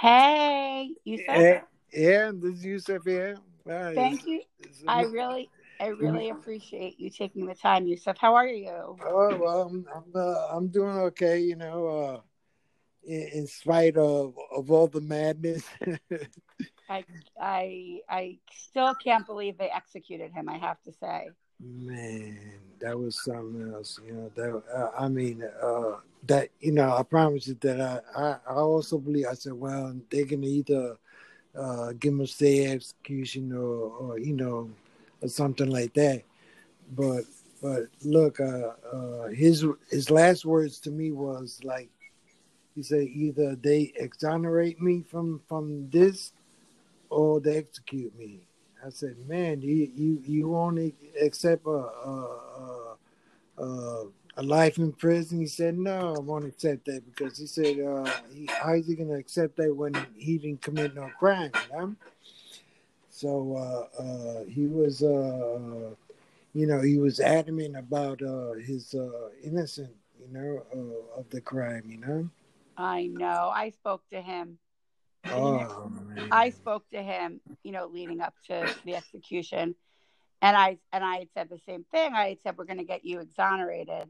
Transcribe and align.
Hey, 0.00 0.94
said. 1.26 1.62
Yeah, 1.92 2.30
this 2.32 2.54
is 2.54 2.64
Yusuf 2.64 3.02
here. 3.04 3.36
Thank 3.66 4.24
you. 4.26 4.42
I 4.86 5.02
really, 5.02 5.50
I 5.80 5.88
really 5.88 6.30
appreciate 6.30 7.00
you 7.00 7.10
taking 7.10 7.46
the 7.46 7.54
time, 7.56 7.86
Yusuf. 7.86 8.16
How 8.16 8.34
are 8.36 8.46
you? 8.46 8.68
Oh 8.70 8.96
well, 9.36 9.62
I'm 9.62 9.86
I'm, 9.92 10.12
uh, 10.14 10.46
I'm 10.52 10.68
doing 10.68 10.96
okay. 10.98 11.40
You 11.40 11.56
know, 11.56 11.86
uh, 11.86 12.20
in, 13.02 13.28
in 13.34 13.46
spite 13.48 13.96
of 13.96 14.34
of 14.54 14.70
all 14.70 14.86
the 14.86 15.00
madness. 15.00 15.64
I, 16.88 17.04
I, 17.38 17.98
I 18.08 18.38
still 18.52 18.94
can't 18.94 19.26
believe 19.26 19.58
they 19.58 19.68
executed 19.68 20.32
him. 20.32 20.48
I 20.48 20.58
have 20.58 20.80
to 20.84 20.92
say. 20.92 21.30
Man, 21.60 22.38
that 22.80 22.96
was 22.96 23.22
something 23.24 23.72
else. 23.74 23.98
You 24.06 24.12
know, 24.12 24.30
that 24.36 24.62
uh, 24.72 24.90
I 24.98 25.08
mean, 25.08 25.42
uh, 25.60 25.96
that 26.26 26.50
you 26.60 26.72
know, 26.72 26.94
I 26.96 27.02
promise 27.02 27.48
you 27.48 27.54
that 27.60 27.80
I, 27.80 28.00
I, 28.16 28.36
I 28.48 28.54
also 28.54 28.98
believe. 28.98 29.26
I 29.26 29.34
said, 29.34 29.54
well, 29.54 29.94
they're 30.10 30.24
gonna 30.24 30.46
either 30.46 30.96
uh, 31.58 31.92
give 32.00 32.14
him 32.14 32.20
a 32.22 32.26
stay 32.28 32.66
execution 32.72 33.52
or, 33.52 33.90
or 34.00 34.18
you 34.20 34.34
know, 34.34 34.70
or 35.22 35.28
something 35.28 35.70
like 35.70 35.94
that. 35.94 36.22
But 36.96 37.24
but 37.62 37.84
look, 38.04 38.40
uh, 38.40 38.72
uh, 38.92 39.28
his 39.28 39.66
his 39.90 40.10
last 40.10 40.44
words 40.46 40.80
to 40.80 40.90
me 40.90 41.12
was 41.12 41.60
like, 41.64 41.90
he 42.74 42.82
said, 42.82 43.02
either 43.08 43.56
they 43.56 43.92
exonerate 43.96 44.80
me 44.80 45.02
from 45.02 45.42
from 45.48 45.90
this, 45.90 46.32
or 47.10 47.40
they 47.40 47.58
execute 47.58 48.16
me. 48.18 48.47
I 48.84 48.90
said, 48.90 49.16
man, 49.26 49.60
you 49.60 49.90
you 49.94 50.22
you 50.24 50.56
only 50.56 50.94
accept 51.20 51.66
a 51.66 51.70
a, 51.70 52.96
a, 53.58 54.06
a, 54.36 54.42
life 54.42 54.78
in 54.78 54.92
prison? 54.92 55.40
He 55.40 55.46
said, 55.46 55.76
no, 55.76 56.14
I 56.16 56.18
won't 56.20 56.44
accept 56.44 56.84
that 56.86 57.02
because 57.04 57.38
he 57.38 57.46
said, 57.46 57.80
uh, 57.80 58.10
he, 58.32 58.46
how 58.46 58.74
is 58.74 58.86
he 58.86 58.94
gonna 58.94 59.14
accept 59.14 59.56
that 59.56 59.74
when 59.74 59.94
he 60.16 60.38
didn't 60.38 60.62
commit 60.62 60.94
no 60.94 61.10
crime? 61.18 61.50
You 61.70 61.76
know? 61.76 61.96
So 63.10 63.56
uh, 63.56 64.00
uh, 64.00 64.44
he 64.44 64.66
was, 64.66 65.02
uh, 65.02 65.90
you 66.54 66.66
know, 66.66 66.80
he 66.80 66.98
was 66.98 67.18
adamant 67.18 67.76
about 67.76 68.22
uh, 68.22 68.52
his 68.52 68.94
uh, 68.94 69.30
innocence, 69.42 69.90
you 70.20 70.32
know, 70.32 71.02
of 71.16 71.28
the 71.30 71.40
crime, 71.40 71.82
you 71.88 71.98
know. 71.98 72.28
I 72.76 73.08
know. 73.08 73.50
I 73.52 73.70
spoke 73.70 74.02
to 74.12 74.22
him. 74.22 74.58
Oh. 75.32 75.92
I 76.32 76.50
spoke 76.50 76.88
to 76.90 77.02
him, 77.02 77.40
you 77.62 77.72
know, 77.72 77.86
leading 77.86 78.20
up 78.20 78.34
to 78.48 78.72
the 78.84 78.96
execution, 78.96 79.74
and 80.42 80.56
I 80.56 80.78
and 80.92 81.04
I 81.04 81.18
had 81.18 81.28
said 81.34 81.48
the 81.48 81.60
same 81.66 81.84
thing. 81.90 82.12
I 82.14 82.30
had 82.30 82.38
said 82.42 82.56
we're 82.58 82.64
going 82.64 82.78
to 82.78 82.84
get 82.84 83.04
you 83.04 83.20
exonerated, 83.20 84.08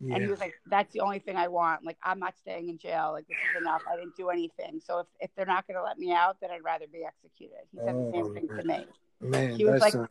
yeah. 0.00 0.14
and 0.14 0.22
he 0.24 0.28
was 0.30 0.40
like, 0.40 0.54
"That's 0.66 0.92
the 0.92 1.00
only 1.00 1.18
thing 1.18 1.36
I 1.36 1.48
want. 1.48 1.84
Like, 1.84 1.98
I'm 2.02 2.18
not 2.18 2.34
staying 2.38 2.68
in 2.68 2.78
jail. 2.78 3.12
Like, 3.12 3.26
this 3.28 3.36
is 3.36 3.62
enough. 3.62 3.82
I 3.90 3.96
didn't 3.96 4.16
do 4.16 4.30
anything. 4.30 4.80
So 4.84 5.00
if 5.00 5.06
if 5.20 5.30
they're 5.36 5.46
not 5.46 5.66
going 5.66 5.76
to 5.76 5.82
let 5.82 5.98
me 5.98 6.12
out, 6.12 6.36
then 6.40 6.50
I'd 6.50 6.64
rather 6.64 6.86
be 6.92 7.04
executed." 7.04 7.58
He 7.70 7.78
said 7.78 7.94
the 7.94 8.00
Oh, 8.00 8.12
same 8.12 8.34
thing 8.34 8.48
to 8.48 8.64
me. 8.64 8.86
man, 9.20 9.56
he 9.56 9.64
was 9.64 9.80
like- 9.80 9.94
uh, 9.94 10.06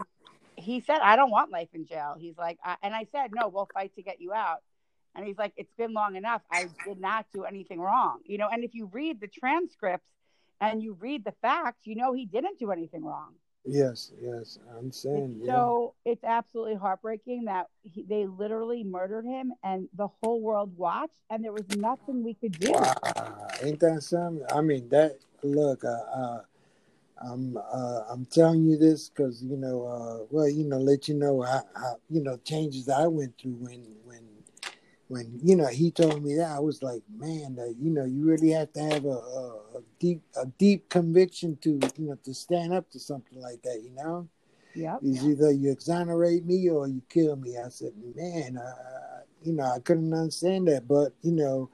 He 0.55 0.79
said, 0.81 0.99
"I 1.02 1.16
don't 1.16 1.31
want 1.31 1.52
life 1.52 1.69
in 1.73 1.85
jail." 1.85 2.16
He's 2.19 2.38
like, 2.38 2.59
I, 2.63 2.75
and 2.83 2.94
I 2.94 3.05
said, 3.11 3.31
"No, 3.33 3.47
we'll 3.47 3.69
fight 3.73 3.95
to 3.95 4.03
get 4.03 4.22
you 4.22 4.31
out." 4.33 4.61
And 5.16 5.25
he's 5.25 5.38
like, 5.38 5.53
"It's 5.57 5.73
been 5.73 5.94
long 5.94 6.16
enough. 6.16 6.41
I 6.52 6.67
did 6.85 6.99
not 6.99 7.25
do 7.33 7.44
anything 7.45 7.79
wrong, 7.81 8.19
you 8.25 8.38
know." 8.38 8.47
And 8.52 8.63
if 8.63 8.73
you 8.75 8.85
read 8.94 9.19
the 9.19 9.27
transcripts 9.27 10.07
and 10.61 10.81
you 10.81 10.93
read 10.99 11.25
the 11.25 11.33
facts, 11.41 11.85
you 11.85 11.95
know 11.95 12.13
he 12.13 12.25
didn't 12.25 12.59
do 12.59 12.71
anything 12.71 13.03
wrong. 13.03 13.33
yes, 13.65 14.11
yes, 14.21 14.59
I'm 14.77 14.91
saying, 14.91 15.35
It's 15.37 15.47
yeah. 15.47 15.53
So 15.53 15.93
it's 16.05 16.23
absolutely 16.23 16.75
heartbreaking 16.75 17.45
that 17.45 17.67
he, 17.83 18.03
they 18.03 18.25
literally 18.25 18.83
murdered 18.83 19.25
him, 19.25 19.53
and 19.63 19.89
the 19.95 20.07
whole 20.07 20.41
world 20.41 20.75
watched, 20.77 21.21
and 21.29 21.43
there 21.43 21.51
was 21.51 21.69
nothing 21.69 22.23
we 22.23 22.35
could 22.35 22.57
do. 22.59 22.71
Wow, 22.71 23.47
ain't 23.61 23.79
that 23.81 24.03
something? 24.03 24.45
I 24.53 24.61
mean, 24.61 24.87
that 24.89 25.17
look, 25.43 25.83
uh, 25.83 25.87
uh, 25.87 26.41
I'm 27.23 27.57
uh, 27.57 28.01
I'm 28.09 28.25
telling 28.25 28.63
you 28.65 28.77
this 28.77 29.09
because 29.09 29.43
you 29.43 29.57
know, 29.57 29.85
uh, 29.85 30.25
well, 30.29 30.47
you 30.49 30.63
know, 30.63 30.77
let 30.77 31.07
you 31.07 31.15
know 31.15 31.41
how, 31.41 31.63
how 31.75 31.95
you 32.09 32.21
know 32.23 32.38
changes 32.38 32.89
I 32.89 33.07
went 33.07 33.38
through 33.38 33.57
when 33.59 33.85
when 34.03 34.21
when 35.11 35.41
you 35.44 35.57
know 35.57 35.67
he 35.67 35.91
told 35.91 36.23
me 36.23 36.35
that 36.35 36.51
I 36.51 36.59
was 36.59 36.81
like, 36.81 37.03
man, 37.13 37.57
uh, 37.59 37.66
you 37.77 37.89
know, 37.89 38.05
you 38.05 38.25
really 38.25 38.51
have 38.51 38.72
to 38.73 38.79
have 38.79 39.03
a, 39.03 39.09
a, 39.09 39.47
a 39.75 39.81
deep 39.99 40.22
a 40.38 40.45
deep 40.45 40.88
conviction 40.88 41.57
to 41.63 41.79
you 41.97 42.07
know 42.07 42.17
to 42.23 42.33
stand 42.33 42.73
up 42.73 42.89
to 42.91 42.99
something 42.99 43.41
like 43.41 43.61
that, 43.63 43.81
you 43.83 43.91
know. 43.94 44.29
Yep. 44.73 45.00
It's 45.03 45.25
either 45.25 45.51
you 45.51 45.69
exonerate 45.69 46.45
me 46.45 46.69
or 46.69 46.88
you 46.88 47.01
kill 47.09 47.35
me. 47.35 47.57
I 47.57 47.67
said, 47.67 47.91
man, 48.16 48.57
uh, 48.57 49.19
you 49.44 49.51
know, 49.51 49.66
I 49.66 49.79
couldn't 49.79 50.13
understand 50.13 50.69
that, 50.69 50.88
but 50.88 51.11
you 51.23 51.33
know, 51.33 51.69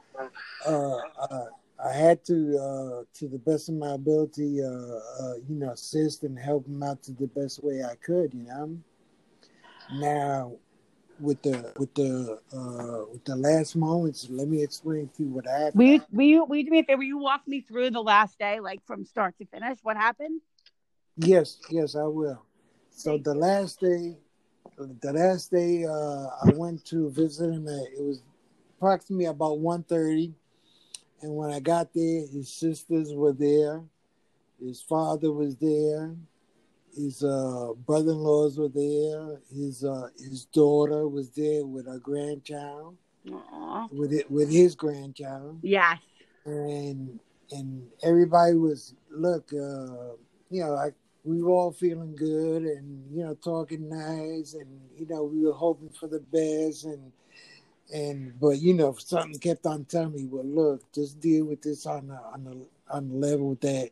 uh, 0.65 0.97
uh, 1.29 1.45
I 1.85 1.93
had 1.93 2.25
to, 2.25 2.57
uh, 2.57 3.03
to 3.19 3.27
the 3.27 3.37
best 3.37 3.69
of 3.69 3.75
my 3.75 3.91
ability, 3.91 4.63
uh, 4.63 4.65
uh, 4.67 5.35
you 5.47 5.55
know, 5.59 5.73
assist 5.73 6.23
and 6.23 6.39
help 6.39 6.65
him 6.65 6.81
out 6.81 7.03
to 7.03 7.11
the 7.11 7.27
best 7.27 7.63
way 7.63 7.83
I 7.83 7.93
could. 8.03 8.33
You 8.33 8.45
know. 8.45 8.77
Now, 9.93 10.53
with 11.19 11.41
the 11.41 11.73
with 11.77 11.93
the 11.95 12.39
uh, 12.53 13.05
with 13.11 13.23
the 13.25 13.35
last 13.35 13.75
moments, 13.75 14.27
let 14.29 14.47
me 14.47 14.61
explain 14.61 15.09
to 15.17 15.23
you 15.23 15.29
what 15.29 15.45
happened. 15.45 15.75
Will 15.75 15.85
you, 15.85 16.01
will 16.11 16.25
you, 16.25 16.45
will 16.45 16.55
you 16.57 16.65
do 16.65 16.71
me 16.71 16.79
a 16.79 16.83
favor? 16.83 16.97
Will 16.99 17.05
you 17.05 17.17
walk 17.17 17.47
me 17.47 17.61
through 17.61 17.91
the 17.91 18.01
last 18.01 18.37
day, 18.39 18.59
like 18.59 18.85
from 18.85 19.05
start 19.05 19.35
to 19.39 19.45
finish? 19.45 19.77
What 19.83 19.97
happened? 19.97 20.41
Yes, 21.17 21.57
yes, 21.69 21.95
I 21.95 22.03
will. 22.03 22.41
So 22.91 23.17
the 23.17 23.33
last 23.33 23.79
day, 23.79 24.17
the 24.77 25.13
last 25.13 25.51
day, 25.51 25.85
uh, 25.85 26.27
I 26.43 26.51
went 26.55 26.85
to 26.85 27.09
visit 27.09 27.51
him. 27.51 27.67
At, 27.67 27.73
it 27.97 28.03
was 28.03 28.21
approximately 28.77 29.25
about 29.25 29.57
1.30. 29.57 30.33
and 31.21 31.35
when 31.35 31.51
I 31.51 31.59
got 31.59 31.93
there, 31.93 32.27
his 32.27 32.53
sisters 32.53 33.13
were 33.13 33.33
there, 33.33 33.83
his 34.63 34.81
father 34.81 35.31
was 35.31 35.55
there, 35.55 36.15
his 36.97 37.23
uh, 37.23 37.69
brother-in-laws 37.85 38.57
were 38.57 38.69
there, 38.69 39.39
his 39.55 39.83
uh, 39.83 40.07
his 40.17 40.45
daughter 40.45 41.07
was 41.07 41.29
there 41.29 41.65
with 41.65 41.85
her 41.87 41.99
grandchild, 41.99 42.97
Aw. 43.31 43.87
with 43.91 44.11
it 44.13 44.29
with 44.31 44.49
his 44.51 44.75
grandchild 44.75 45.59
Yes. 45.61 45.99
and 46.45 47.19
and 47.51 47.87
everybody 48.03 48.55
was 48.55 48.93
look 49.11 49.51
uh 49.53 50.15
you 50.49 50.63
know 50.63 50.71
like 50.73 50.93
we 51.23 51.41
were 51.41 51.51
all 51.51 51.71
feeling 51.71 52.15
good 52.15 52.63
and 52.63 53.03
you 53.13 53.23
know 53.23 53.33
talking 53.35 53.89
nice 53.89 54.53
and 54.53 54.67
you 54.97 55.05
know 55.07 55.23
we 55.23 55.45
were 55.45 55.53
hoping 55.53 55.89
for 55.89 56.07
the 56.07 56.19
best 56.31 56.85
and 56.85 57.11
and 57.93 58.39
but 58.39 58.59
you 58.59 58.73
know 58.73 58.93
something 58.97 59.39
kept 59.39 59.65
on 59.65 59.85
telling 59.85 60.13
me 60.13 60.25
well 60.25 60.45
look 60.45 60.91
just 60.93 61.19
deal 61.19 61.45
with 61.45 61.61
this 61.61 61.85
on 61.85 62.07
the 62.07 62.15
on 62.33 62.43
the 62.43 62.55
on 62.89 63.09
the 63.09 63.15
level 63.15 63.55
that 63.61 63.89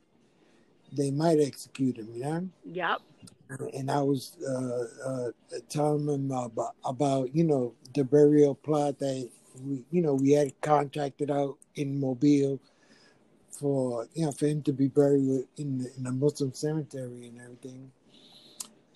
they 0.91 1.12
might 1.12 1.40
execute 1.40 1.97
him 1.97 2.09
you 2.13 2.23
know 2.23 2.50
Yep. 2.66 3.01
and 3.73 3.91
I 3.91 4.01
was 4.01 4.38
uh, 4.44 5.09
uh, 5.09 5.31
telling 5.69 6.07
him 6.07 6.31
about, 6.31 6.75
about 6.84 7.35
you 7.35 7.44
know 7.44 7.73
the 7.94 8.03
burial 8.03 8.56
plot 8.56 9.00
that 9.00 9.29
we 9.63 9.84
you 9.91 10.01
know 10.01 10.16
we 10.16 10.31
had 10.31 10.59
contracted 10.62 11.31
out 11.31 11.57
in 11.75 12.00
Mobile 12.00 12.59
for 13.50 14.07
you 14.13 14.25
know 14.25 14.31
for 14.31 14.47
him 14.47 14.62
to 14.63 14.73
be 14.73 14.88
buried 14.88 15.46
in 15.57 15.78
the, 15.79 15.91
in 15.97 16.06
a 16.07 16.12
Muslim 16.12 16.53
cemetery 16.53 17.28
and 17.28 17.40
everything, 17.41 17.91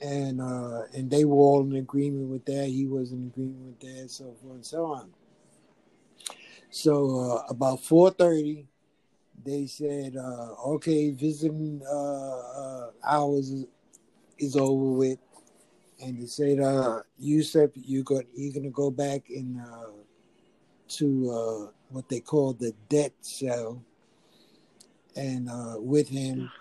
and 0.02 0.42
uh, 0.42 0.82
and 0.94 1.10
they 1.10 1.26
were 1.26 1.38
all 1.38 1.62
in 1.62 1.76
agreement 1.76 2.30
with 2.30 2.46
that. 2.46 2.68
He 2.68 2.88
was 2.88 3.12
in 3.12 3.28
agreement 3.34 3.68
with 3.68 3.80
that, 3.80 4.10
so 4.10 4.36
forth 4.42 4.56
and 4.56 4.66
so 4.66 4.86
on. 4.86 5.10
So 6.72 7.20
uh, 7.20 7.44
about 7.50 7.84
four 7.84 8.10
thirty, 8.12 8.68
they 9.44 9.66
said, 9.68 10.16
uh, 10.16 10.56
"Okay, 10.76 11.12
visiting 11.12 11.82
uh, 11.86 12.40
uh, 12.40 12.92
hours 13.04 13.66
is, 14.38 14.56
over 14.56 14.92
with," 14.92 15.20
and 16.02 16.22
they 16.22 16.26
said, 16.26 16.60
uh, 16.60 17.02
"Yusuf, 17.18 17.72
you 17.76 18.04
got 18.04 18.24
you're 18.36 18.54
gonna 18.54 18.70
go 18.70 18.92
back 18.92 19.30
in 19.30 19.60
uh, 19.60 19.92
to 20.90 21.32
uh, 21.32 21.72
what 21.90 22.10
they 22.10 22.20
call 22.20 22.54
the 22.54 22.74
debt 22.90 23.14
cell, 23.22 23.82
and 25.16 25.50
with 25.86 26.10
him, 26.10 26.52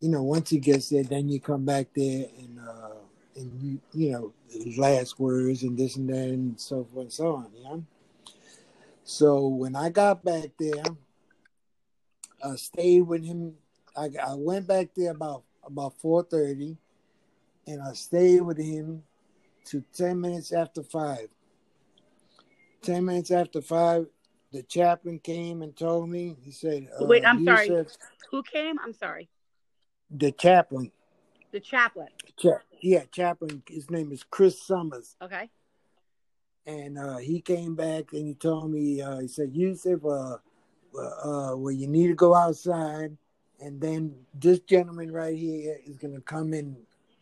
you 0.00 0.08
know, 0.08 0.22
once 0.22 0.50
he 0.50 0.58
gets 0.58 0.90
there, 0.90 1.04
then 1.04 1.28
you 1.28 1.40
come 1.40 1.64
back 1.64 1.88
there 1.94 2.26
and 2.38 2.60
and 3.36 3.62
you 3.62 3.80
you 3.92 4.12
know 4.12 4.32
last 4.76 5.18
words 5.20 5.62
and 5.62 5.78
this 5.78 5.96
and 5.96 6.08
that 6.08 6.28
and 6.28 6.60
so 6.60 6.84
forth 6.92 7.04
and 7.04 7.12
so 7.12 7.34
on, 7.36 7.50
you 7.56 7.64
know." 7.64 7.84
So 9.04 9.46
when 9.46 9.74
I 9.74 9.88
got 9.88 10.22
back 10.22 10.50
there, 10.58 10.84
I 12.44 12.56
stayed 12.56 13.02
with 13.02 13.24
him. 13.24 13.54
I, 13.96 14.10
I 14.24 14.34
went 14.34 14.66
back 14.66 14.90
there 14.96 15.10
about 15.12 15.44
about 15.64 15.98
four 15.98 16.22
thirty, 16.22 16.76
and 17.66 17.82
I 17.82 17.92
stayed 17.92 18.40
with 18.42 18.58
him 18.58 19.02
to 19.66 19.82
ten 19.92 20.20
minutes 20.20 20.52
after 20.52 20.82
five. 20.82 21.28
Ten 22.82 23.04
minutes 23.04 23.30
after 23.30 23.60
five, 23.60 24.06
the 24.52 24.62
chaplain 24.62 25.18
came 25.18 25.62
and 25.62 25.76
told 25.76 26.08
me. 26.08 26.36
He 26.42 26.52
said, 26.52 26.88
uh, 27.00 27.04
Wait, 27.06 27.24
I'm 27.26 27.44
sorry. 27.44 27.66
said- 27.66 27.86
Who 28.30 28.42
came? 28.42 28.78
I'm 28.78 28.92
sorry. 28.92 29.28
The 30.10 30.32
chaplain, 30.32 30.90
The 31.50 31.60
chaplain. 31.60 32.08
cha- 32.38 32.62
yeah, 32.80 33.02
chaplain. 33.12 33.62
His 33.68 33.90
name 33.90 34.12
is 34.12 34.22
Chris 34.24 34.62
Summers." 34.62 35.16
Okay. 35.20 35.50
and 36.66 36.98
uh, 36.98 37.16
he 37.16 37.40
came 37.40 37.74
back 37.74 38.12
and 38.12 38.26
he 38.26 38.34
told 38.34 38.70
me 38.70 39.00
uh, 39.02 39.18
he 39.18 39.28
said 39.28 39.50
Yusuf, 39.54 40.04
uh, 40.04 40.36
uh, 40.96 41.52
where 41.52 41.72
you 41.72 41.86
need 41.86 42.08
to 42.08 42.14
go 42.14 42.34
outside, 42.34 43.16
and 43.60 43.80
then 43.80 44.14
this 44.34 44.60
gentleman 44.60 45.12
right 45.12 45.36
here 45.36 45.78
is 45.86 45.96
gonna 45.96 46.20
come 46.20 46.54
in 46.54 46.76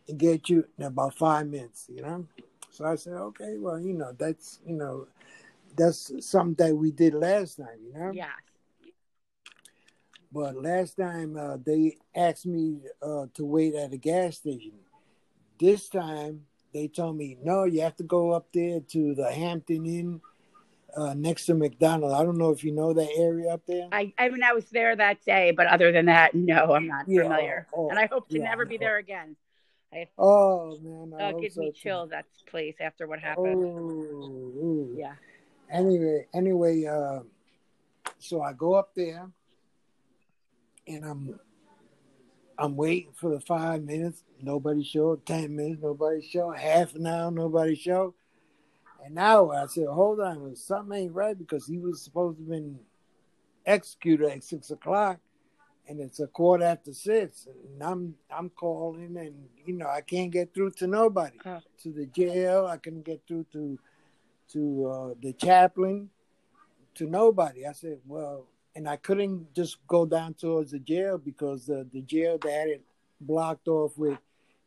and 0.07 0.17
get 0.17 0.49
you 0.49 0.65
in 0.77 0.85
about 0.85 1.17
five 1.17 1.47
minutes. 1.47 1.85
You 1.89 2.01
know. 2.01 2.27
So 2.71 2.85
I 2.85 2.95
said, 2.95 3.13
okay, 3.13 3.57
well, 3.57 3.79
you 3.79 3.93
know, 3.93 4.13
that's 4.17 4.59
you 4.65 4.75
know, 4.75 5.07
that's 5.75 6.11
something 6.25 6.65
that 6.65 6.75
we 6.75 6.91
did 6.91 7.13
last 7.13 7.57
time. 7.57 7.79
You 7.85 7.93
know. 7.93 8.11
Yeah. 8.11 8.27
But 10.31 10.61
last 10.61 10.97
time 10.97 11.37
uh, 11.37 11.57
they 11.65 11.97
asked 12.15 12.45
me 12.45 12.81
uh, 13.01 13.27
to 13.33 13.45
wait 13.45 13.75
at 13.75 13.93
a 13.93 13.97
gas 13.97 14.37
station. 14.37 14.73
This 15.59 15.89
time 15.89 16.45
they 16.73 16.87
told 16.87 17.17
me, 17.17 17.37
no, 17.41 17.63
you 17.63 17.81
have 17.81 17.95
to 17.95 18.03
go 18.03 18.31
up 18.31 18.47
there 18.53 18.79
to 18.79 19.15
the 19.15 19.31
Hampton 19.31 19.85
Inn 19.85 20.21
uh, 20.95 21.13
next 21.13 21.45
to 21.47 21.53
McDonald. 21.53 22.13
I 22.13 22.23
don't 22.23 22.37
know 22.37 22.51
if 22.51 22.63
you 22.63 22.71
know 22.71 22.93
that 22.93 23.09
area 23.17 23.49
up 23.53 23.61
there. 23.67 23.87
I, 23.91 24.13
I 24.17 24.29
mean, 24.29 24.43
I 24.43 24.53
was 24.53 24.65
there 24.69 24.95
that 24.95 25.23
day, 25.25 25.51
but 25.51 25.67
other 25.67 25.91
than 25.91 26.05
that, 26.05 26.33
no, 26.33 26.73
I'm 26.73 26.87
not 26.87 27.05
Yeah, 27.07 27.23
familiar. 27.23 27.67
oh, 27.73 27.89
and 27.89 27.99
I 27.99 28.07
hope 28.07 28.29
to 28.29 28.37
yeah, 28.37 28.43
never 28.43 28.65
be 28.65 28.77
there 28.77 28.97
again. 28.97 29.35
I, 29.93 30.07
Oh 30.17 30.77
man, 30.81 31.13
I 31.19 31.31
uh, 31.31 31.39
gives 31.39 31.55
so 31.55 31.61
me 31.61 31.71
chills 31.71 32.09
that 32.09 32.25
place 32.47 32.75
after 32.81 33.07
what 33.07 33.19
happened. 33.19 33.63
Oh. 33.63 34.89
Yeah. 34.95 35.13
Anyway, 35.71 36.27
anyway, 36.33 36.85
uh, 36.85 37.19
so 38.19 38.41
I 38.41 38.53
go 38.53 38.73
up 38.73 38.93
there, 38.95 39.29
and 40.87 41.05
I'm 41.05 41.39
I'm 42.57 42.75
waiting 42.75 43.11
for 43.13 43.29
the 43.29 43.39
five 43.39 43.83
minutes. 43.83 44.23
Nobody 44.41 44.83
showed. 44.83 45.25
Ten 45.25 45.55
minutes. 45.55 45.81
Nobody 45.81 46.21
showed. 46.21 46.57
Half 46.57 46.95
an 46.95 47.05
hour. 47.05 47.31
Nobody 47.31 47.75
showed. 47.75 48.13
An 49.05 49.13
now 49.13 49.51
I 49.51 49.65
said, 49.67 49.87
hold 49.87 50.19
on, 50.19 50.55
something 50.55 50.97
ain't 50.97 51.13
right 51.13 51.37
because 51.37 51.67
he 51.67 51.77
was 51.77 52.01
supposed 52.01 52.37
to 52.37 52.43
have 52.43 52.49
been 52.49 52.79
executed 53.65 54.29
at 54.29 54.43
six 54.43 54.71
o'clock, 54.71 55.19
and 55.87 55.99
it's 55.99 56.19
a 56.19 56.27
quarter 56.27 56.63
after 56.63 56.93
six. 56.93 57.47
And 57.47 57.83
I'm 57.83 58.15
I'm 58.29 58.49
calling, 58.49 59.17
and 59.17 59.35
you 59.65 59.73
know 59.73 59.87
I 59.87 60.01
can't 60.01 60.31
get 60.31 60.53
through 60.53 60.71
to 60.71 60.87
nobody. 60.87 61.37
Oh. 61.45 61.59
To 61.83 61.91
the 61.91 62.05
jail, 62.07 62.65
I 62.65 62.77
couldn't 62.77 63.05
get 63.05 63.21
through 63.27 63.45
to 63.53 63.79
to 64.53 64.85
uh, 64.87 65.13
the 65.21 65.33
chaplain, 65.33 66.09
to 66.95 67.05
nobody. 67.05 67.65
I 67.65 67.73
said, 67.73 67.99
well, 68.07 68.47
and 68.75 68.87
I 68.87 68.95
couldn't 68.95 69.53
just 69.53 69.77
go 69.87 70.05
down 70.05 70.33
towards 70.33 70.71
the 70.71 70.79
jail 70.79 71.17
because 71.17 71.65
the 71.65 71.87
the 71.91 72.01
jail 72.01 72.37
they 72.41 72.51
had 72.51 72.67
it 72.69 72.83
blocked 73.19 73.67
off 73.67 73.97
with 73.97 74.17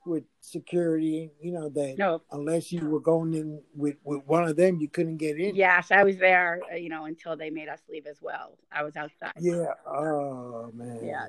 with 0.06 0.24
security. 0.40 1.30
You 1.40 1.52
know 1.52 1.68
that 1.70 1.96
No. 1.98 2.22
unless 2.32 2.72
you 2.72 2.88
were 2.88 3.00
going 3.00 3.34
in 3.34 3.60
with 3.74 3.96
with 4.04 4.24
one 4.26 4.44
of 4.44 4.56
them, 4.56 4.80
you 4.80 4.88
couldn't 4.88 5.18
get 5.18 5.38
in. 5.38 5.54
Yes, 5.54 5.90
I 5.90 6.04
was 6.04 6.16
there, 6.18 6.60
uh, 6.72 6.76
you 6.76 6.88
know, 6.88 7.04
until 7.04 7.36
they 7.36 7.50
made 7.50 7.68
us 7.68 7.80
leave 7.90 8.06
as 8.06 8.20
well. 8.22 8.56
I 8.72 8.82
was 8.82 8.96
outside. 8.96 9.32
Yeah. 9.38 9.66
Oh 9.86 10.70
man. 10.74 11.00
Yeah. 11.04 11.26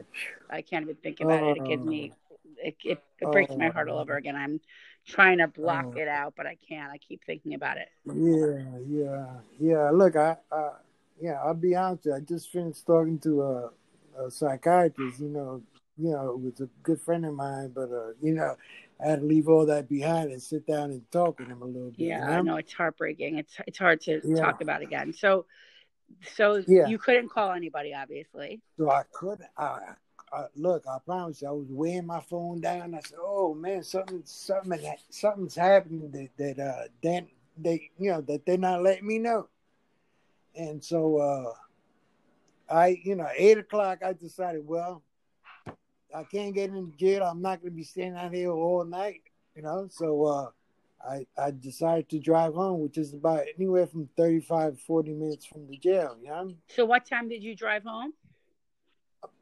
I 0.50 0.62
can't 0.62 0.83
even 0.83 0.95
think 0.95 1.19
about 1.21 1.44
it. 1.44 1.57
It 1.57 1.65
gives 1.65 1.83
me, 1.83 2.13
it, 2.57 2.75
it, 2.83 3.03
it 3.19 3.31
breaks 3.31 3.56
my 3.56 3.69
heart 3.69 3.89
all 3.89 4.00
over 4.00 4.15
again. 4.15 4.35
I'm 4.35 4.59
trying 5.06 5.39
to 5.39 5.47
block 5.47 5.85
Oh. 5.95 6.00
it 6.00 6.07
out, 6.07 6.33
but 6.38 6.45
I 6.45 6.57
can't. 6.68 6.91
I 6.91 6.97
keep 6.97 7.23
thinking 7.25 7.53
about 7.56 7.77
it. 7.77 7.89
Yeah, 8.06 8.79
yeah, 8.88 9.25
yeah. 9.59 9.89
Look, 9.89 10.15
I, 10.15 10.38
I 10.51 10.69
yeah, 11.19 11.41
I'll 11.44 11.53
be 11.53 11.75
honest. 11.75 12.06
with 12.06 12.13
you, 12.13 12.15
I 12.18 12.19
just 12.21 12.50
finished 12.51 12.85
talking 12.85 13.19
to 13.19 13.41
a, 13.44 13.69
a 14.25 14.31
psychiatrist. 14.31 15.19
You 15.19 15.29
know, 15.29 15.62
you 16.01 16.12
know, 16.12 16.31
it 16.31 16.39
was 16.39 16.62
a 16.62 16.69
good 16.83 17.00
friend 17.00 17.25
of 17.25 17.33
mine, 17.33 17.71
but 17.75 17.92
uh, 17.92 18.12
you 18.21 18.33
know, 18.33 18.56
I 19.03 19.09
had 19.09 19.19
to 19.19 19.25
leave 19.25 19.48
all 19.48 19.65
that 19.68 19.88
behind 19.88 20.31
and 20.31 20.42
sit 20.42 20.65
down 20.65 20.92
and 20.92 21.09
talk 21.12 21.39
with 21.39 21.48
him 21.48 21.62
a 21.62 21.65
little 21.65 21.92
bit. 21.92 22.07
Yeah? 22.07 22.27
I 22.27 22.42
know 22.42 22.57
it's 22.57 22.74
heartbreaking. 22.74 23.38
It's 23.38 23.56
it's 23.68 23.77
hard 23.77 24.01
to 24.01 24.21
Yeah. 24.24 24.42
talk 24.42 24.62
about 24.62 24.81
again. 24.81 25.13
So, 25.13 25.45
so 26.36 26.63
Yeah. 26.68 26.88
you 26.88 26.98
couldn't 26.98 27.30
call 27.30 27.51
anybody, 27.51 27.94
obviously. 27.94 28.62
So 28.77 28.89
I 28.89 29.03
couldn't. 29.12 29.50
I, 29.57 29.80
I 30.33 30.45
look. 30.56 30.83
I 30.88 30.98
promise 31.06 31.42
you, 31.42 31.50
I 31.50 31.51
was 31.51 31.68
weighing 31.69 32.07
my 32.07 32.21
phone 32.21 32.62
down. 32.62 32.95
I 32.95 33.01
said, 33.01 33.19
"Oh 33.21 33.54
man, 33.54 33.83
something, 33.83 34.21
something, 34.25 34.80
something's 35.09 35.56
happening 35.56 36.09
that 36.12 36.30
that 36.38 36.63
uh, 36.63 36.83
that 37.04 37.27
they, 37.57 37.92
you 38.00 38.12
know, 38.12 38.21
that 38.21 38.45
they're 38.45 38.57
not 38.57 38.81
letting 38.81 39.07
me 39.07 39.19
know." 39.19 39.47
And 40.56 40.83
so, 40.83 41.18
uh, 41.18 41.54
I, 42.74 43.01
you 43.04 43.15
know, 43.15 43.27
eight 43.36 43.57
o'clock, 43.57 44.00
I 44.06 44.13
decided, 44.13 44.65
well, 44.65 45.01
I 46.15 46.23
can't 46.23 46.53
get 46.53 46.69
into 46.69 46.95
jail. 46.97 47.23
I'm 47.23 47.41
not 47.41 47.61
going 47.61 47.71
to 47.71 47.75
be 47.75 47.83
staying 47.83 48.15
out 48.15 48.33
here 48.33 48.51
all 48.51 48.83
night, 48.85 49.21
you 49.55 49.61
know. 49.61 49.87
So, 49.89 50.25
uh, 50.25 50.49
I 51.07 51.25
I 51.37 51.51
decided 51.51 52.09
to 52.09 52.19
drive 52.19 52.53
home, 52.53 52.81
which 52.81 52.97
is 52.97 53.13
about 53.13 53.43
anywhere 53.57 53.87
from 53.87 54.07
35 54.17 54.79
40 54.81 55.13
minutes 55.13 55.45
from 55.45 55.67
the 55.67 55.77
jail. 55.77 56.17
You 56.21 56.29
know, 56.29 56.53
So, 56.69 56.85
what 56.85 57.05
time 57.05 57.27
did 57.29 57.43
you 57.43 57.55
drive 57.55 57.83
home? 57.83 58.13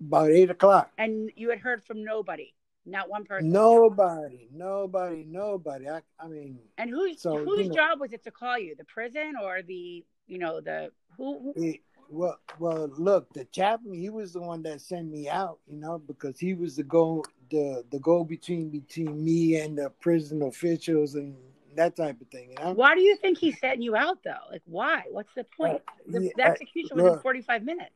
about 0.01 0.29
eight 0.29 0.49
o'clock. 0.49 0.91
And 0.97 1.31
you 1.37 1.49
had 1.49 1.59
heard 1.59 1.81
from 1.85 2.03
nobody, 2.03 2.53
not 2.85 3.09
one 3.09 3.23
person. 3.23 3.49
Nobody, 3.49 4.49
nobody, 4.53 5.23
nobody. 5.25 5.87
I, 5.87 6.01
I 6.19 6.27
mean, 6.27 6.59
And 6.77 6.89
whose 6.89 7.21
So, 7.21 7.37
whose 7.45 7.59
you 7.59 7.69
know- 7.69 7.75
job 7.75 7.99
was 7.99 8.11
it 8.11 8.23
to 8.25 8.31
call 8.31 8.57
you? 8.59 8.75
The 8.75 8.83
prison 8.85 9.33
or 9.41 9.61
the 9.61 10.05
you 10.27 10.37
know 10.37 10.59
the 10.61 10.91
who? 11.17 11.53
who- 11.55 11.63
it, 11.63 11.79
well, 12.09 12.39
well, 12.59 12.89
look, 12.97 13.31
the 13.33 13.45
chaplain, 13.45 13.93
he 13.93 14.09
was 14.09 14.33
the 14.33 14.41
one 14.41 14.63
that 14.63 14.81
sent 14.81 15.09
me 15.09 15.29
out, 15.29 15.59
you 15.67 15.77
know, 15.77 15.99
because 15.99 16.39
he 16.39 16.53
was 16.53 16.75
the 16.75 16.83
go, 16.83 17.23
the 17.51 17.83
the 17.91 17.99
go 17.99 18.23
between 18.23 18.69
between 18.69 19.23
me 19.23 19.59
and 19.59 19.77
the 19.77 19.89
prison 20.01 20.41
officials 20.43 21.15
and 21.15 21.35
that 21.75 21.95
type 21.95 22.19
of 22.19 22.27
thing, 22.27 22.49
you 22.49 22.63
know. 22.63 22.73
Why 22.73 22.95
do 22.95 23.01
you 23.01 23.15
think 23.17 23.37
he's 23.37 23.59
setting 23.59 23.81
you 23.81 23.95
out 23.95 24.23
though? 24.23 24.31
Like 24.51 24.63
why? 24.65 25.03
What's 25.09 25.33
the 25.35 25.45
point? 25.45 25.81
The, 26.07 26.23
yeah, 26.23 26.29
the 26.35 26.43
execution 26.43 26.97
was 26.97 27.13
in 27.13 27.19
forty 27.19 27.41
five 27.41 27.63
minutes. 27.63 27.91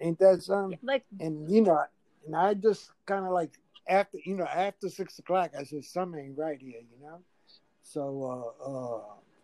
Ain't 0.00 0.18
that 0.18 0.42
something? 0.42 0.78
Like 0.82 1.04
And 1.20 1.50
you 1.50 1.62
know, 1.62 1.82
and 2.26 2.36
I 2.36 2.54
just 2.54 2.90
kind 3.06 3.24
of 3.24 3.32
like 3.32 3.52
after, 3.88 4.18
you 4.24 4.36
know, 4.36 4.44
after 4.44 4.88
six 4.88 5.18
o'clock, 5.18 5.52
I 5.58 5.64
said 5.64 5.84
something 5.84 6.20
ain't 6.20 6.38
right 6.38 6.60
here, 6.60 6.80
you 6.80 7.04
know. 7.04 7.20
So, 7.82 8.54
uh, 8.62 8.70
uh, 8.70 9.00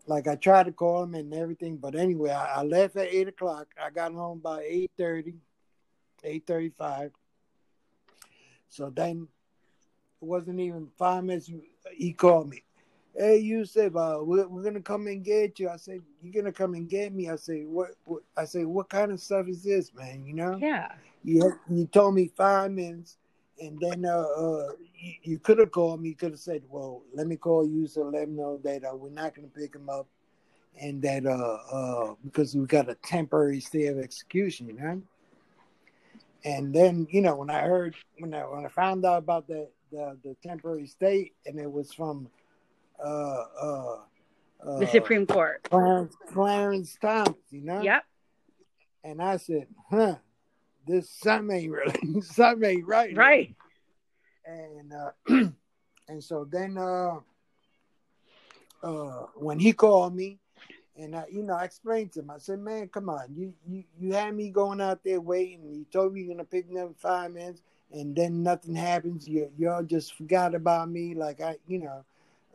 like 0.07 0.27
I 0.27 0.35
tried 0.35 0.65
to 0.65 0.71
call 0.71 1.03
him 1.03 1.15
and 1.15 1.33
everything, 1.33 1.77
but 1.77 1.95
anyway, 1.95 2.31
I, 2.31 2.61
I 2.61 2.63
left 2.63 2.95
at 2.95 3.07
eight 3.07 3.27
o'clock. 3.27 3.67
I 3.81 3.89
got 3.89 4.13
home 4.13 4.39
by 4.39 4.61
8.30, 4.99 5.35
8.35. 6.25 7.11
So 8.69 8.89
then 8.89 9.27
it 10.21 10.25
wasn't 10.25 10.59
even 10.59 10.87
five 10.97 11.23
minutes. 11.23 11.51
He 11.93 12.13
called 12.13 12.49
me. 12.49 12.63
Hey, 13.15 13.37
Yusuf, 13.37 13.95
uh, 13.95 14.19
we're, 14.21 14.47
we're 14.47 14.61
gonna 14.61 14.79
come 14.79 15.07
and 15.07 15.23
get 15.23 15.59
you. 15.59 15.69
I 15.69 15.77
said, 15.77 16.01
You're 16.21 16.41
gonna 16.41 16.53
come 16.53 16.75
and 16.75 16.87
get 16.87 17.13
me. 17.13 17.29
I 17.29 17.35
say, 17.35 17.63
what, 17.63 17.91
what 18.05 18.21
I 18.37 18.45
say, 18.45 18.63
what 18.65 18.89
kind 18.89 19.11
of 19.11 19.19
stuff 19.19 19.47
is 19.47 19.63
this, 19.63 19.93
man? 19.93 20.23
You 20.25 20.33
know? 20.33 20.57
yeah. 20.57 20.91
You 21.23 21.59
you 21.69 21.87
told 21.87 22.13
me 22.15 22.31
five 22.37 22.71
minutes, 22.71 23.17
and 23.59 23.79
then 23.79 24.05
uh, 24.05 24.17
uh 24.17 24.71
you, 24.95 25.13
you 25.23 25.39
could 25.39 25.59
have 25.59 25.71
called 25.71 26.01
me. 26.01 26.09
You 26.09 26.15
could 26.15 26.31
have 26.31 26.39
said, 26.39 26.63
"Well, 26.69 27.03
let 27.13 27.27
me 27.27 27.35
call 27.35 27.67
you 27.67 27.87
so 27.87 28.03
let 28.03 28.23
him 28.23 28.35
know 28.35 28.59
that 28.63 28.83
uh, 28.83 28.95
we're 28.95 29.09
not 29.09 29.35
going 29.35 29.49
to 29.49 29.53
pick 29.53 29.75
him 29.75 29.89
up, 29.89 30.07
and 30.79 31.01
that 31.01 31.25
uh 31.25 31.57
uh 31.71 32.15
because 32.23 32.55
we 32.55 32.65
got 32.65 32.89
a 32.89 32.95
temporary 32.95 33.59
stay 33.59 33.87
of 33.87 33.99
execution, 33.99 34.67
you 34.67 34.73
know." 34.73 35.01
And 36.45 36.73
then 36.73 37.07
you 37.09 37.21
know 37.21 37.35
when 37.35 37.49
I 37.49 37.61
heard 37.61 37.95
when 38.19 38.33
I 38.33 38.41
when 38.41 38.65
I 38.65 38.69
found 38.69 39.05
out 39.05 39.17
about 39.17 39.47
the 39.47 39.69
the, 39.91 40.17
the 40.23 40.35
temporary 40.43 40.87
stay, 40.87 41.31
and 41.45 41.59
it 41.59 41.71
was 41.71 41.93
from 41.93 42.29
uh 43.03 43.43
uh. 43.61 43.97
uh 44.65 44.79
The 44.79 44.87
Supreme 44.87 45.25
Court. 45.25 45.63
Clarence, 45.63 46.15
Clarence 46.31 46.97
Thomas, 47.01 47.35
you 47.49 47.61
know. 47.61 47.81
Yep. 47.81 48.03
And 49.03 49.21
I 49.21 49.37
said, 49.37 49.67
huh, 49.89 50.15
this 50.87 51.09
something 51.09 51.55
ain't 51.55 51.71
really 51.71 52.21
something 52.21 52.69
ain't 52.69 52.87
right. 52.87 53.15
Right. 53.15 53.55
And 54.45 54.93
uh 54.93 55.11
and 56.07 56.23
so 56.23 56.47
then 56.49 56.77
uh 56.77 57.15
uh 58.83 59.25
when 59.35 59.59
he 59.59 59.73
called 59.73 60.15
me 60.15 60.39
and 60.97 61.15
I 61.15 61.25
you 61.31 61.43
know 61.43 61.53
I 61.53 61.65
explained 61.65 62.13
to 62.13 62.21
him, 62.21 62.31
I 62.31 62.37
said, 62.37 62.59
Man, 62.59 62.87
come 62.87 63.09
on, 63.09 63.33
you 63.35 63.53
you, 63.67 63.83
you 63.99 64.13
had 64.13 64.35
me 64.35 64.49
going 64.49 64.81
out 64.81 65.03
there 65.03 65.21
waiting, 65.21 65.73
you 65.73 65.85
told 65.91 66.13
me 66.13 66.21
you're 66.21 66.33
gonna 66.33 66.45
pick 66.45 66.69
me 66.69 66.79
up 66.79 66.87
in 66.87 66.93
five 66.95 67.31
minutes 67.31 67.61
and 67.91 68.15
then 68.15 68.43
nothing 68.43 68.75
happens. 68.75 69.27
You 69.27 69.51
y'all 69.57 69.83
just 69.83 70.15
forgot 70.15 70.55
about 70.55 70.89
me, 70.89 71.13
like 71.13 71.41
I 71.41 71.57
you 71.67 71.79
know, 71.79 72.05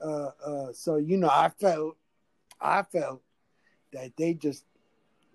uh 0.03 0.31
uh 0.45 0.73
so 0.73 0.97
you 0.97 1.17
know 1.17 1.31
I 1.31 1.51
felt 1.51 1.97
I 2.61 2.83
felt 2.83 3.23
that 3.93 4.13
they 4.17 4.35
just 4.35 4.65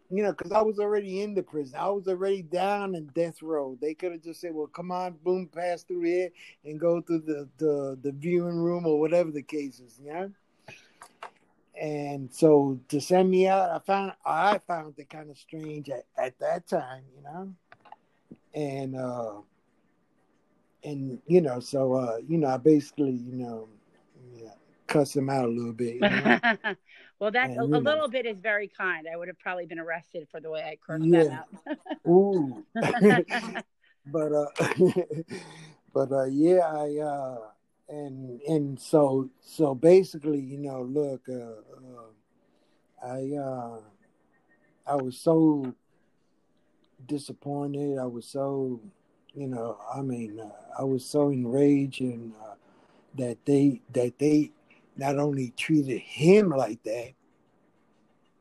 you 0.09 0.23
know, 0.23 0.31
because 0.31 0.51
I 0.51 0.61
was 0.61 0.79
already 0.79 1.21
in 1.21 1.33
the 1.33 1.43
prison. 1.43 1.77
I 1.77 1.89
was 1.89 2.07
already 2.07 2.41
down 2.41 2.95
in 2.95 3.07
death 3.07 3.41
row. 3.41 3.77
They 3.81 3.93
could 3.93 4.13
have 4.13 4.23
just 4.23 4.41
said, 4.41 4.53
"Well, 4.53 4.67
come 4.67 4.91
on, 4.91 5.17
boom, 5.23 5.47
pass 5.47 5.83
through 5.83 6.03
here 6.03 6.29
and 6.63 6.79
go 6.79 7.01
through 7.01 7.21
the 7.21 7.49
the, 7.57 7.97
the 8.01 8.11
viewing 8.11 8.57
room 8.57 8.85
or 8.85 8.99
whatever 8.99 9.31
the 9.31 9.43
case 9.43 9.79
is." 9.79 9.99
You 10.03 10.13
know. 10.13 10.31
And 11.79 12.33
so 12.33 12.79
to 12.89 12.99
send 12.99 13.29
me 13.29 13.47
out, 13.47 13.69
I 13.69 13.79
found 13.79 14.13
I 14.25 14.57
found 14.59 14.95
it 14.97 15.09
kind 15.09 15.29
of 15.29 15.37
strange 15.37 15.89
at, 15.89 16.05
at 16.17 16.39
that 16.39 16.67
time, 16.67 17.03
you 17.15 17.23
know. 17.23 17.53
And 18.53 18.95
uh 18.95 19.41
and 20.83 21.19
you 21.27 21.41
know, 21.41 21.59
so 21.59 21.93
uh, 21.93 22.17
you 22.27 22.37
know, 22.37 22.47
I 22.47 22.57
basically, 22.57 23.11
you 23.11 23.35
know, 23.35 23.67
yeah, 24.35 24.51
cuss 24.87 25.15
him 25.15 25.29
out 25.29 25.45
a 25.45 25.51
little 25.51 25.73
bit. 25.73 25.95
You 25.95 26.01
know? 26.01 26.39
well, 27.19 27.31
that's 27.31 27.57
a, 27.57 27.61
a 27.61 27.63
little 27.63 28.07
bit 28.07 28.25
is 28.25 28.39
very 28.39 28.67
kind. 28.67 29.07
I 29.11 29.17
would 29.17 29.27
have 29.27 29.39
probably 29.39 29.65
been 29.65 29.79
arrested 29.79 30.27
for 30.29 30.39
the 30.39 30.49
way 30.49 30.61
I 30.63 30.77
cursed 30.85 31.05
Yeah. 31.05 31.43
that 31.65 31.87
Ooh. 32.07 32.63
out. 32.75 33.25
but 34.11 34.31
uh 34.31 34.45
but 35.93 36.11
uh 36.11 36.25
yeah 36.25 36.65
i 36.65 36.97
uh 36.97 37.37
and 37.89 38.41
and 38.41 38.79
so 38.79 39.29
so 39.41 39.75
basically 39.75 40.39
you 40.39 40.57
know 40.57 40.81
look 40.83 41.27
uh, 41.29 41.61
uh 43.03 43.05
i 43.05 43.35
uh 43.37 43.79
i 44.85 44.95
was 44.95 45.17
so 45.19 45.73
disappointed 47.05 47.97
i 47.97 48.05
was 48.05 48.25
so 48.25 48.79
you 49.33 49.47
know 49.47 49.77
i 49.93 50.01
mean 50.01 50.39
uh, 50.39 50.49
i 50.79 50.83
was 50.83 51.05
so 51.05 51.29
enraged 51.29 52.01
and 52.01 52.33
uh, 52.41 52.55
that 53.15 53.37
they 53.45 53.81
that 53.91 54.17
they 54.19 54.51
not 54.97 55.17
only 55.17 55.53
treated 55.57 55.99
him 55.99 56.49
like 56.49 56.81
that 56.83 57.13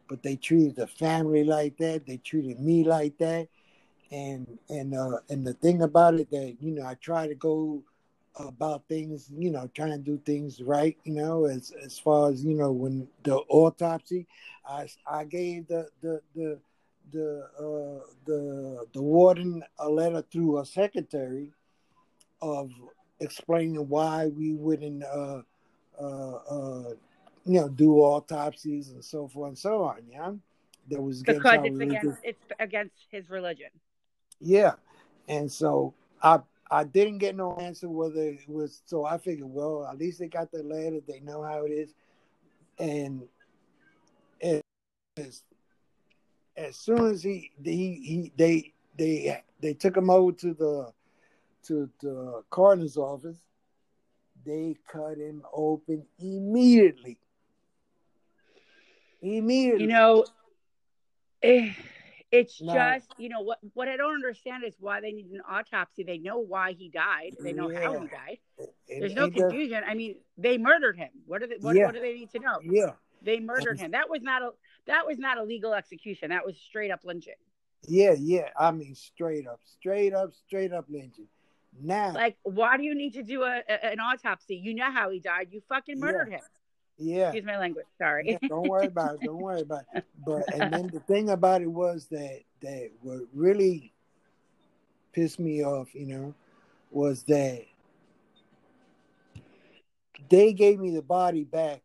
but 0.09 0.23
they 0.23 0.37
treated 0.37 0.77
the 0.77 0.87
family 0.87 1.45
like 1.45 1.77
that. 1.79 2.07
They 2.07 2.19
treated 2.19 2.61
me 2.61 2.85
like 2.85 3.19
that. 3.19 3.49
And 4.13 4.59
and 4.69 4.95
uh 4.95 5.19
and 5.31 5.45
the 5.45 5.55
thing 5.55 5.83
about 5.83 6.15
it 6.15 6.31
that 6.31 6.59
you 6.61 6.71
know 6.71 6.87
i 6.87 6.95
try 6.95 7.27
to 7.27 7.35
go 7.35 7.83
about 8.37 8.85
things 8.89 9.33
you 9.37 9.51
know 9.51 9.69
trying 9.75 9.91
to 9.91 9.99
do 9.99 10.17
things 10.25 10.61
right 10.61 10.97
you 11.03 11.13
know 11.13 11.47
as 11.47 11.73
as 11.85 11.99
far 11.99 12.31
as 12.31 12.45
you 12.45 12.55
know 12.55 12.71
when 12.71 13.09
the 13.25 13.35
autopsy 13.49 14.25
i 14.65 14.87
i 15.09 15.25
gave 15.25 15.67
the 15.67 15.89
the 16.03 16.21
the 16.37 16.57
the 17.11 17.49
uh 17.59 18.07
the 18.27 18.87
the 18.95 19.03
warden 19.03 19.61
a 19.81 19.89
letter 19.89 20.23
through 20.31 20.61
a 20.61 20.65
secretary 20.65 21.51
of 22.41 22.71
explaining 23.19 23.89
why 23.89 24.27
we 24.29 24.53
wouldn't 24.53 25.03
uh 25.03 25.43
uh 26.01 26.37
uh 26.37 26.91
you 27.45 27.61
know 27.61 27.69
do 27.69 27.97
autopsies 27.97 28.91
and 28.91 29.05
so 29.05 29.29
forth 29.29 29.49
and 29.49 29.59
so 29.59 29.83
on 29.83 29.99
yeah 30.11 30.33
that 30.89 31.03
was 31.03 31.23
because 31.23 31.59
it's 31.65 31.81
against 31.81 32.19
it's 32.23 32.45
against 32.61 32.95
his 33.11 33.29
religion. 33.31 33.71
yeah. 34.41 34.73
And 35.29 35.51
so 35.51 35.95
I 36.23 36.41
I 36.71 36.85
didn't 36.85 37.19
get 37.19 37.37
no 37.37 37.57
answer 37.57 37.89
whether 37.89 38.21
it 38.21 38.49
was 38.49 38.83
so 38.87 39.05
I 39.05 39.19
figured, 39.19 39.49
well, 39.49 39.87
at 39.87 39.99
least 39.99 40.19
they 40.19 40.29
got 40.29 40.51
the 40.51 40.63
letter, 40.63 41.01
they 41.07 41.21
know 41.21 41.43
how 41.43 41.65
it 41.65 41.71
is. 41.71 41.95
And 42.79 43.23
as 44.41 44.63
as 46.57 46.77
soon 46.77 47.07
as 47.07 47.23
he 47.23 47.51
he, 47.63 47.95
he 47.95 48.33
they 48.37 48.73
they 48.97 49.43
they 49.61 49.75
took 49.75 49.97
him 49.97 50.11
over 50.11 50.33
to 50.33 50.55
the 50.55 50.93
to 51.65 51.91
the 52.01 52.43
coroner's 52.51 52.97
office, 52.97 53.39
they 54.47 54.77
cut 54.91 55.19
him 55.19 55.43
open 55.53 56.07
immediately. 56.19 57.19
Immediately. 59.23 59.83
You 59.83 59.89
know, 59.89 60.25
eh, 61.43 61.73
it's 62.31 62.61
No. 62.61 62.75
just 62.75 63.09
you 63.19 63.29
know 63.29 63.41
what 63.41 63.59
what 63.75 63.89
I 63.89 63.97
don't 63.97 64.15
understand 64.15 64.65
is 64.65 64.75
why 64.79 65.01
they 65.01 65.13
need 65.13 65.31
an 65.31 65.43
autopsy. 65.49 66.03
They 66.05 66.19
know 66.19 66.39
why 66.39 66.73
he 66.73 66.89
died. 66.89 67.37
They 67.41 67.53
know 67.53 67.69
how 67.69 68.01
he 68.01 68.07
Yeah. 68.07 68.11
died. 68.11 68.39
There's 68.89 69.15
no 69.15 69.31
confusion. 69.31 69.83
I 69.87 69.95
mean, 69.95 70.17
they 70.37 70.59
murdered 70.59 70.97
him. 70.97 71.11
What 71.27 71.41
do 71.41 71.47
they 71.47 71.57
what, 71.57 71.77
Yeah. 71.77 71.87
what 71.87 71.95
do 71.95 72.01
they 72.01 72.15
need 72.15 72.31
to 72.31 72.39
know? 72.39 72.59
Yeah. 72.63 72.95
They 73.23 73.41
murdered 73.41 73.79
him. 73.81 73.93
That 73.93 74.09
was 74.11 74.23
not 74.23 74.43
a 74.43 74.53
that 74.87 75.07
was 75.07 75.19
not 75.19 75.39
a 75.39 75.43
legal 75.43 75.75
execution. 75.75 76.31
That 76.31 76.45
was 76.45 76.57
straight 76.59 76.91
up 76.91 77.05
lynching. 77.05 77.35
Yeah, 77.89 78.15
yeah. 78.19 78.51
I 78.59 78.71
mean, 78.73 78.95
straight 78.95 79.47
up, 79.47 79.61
straight 79.65 80.13
up, 80.13 80.35
straight 80.35 80.73
up 80.73 80.87
lynching. 80.89 81.29
Now, 81.81 82.13
Like, 82.15 82.37
why 82.43 82.77
do 82.77 82.83
you 82.83 82.95
need 82.95 83.15
to 83.15 83.23
do 83.23 83.43
a, 83.43 83.63
a- 83.69 83.87
an 83.93 84.01
autopsy? 84.01 84.57
You 84.57 84.75
know 84.75 84.91
how 84.91 85.11
he 85.11 85.21
died. 85.21 85.49
You 85.51 85.61
fucking 85.69 86.01
murdered 86.01 86.29
him. 86.29 86.41
yeah, 86.99 87.29
Excuse 87.29 87.45
my 87.45 87.59
language. 87.59 87.87
Sorry. 87.99 88.31
yeah, 88.31 88.39
don't 88.49 88.69
worry 88.69 88.87
about 88.87 89.17
it. 89.17 89.21
Don't 89.23 89.39
worry 89.41 89.61
about 89.61 89.85
it. 89.95 90.05
But 90.25 90.53
and 90.55 90.73
then 90.73 90.89
the 90.89 91.01
thing 91.01 91.31
about 91.31 91.63
it 91.63 91.71
was 91.71 92.07
that 92.07 92.41
that 92.63 92.91
what 93.03 93.21
really 93.35 93.93
pissed 95.13 95.39
me 95.39 95.65
off, 95.65 95.95
you 95.95 96.07
know, 96.07 96.35
was 96.91 97.23
that 97.25 97.65
they 100.31 100.53
gave 100.53 100.79
me 100.81 100.91
the 100.91 101.03
body 101.03 101.45
back 101.45 101.83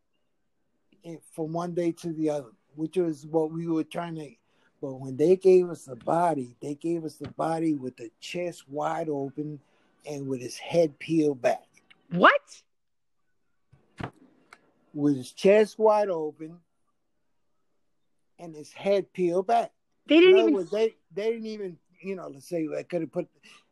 from 1.32 1.52
one 1.52 1.74
day 1.74 1.92
to 1.92 2.12
the 2.12 2.30
other, 2.30 2.50
which 2.74 2.96
was 2.96 3.26
what 3.26 3.50
we 3.52 3.66
were 3.66 3.84
trying 3.84 4.14
to. 4.16 4.30
But 4.80 4.94
when 4.94 5.16
they 5.16 5.36
gave 5.36 5.68
us 5.70 5.84
the 5.84 5.96
body, 5.96 6.56
they 6.60 6.74
gave 6.74 7.04
us 7.04 7.14
the 7.16 7.28
body 7.28 7.74
with 7.74 7.96
the 7.96 8.10
chest 8.20 8.68
wide 8.68 9.08
open 9.08 9.60
and 10.06 10.26
with 10.26 10.40
his 10.40 10.56
head 10.56 10.98
peeled 10.98 11.40
back. 11.40 11.64
what? 12.10 12.62
with 14.94 15.16
his 15.16 15.32
chest 15.32 15.78
wide 15.78 16.10
open 16.10 16.58
and 18.38 18.54
his 18.54 18.70
head 18.72 19.10
peeled 19.12 19.46
back. 19.46 19.70
They 20.06 20.20
didn't 20.20 20.38
even 20.38 20.54
words, 20.54 20.70
they 20.70 20.94
they 21.14 21.30
didn't 21.32 21.46
even 21.46 21.78
you 22.00 22.14
know 22.16 22.28
let's 22.28 22.48
say 22.48 22.68
I 22.76 22.82
could 22.82 23.00
have 23.02 23.12
put 23.12 23.28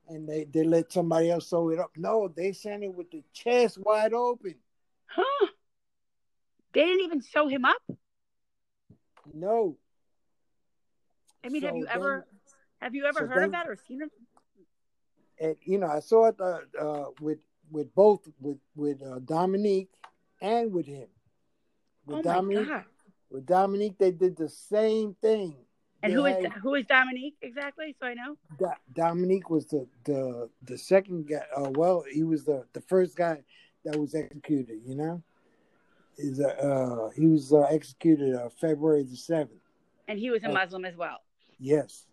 and 0.08 0.28
they 0.28 0.44
they 0.44 0.64
let 0.64 0.92
somebody 0.92 1.30
else 1.30 1.48
sew 1.48 1.70
it 1.70 1.78
up. 1.78 1.90
No, 1.96 2.28
they 2.28 2.52
sent 2.52 2.84
it 2.84 2.94
with 2.94 3.10
the 3.10 3.22
chest 3.32 3.78
wide 3.78 4.14
open. 4.14 4.54
huh? 5.06 5.46
They 6.72 6.84
didn't 6.86 7.04
even 7.04 7.20
sew 7.20 7.48
him 7.48 7.64
up. 7.64 7.82
No, 9.34 9.76
I 11.44 11.48
mean, 11.50 11.62
have 11.62 11.76
you 11.76 11.84
then- 11.84 11.94
ever 11.94 12.26
have 12.80 12.94
you 12.94 13.04
ever 13.04 13.18
so 13.20 13.26
heard 13.26 13.44
of 13.44 13.52
that 13.52 13.68
or 13.68 13.76
seen 13.76 14.00
it? 14.02 14.10
And 15.40 15.56
you 15.62 15.78
know 15.78 15.88
I 15.88 16.00
saw 16.00 16.26
it 16.26 16.36
uh, 16.40 16.60
uh, 16.78 17.06
with 17.20 17.38
with 17.70 17.92
both 17.94 18.20
with 18.40 18.58
with 18.76 19.02
uh, 19.02 19.18
Dominique 19.20 19.90
and 20.40 20.72
with 20.72 20.86
him. 20.86 21.08
With 22.06 22.16
Oh 22.18 22.22
my 22.28 22.34
Dominique, 22.34 22.68
god! 22.68 22.84
with 23.30 23.46
Dominique, 23.46 23.98
they 23.98 24.10
did 24.10 24.36
the 24.36 24.48
same 24.48 25.14
thing. 25.20 25.56
And 26.02 26.12
They 26.12 26.16
who 26.16 26.26
is 26.26 26.44
had- 26.44 26.52
who 26.62 26.74
is 26.74 26.86
Dominique 26.86 27.36
exactly? 27.42 27.94
So 28.00 28.06
I 28.06 28.14
know. 28.14 28.36
Do- 28.58 28.82
Dominique 28.94 29.50
was 29.50 29.66
the 29.66 29.86
the 30.04 30.48
the 30.62 30.78
second 30.78 31.28
guy. 31.28 31.42
Uh, 31.56 31.70
well, 31.70 32.04
he 32.10 32.22
was 32.24 32.44
the 32.44 32.64
the 32.72 32.80
first 32.82 33.16
guy 33.16 33.42
that 33.84 33.98
was 33.98 34.14
executed. 34.14 34.80
You 34.84 34.96
know, 34.96 35.22
is 36.18 36.40
uh 36.40 37.10
he 37.14 37.26
was 37.26 37.52
uh, 37.52 37.62
executed 37.70 38.34
uh, 38.34 38.48
February 38.60 39.04
the 39.04 39.16
seventh. 39.16 39.60
And 40.08 40.18
he 40.18 40.30
was 40.30 40.42
a. 40.42 40.48
Muslim 40.48 40.84
as 40.84 40.96
well. 40.96 41.18
Yes, 41.58 42.06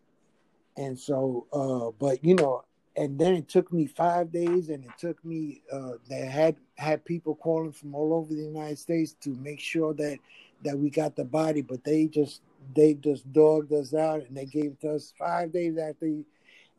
and 0.75 1.00
so 1.00 1.48
uh, 1.53 1.91
but 1.98 2.24
you 2.24 2.36
know, 2.36 2.63
and 2.98 3.18
then 3.20 3.36
it 3.36 3.48
took 3.48 3.72
me 3.72 3.86
five 3.86 4.32
days, 4.32 4.70
and 4.70 4.84
it 4.84 4.92
took 4.98 5.24
me 5.24 5.62
uh, 5.72 5.94
they 6.10 6.25
had 6.25 6.56
had 6.75 7.06
people 7.06 7.36
calling 7.36 7.72
from 7.72 7.96
all 7.96 8.13
over 8.13 8.34
the 8.34 8.42
United 8.42 8.80
States 8.80 9.16
to 9.22 9.30
make 9.36 9.60
sure 9.60 9.94
that 9.94 10.18
that 10.63 10.77
we 10.77 10.89
got 10.89 11.16
the 11.16 11.24
body, 11.24 11.62
but 11.62 11.84
they 11.84 12.08
just 12.08 12.42
they 12.75 12.96
just 12.96 13.32
dogged 13.32 13.72
us 13.72 13.94
out, 13.94 14.22
and 14.22 14.36
they 14.36 14.46
gave 14.46 14.72
it 14.72 14.82
to 14.82 14.94
us 14.96 15.13
five 15.18 15.54
days 15.54 15.77
after. 15.77 16.08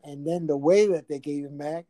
And 0.03 0.25
then 0.25 0.47
the 0.47 0.57
way 0.57 0.87
that 0.87 1.07
they 1.09 1.19
gave 1.19 1.45
him 1.45 1.57
back, 1.57 1.85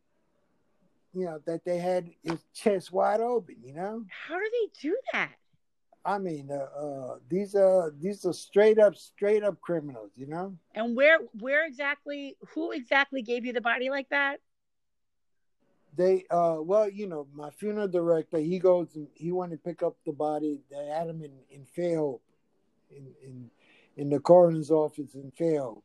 you 1.14 1.26
know, 1.26 1.40
that 1.46 1.64
they 1.64 1.78
had 1.78 2.10
his 2.24 2.40
chest 2.54 2.92
wide 2.92 3.22
open. 3.22 3.56
You 3.64 3.74
know, 3.74 4.06
How 4.10 4.36
do 4.36 4.50
they 4.52 4.90
do 4.90 4.98
that? 5.14 5.32
I 6.06 6.18
mean, 6.18 6.50
uh, 6.51 6.56
uh, 6.79 7.18
these 7.29 7.56
are 7.56 7.91
these 8.00 8.25
are 8.25 8.34
straight 8.34 8.79
up 8.79 8.96
straight 8.96 9.44
up 9.44 9.60
criminals. 9.62 10.12
You 10.15 10.27
know. 10.27 10.58
And 10.75 10.96
where 10.96 11.20
where 11.39 11.65
exactly? 11.65 12.38
Who 12.53 12.72
exactly 12.72 13.22
gave 13.22 13.46
you 13.46 13.53
the 13.53 13.62
body 13.62 13.89
like 13.89 14.10
that? 14.10 14.39
they 15.98 16.24
uh 16.29 16.58
well 16.60 16.88
you 16.88 17.08
know 17.08 17.27
my 17.34 17.50
funeral 17.50 17.88
director 17.88 18.38
he 18.38 18.60
goes 18.60 18.96
and 18.96 19.08
he 19.15 19.32
wanted 19.32 19.56
to 19.56 19.70
pick 19.70 19.82
up 19.82 19.96
the 20.06 20.12
body 20.13 20.62
they 20.70 20.86
had 20.86 21.08
him 21.08 21.24
in 21.24 21.32
in 21.50 21.65
Fairhope 21.75 22.22
in 22.91 23.08
in 23.25 23.50
in 23.98 24.10
the 24.10 24.20
coroner's 24.20 24.70
office 24.70 25.15
in 25.15 25.32
Fairhope 25.32 25.82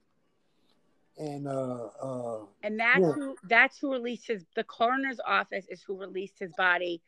and 1.18 1.48
uh 1.48 1.86
uh 2.02 2.44
And 2.62 2.78
that's 2.78 3.00
Yeah. 3.00 3.12
who 3.12 3.36
that's 3.44 3.78
who 3.78 3.92
released 3.92 4.26
his. 4.28 4.44
The 4.54 4.64
coroner's 4.64 5.20
office 5.26 5.66
is 5.68 5.82
who 5.82 5.98
released 5.98 6.38
his 6.38 6.52
body, 6.52 7.02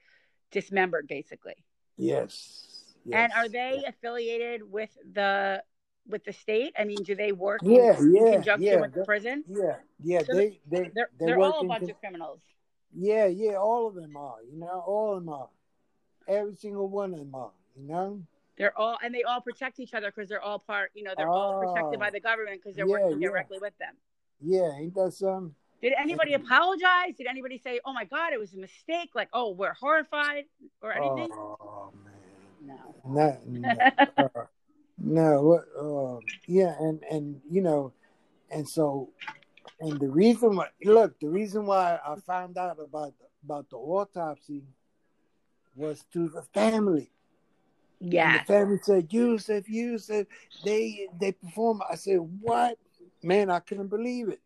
dismembered, 0.51 1.07
basically. 1.09 1.55
yes, 1.97 2.76
And 3.13 3.33
are 3.33 3.49
they 3.49 3.85
affiliated 3.87 4.63
with 4.71 4.91
the 5.13 5.63
with 6.09 6.25
the 6.25 6.33
state? 6.33 6.73
I 6.79 6.85
mean, 6.85 7.03
do 7.03 7.15
they 7.15 7.33
work 7.33 7.63
in- 7.65 7.71
Yeah, 7.73 7.99
in, 7.99 8.15
yeah, 8.15 8.33
conjunction 8.33 8.63
yeah. 8.73 8.81
with 8.81 8.95
the 8.95 9.05
prison? 9.05 9.45
yeah 9.49 9.77
yeah 10.03 10.23
So 10.23 10.35
they 10.35 10.61
they 10.69 10.91
They're 10.95 11.11
they 11.19 11.27
they're 11.27 11.41
all 11.41 11.61
a 11.61 11.65
bunch 11.65 11.81
con- 11.83 11.91
of 11.91 11.99
criminals. 12.01 12.41
yeah 12.95 13.27
yeah 13.27 13.55
all 13.57 13.87
of 13.89 13.95
them 13.95 14.17
are 14.17 14.37
you 14.51 14.59
know 14.59 14.83
all 14.87 15.17
of 15.17 15.25
them 15.25 15.33
are 15.33 15.49
every 16.29 16.55
single 16.55 16.89
one 16.89 17.13
of 17.13 17.19
them 17.19 17.35
are 17.35 17.51
you 17.77 17.85
know 17.89 18.23
They're 18.57 18.77
all 18.79 18.99
and 19.03 19.15
they 19.15 19.23
all 19.25 19.41
protect 19.41 19.81
each 19.81 19.95
other 19.95 20.11
because 20.11 20.29
they're 20.29 20.41
all 20.43 20.59
part. 20.59 20.91
You 20.95 21.03
know, 21.05 21.13
they're 21.17 21.29
all 21.29 21.61
protected 21.61 21.97
Oh. 21.97 22.05
by 22.05 22.11
the 22.11 22.21
government 22.21 22.61
because 22.63 22.75
they're 22.77 22.87
Yeah, 22.87 22.93
working 23.05 23.21
yeah. 23.21 23.29
directly 23.29 23.59
with 23.61 23.77
them. 23.79 23.95
yeah 24.41 24.71
ain't 24.79 24.95
that 24.95 25.13
some? 25.13 25.55
Did 25.83 25.93
anybody 25.99 26.31
Yeah. 26.31 26.39
apologize? 26.39 27.15
Did 27.19 27.27
anybody 27.27 27.59
say, 27.59 27.81
"Oh 27.85 27.93
my 27.93 28.05
God, 28.05 28.33
it 28.33 28.39
was 28.39 28.55
a 28.55 28.59
mistake"? 28.59 29.11
Like, 29.15 29.29
"Oh, 29.35 29.51
we're 29.53 29.75
horrified" 29.75 30.45
or 30.81 30.93
anything? 30.93 31.31
oh 31.33 31.93
no. 32.67 32.95
no, 33.07 33.39
no. 33.47 34.05
uh, 34.19 34.45
no 34.99 35.43
what 35.43 35.65
um 35.79 36.21
yeah 36.47 36.75
and 36.81 37.03
and 37.11 37.41
you 37.51 37.61
know 37.61 37.93
and 38.51 38.69
so 38.69 39.11
and 39.81 40.01
the 40.01 40.09
reason 40.09 40.57
why 40.57 40.67
look 40.85 41.19
the 41.21 41.29
reason 41.29 41.67
why 41.67 41.99
i 42.07 42.17
found 42.21 42.57
out 42.57 42.79
about 42.81 43.13
about 43.45 43.69
the 43.71 43.77
autopsy 43.77 44.63
was 45.77 46.05
to 46.13 46.29
the 46.29 46.43
family. 46.43 47.11
Yeah. 48.01 48.33
And 48.33 48.41
the 48.41 48.45
family 48.45 48.79
said, 48.83 49.13
Yusuf, 49.13 49.69
Yusuf, 49.69 50.27
they 50.65 51.07
they 51.21 51.33
perform. 51.33 51.83
I 51.89 51.95
said, 51.95 52.19
What? 52.41 52.79
Man, 53.23 53.51
I 53.51 53.61
couldn't 53.61 53.89
believe 53.89 54.29
it. 54.29 54.41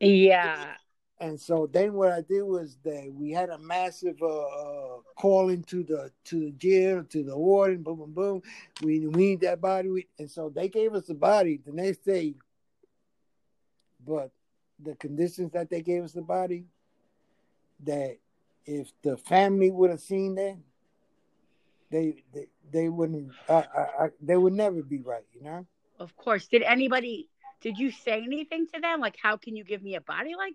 Yeah. 0.00 0.74
And 1.20 1.40
so 1.40 1.68
then 1.72 1.94
what 1.94 2.12
I 2.12 2.22
did 2.22 2.42
was 2.42 2.76
that 2.84 3.10
we 3.14 3.30
had 3.30 3.48
a 3.48 3.58
massive 3.58 4.16
uh, 4.20 4.26
uh, 4.26 4.98
calling 5.16 5.62
to 5.64 5.84
the 5.84 6.10
to 6.24 6.40
the 6.40 6.50
jail, 6.52 7.04
to 7.04 7.22
the 7.22 7.38
warden, 7.38 7.82
boom, 7.82 7.98
boom, 7.98 8.12
boom. 8.12 8.42
We, 8.82 9.06
we 9.06 9.26
need 9.26 9.40
that 9.42 9.60
body. 9.60 9.90
We, 9.90 10.08
and 10.18 10.30
so 10.30 10.50
they 10.54 10.68
gave 10.68 10.92
us 10.94 11.06
the 11.06 11.14
body 11.14 11.60
the 11.64 11.72
next 11.72 12.04
day. 12.04 12.34
But 14.04 14.32
the 14.82 14.96
conditions 14.96 15.52
that 15.52 15.70
they 15.70 15.82
gave 15.82 16.02
us 16.02 16.12
the 16.12 16.22
body, 16.22 16.64
that 17.84 18.18
if 18.66 18.90
the 19.02 19.16
family 19.16 19.70
would 19.70 19.90
have 19.90 20.00
seen 20.00 20.34
that, 20.34 20.58
they 21.90 22.24
they, 22.34 22.48
they 22.72 22.88
wouldn't 22.88 23.30
I, 23.48 23.54
I, 23.54 24.04
I, 24.04 24.08
they 24.20 24.36
would 24.36 24.52
never 24.52 24.82
be 24.82 25.00
right, 25.00 25.24
you 25.32 25.42
know. 25.42 25.64
Of 26.00 26.16
course. 26.16 26.48
Did 26.48 26.62
anybody? 26.62 27.30
Did 27.60 27.78
you 27.78 27.92
say 27.92 28.20
anything 28.22 28.66
to 28.74 28.80
them? 28.80 29.00
Like, 29.00 29.16
how 29.22 29.36
can 29.36 29.54
you 29.56 29.62
give 29.62 29.82
me 29.82 29.94
a 29.94 30.00
body 30.00 30.34
like? 30.36 30.54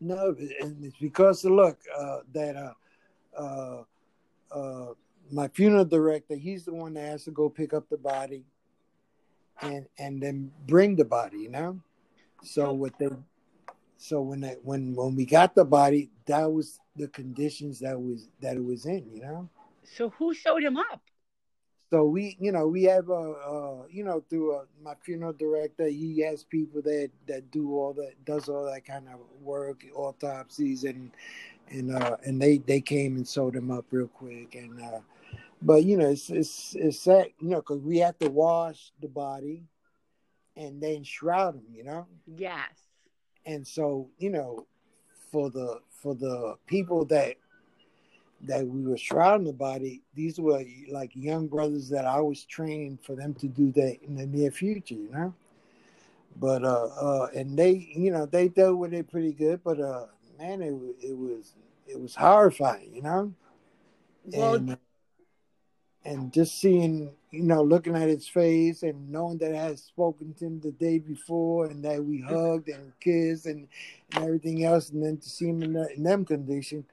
No, 0.00 0.34
and 0.60 0.84
it's 0.84 0.96
because 0.98 1.44
look 1.44 1.78
uh, 1.96 2.18
that 2.32 2.56
uh, 2.56 2.72
uh, 3.36 3.82
uh, 4.52 4.94
my 5.30 5.48
funeral 5.48 5.84
director, 5.84 6.36
he's 6.36 6.64
the 6.64 6.74
one 6.74 6.94
that 6.94 7.08
has 7.08 7.24
to 7.24 7.30
go 7.30 7.48
pick 7.48 7.74
up 7.74 7.88
the 7.88 7.96
body, 7.96 8.44
and 9.60 9.86
and 9.98 10.22
then 10.22 10.52
bring 10.66 10.96
the 10.96 11.04
body, 11.04 11.38
you 11.38 11.50
know. 11.50 11.80
So 12.42 12.72
what 12.72 12.96
they, 12.98 13.08
so 13.96 14.20
when 14.20 14.40
they, 14.40 14.56
when 14.62 14.94
when 14.94 15.16
we 15.16 15.24
got 15.24 15.54
the 15.54 15.64
body, 15.64 16.10
that 16.26 16.50
was 16.50 16.78
the 16.94 17.08
conditions 17.08 17.80
that 17.80 18.00
was 18.00 18.28
that 18.40 18.56
it 18.56 18.64
was 18.64 18.86
in, 18.86 19.10
you 19.12 19.22
know. 19.22 19.48
So 19.84 20.10
who 20.10 20.32
showed 20.32 20.62
him 20.62 20.76
up? 20.76 21.00
So 21.90 22.04
we, 22.04 22.36
you 22.38 22.52
know, 22.52 22.66
we 22.66 22.82
have 22.84 23.08
a, 23.08 23.12
uh, 23.12 23.82
you 23.90 24.04
know, 24.04 24.22
through 24.28 24.56
uh, 24.56 24.64
my 24.82 24.94
funeral 25.02 25.32
director, 25.32 25.86
he 25.86 26.20
has 26.20 26.44
people 26.44 26.82
that 26.82 27.10
that 27.26 27.50
do 27.50 27.74
all 27.74 27.94
that, 27.94 28.24
does 28.26 28.48
all 28.48 28.66
that 28.66 28.84
kind 28.84 29.08
of 29.08 29.20
work, 29.40 29.84
autopsies, 29.94 30.84
and 30.84 31.10
and 31.70 31.94
uh, 31.94 32.16
and 32.24 32.40
they 32.40 32.58
they 32.58 32.80
came 32.80 33.16
and 33.16 33.26
sewed 33.26 33.56
him 33.56 33.70
up 33.70 33.86
real 33.90 34.08
quick, 34.08 34.54
and 34.54 34.80
uh, 34.82 35.00
but 35.62 35.84
you 35.84 35.96
know, 35.96 36.10
it's 36.10 36.28
it's 36.28 36.76
it's 36.78 37.00
sad, 37.00 37.28
you 37.40 37.48
know, 37.48 37.58
because 37.58 37.80
we 37.80 37.98
have 37.98 38.18
to 38.18 38.28
wash 38.28 38.92
the 39.00 39.08
body, 39.08 39.64
and 40.56 40.82
then 40.82 41.02
shroud 41.04 41.54
him, 41.54 41.64
you 41.72 41.84
know. 41.84 42.06
Yes. 42.26 42.70
And 43.46 43.66
so, 43.66 44.10
you 44.18 44.28
know, 44.28 44.66
for 45.30 45.48
the 45.50 45.80
for 45.90 46.14
the 46.14 46.56
people 46.66 47.04
that 47.06 47.36
that 48.42 48.66
we 48.66 48.82
were 48.82 48.96
shrouding 48.96 49.46
the 49.46 49.52
body, 49.52 50.02
these 50.14 50.38
were 50.38 50.62
like 50.90 51.10
young 51.14 51.48
brothers 51.48 51.88
that 51.88 52.04
I 52.04 52.20
was 52.20 52.44
training 52.44 52.98
for 53.02 53.16
them 53.16 53.34
to 53.34 53.48
do 53.48 53.72
that 53.72 53.98
in 54.02 54.16
the 54.16 54.26
near 54.26 54.50
future, 54.50 54.94
you 54.94 55.10
know. 55.10 55.34
But 56.36 56.64
uh, 56.64 56.88
uh, 57.00 57.28
and 57.34 57.58
they, 57.58 57.90
you 57.94 58.12
know, 58.12 58.26
they 58.26 58.48
dealt 58.48 58.78
with 58.78 58.94
it 58.94 59.10
pretty 59.10 59.32
good. 59.32 59.60
But 59.64 59.80
uh, 59.80 60.06
man, 60.38 60.62
it 60.62 60.72
it 61.02 61.16
was 61.16 61.54
it 61.86 62.00
was 62.00 62.14
horrifying, 62.14 62.94
you 62.94 63.02
know. 63.02 63.34
Well, 64.24 64.54
and, 64.54 64.78
and 66.04 66.32
just 66.32 66.60
seeing, 66.60 67.10
you 67.30 67.42
know, 67.42 67.62
looking 67.62 67.96
at 67.96 68.08
his 68.08 68.28
face 68.28 68.82
and 68.82 69.10
knowing 69.10 69.38
that 69.38 69.54
I 69.54 69.62
had 69.62 69.78
spoken 69.78 70.32
to 70.34 70.46
him 70.46 70.60
the 70.60 70.70
day 70.70 70.98
before 70.98 71.66
and 71.66 71.84
that 71.84 72.04
we 72.04 72.20
hugged 72.20 72.68
and 72.68 72.92
kissed 73.00 73.46
and, 73.46 73.66
and 74.14 74.24
everything 74.24 74.64
else, 74.64 74.90
and 74.90 75.04
then 75.04 75.16
to 75.16 75.28
see 75.28 75.48
him 75.48 75.62
in, 75.62 75.72
that, 75.72 75.92
in 75.96 76.02
them 76.04 76.24
condition 76.24 76.84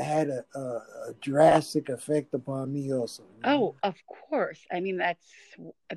had 0.00 0.28
a, 0.28 0.44
a, 0.54 0.60
a, 0.60 1.14
drastic 1.20 1.88
effect 1.88 2.34
upon 2.34 2.72
me 2.72 2.92
also. 2.92 3.24
Oh, 3.44 3.74
of 3.82 3.94
course. 4.06 4.60
I 4.72 4.80
mean, 4.80 4.96
that's 4.96 5.26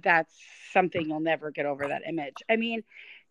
that's 0.03 0.33
something 0.73 1.07
you'll 1.07 1.19
never 1.19 1.51
get 1.51 1.65
over 1.65 1.87
that 1.87 2.01
image. 2.07 2.35
I 2.49 2.55
mean, 2.57 2.83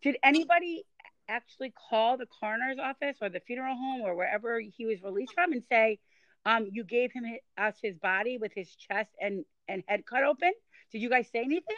did 0.03 0.17
anybody 0.23 0.85
actually 1.29 1.73
call 1.91 2.17
the 2.17 2.27
coroner's 2.27 2.79
office 2.79 3.17
or 3.21 3.29
the 3.29 3.41
funeral 3.41 3.77
home 3.77 4.03
or 4.03 4.15
wherever 4.15 4.61
he 4.61 4.87
was 4.87 5.03
released 5.03 5.35
from 5.35 5.53
and 5.53 5.63
say, 5.71 5.99
um, 6.47 6.69
you 6.71 6.85
gave 6.85 7.13
him 7.13 7.25
us 7.57 7.75
his 7.83 7.97
body 7.99 8.39
with 8.39 8.53
his 8.55 8.75
chest 8.75 9.11
and 9.21 9.45
and 9.69 9.83
head 9.87 10.05
cut 10.07 10.23
open? 10.25 10.53
Did 10.93 11.01
you 11.01 11.09
guys 11.11 11.29
say 11.33 11.41
anything? 11.41 11.77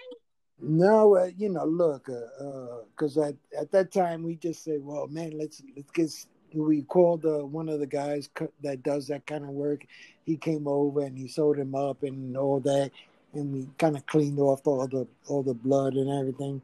No, 0.59 1.17
uh, 1.17 1.31
you 1.37 1.51
know, 1.51 1.65
look, 1.67 2.07
because 2.07 3.19
uh, 3.19 3.23
uh, 3.23 3.29
at 3.29 3.35
at 3.61 3.73
that 3.73 3.93
time 3.93 4.23
we 4.23 4.37
just 4.37 4.65
said, 4.65 4.81
well, 4.83 5.07
man, 5.07 5.33
let's 5.39 5.63
let's 5.77 5.91
get 5.91 6.11
we 6.55 6.83
called 6.83 7.25
uh, 7.25 7.45
one 7.45 7.69
of 7.69 7.81
the 7.81 7.87
guys 7.87 8.29
that 8.63 8.83
does 8.83 9.09
that 9.09 9.27
kind 9.27 9.45
of 9.45 9.51
work. 9.51 9.85
He 10.25 10.37
came 10.37 10.67
over 10.67 11.03
and 11.03 11.17
he 11.17 11.29
sewed 11.29 11.59
him 11.59 11.75
up 11.75 12.03
and 12.03 12.37
all 12.37 12.61
that, 12.61 12.91
and 13.33 13.53
we 13.53 13.69
kind 13.79 13.97
of 13.97 14.07
cleaned 14.07 14.39
off 14.39 14.67
all 14.67 14.87
the 14.87 15.07
all 15.29 15.43
the 15.43 15.55
blood 15.55 15.95
and 15.95 16.11
everything, 16.11 16.63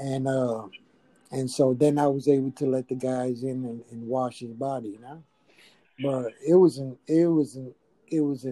and 0.00 0.26
uh, 0.26 0.64
and 1.30 1.50
so 1.50 1.74
then 1.74 1.98
I 1.98 2.06
was 2.06 2.28
able 2.28 2.52
to 2.52 2.66
let 2.66 2.88
the 2.88 2.94
guys 2.94 3.42
in 3.42 3.64
and, 3.64 3.82
and 3.90 4.06
wash 4.06 4.40
his 4.40 4.52
body, 4.52 4.90
you 4.90 5.00
know. 5.00 5.22
But 6.02 6.32
it 6.46 6.54
was 6.54 6.80
it 7.06 7.26
was 7.26 7.58
it 8.08 8.20
was 8.20 8.46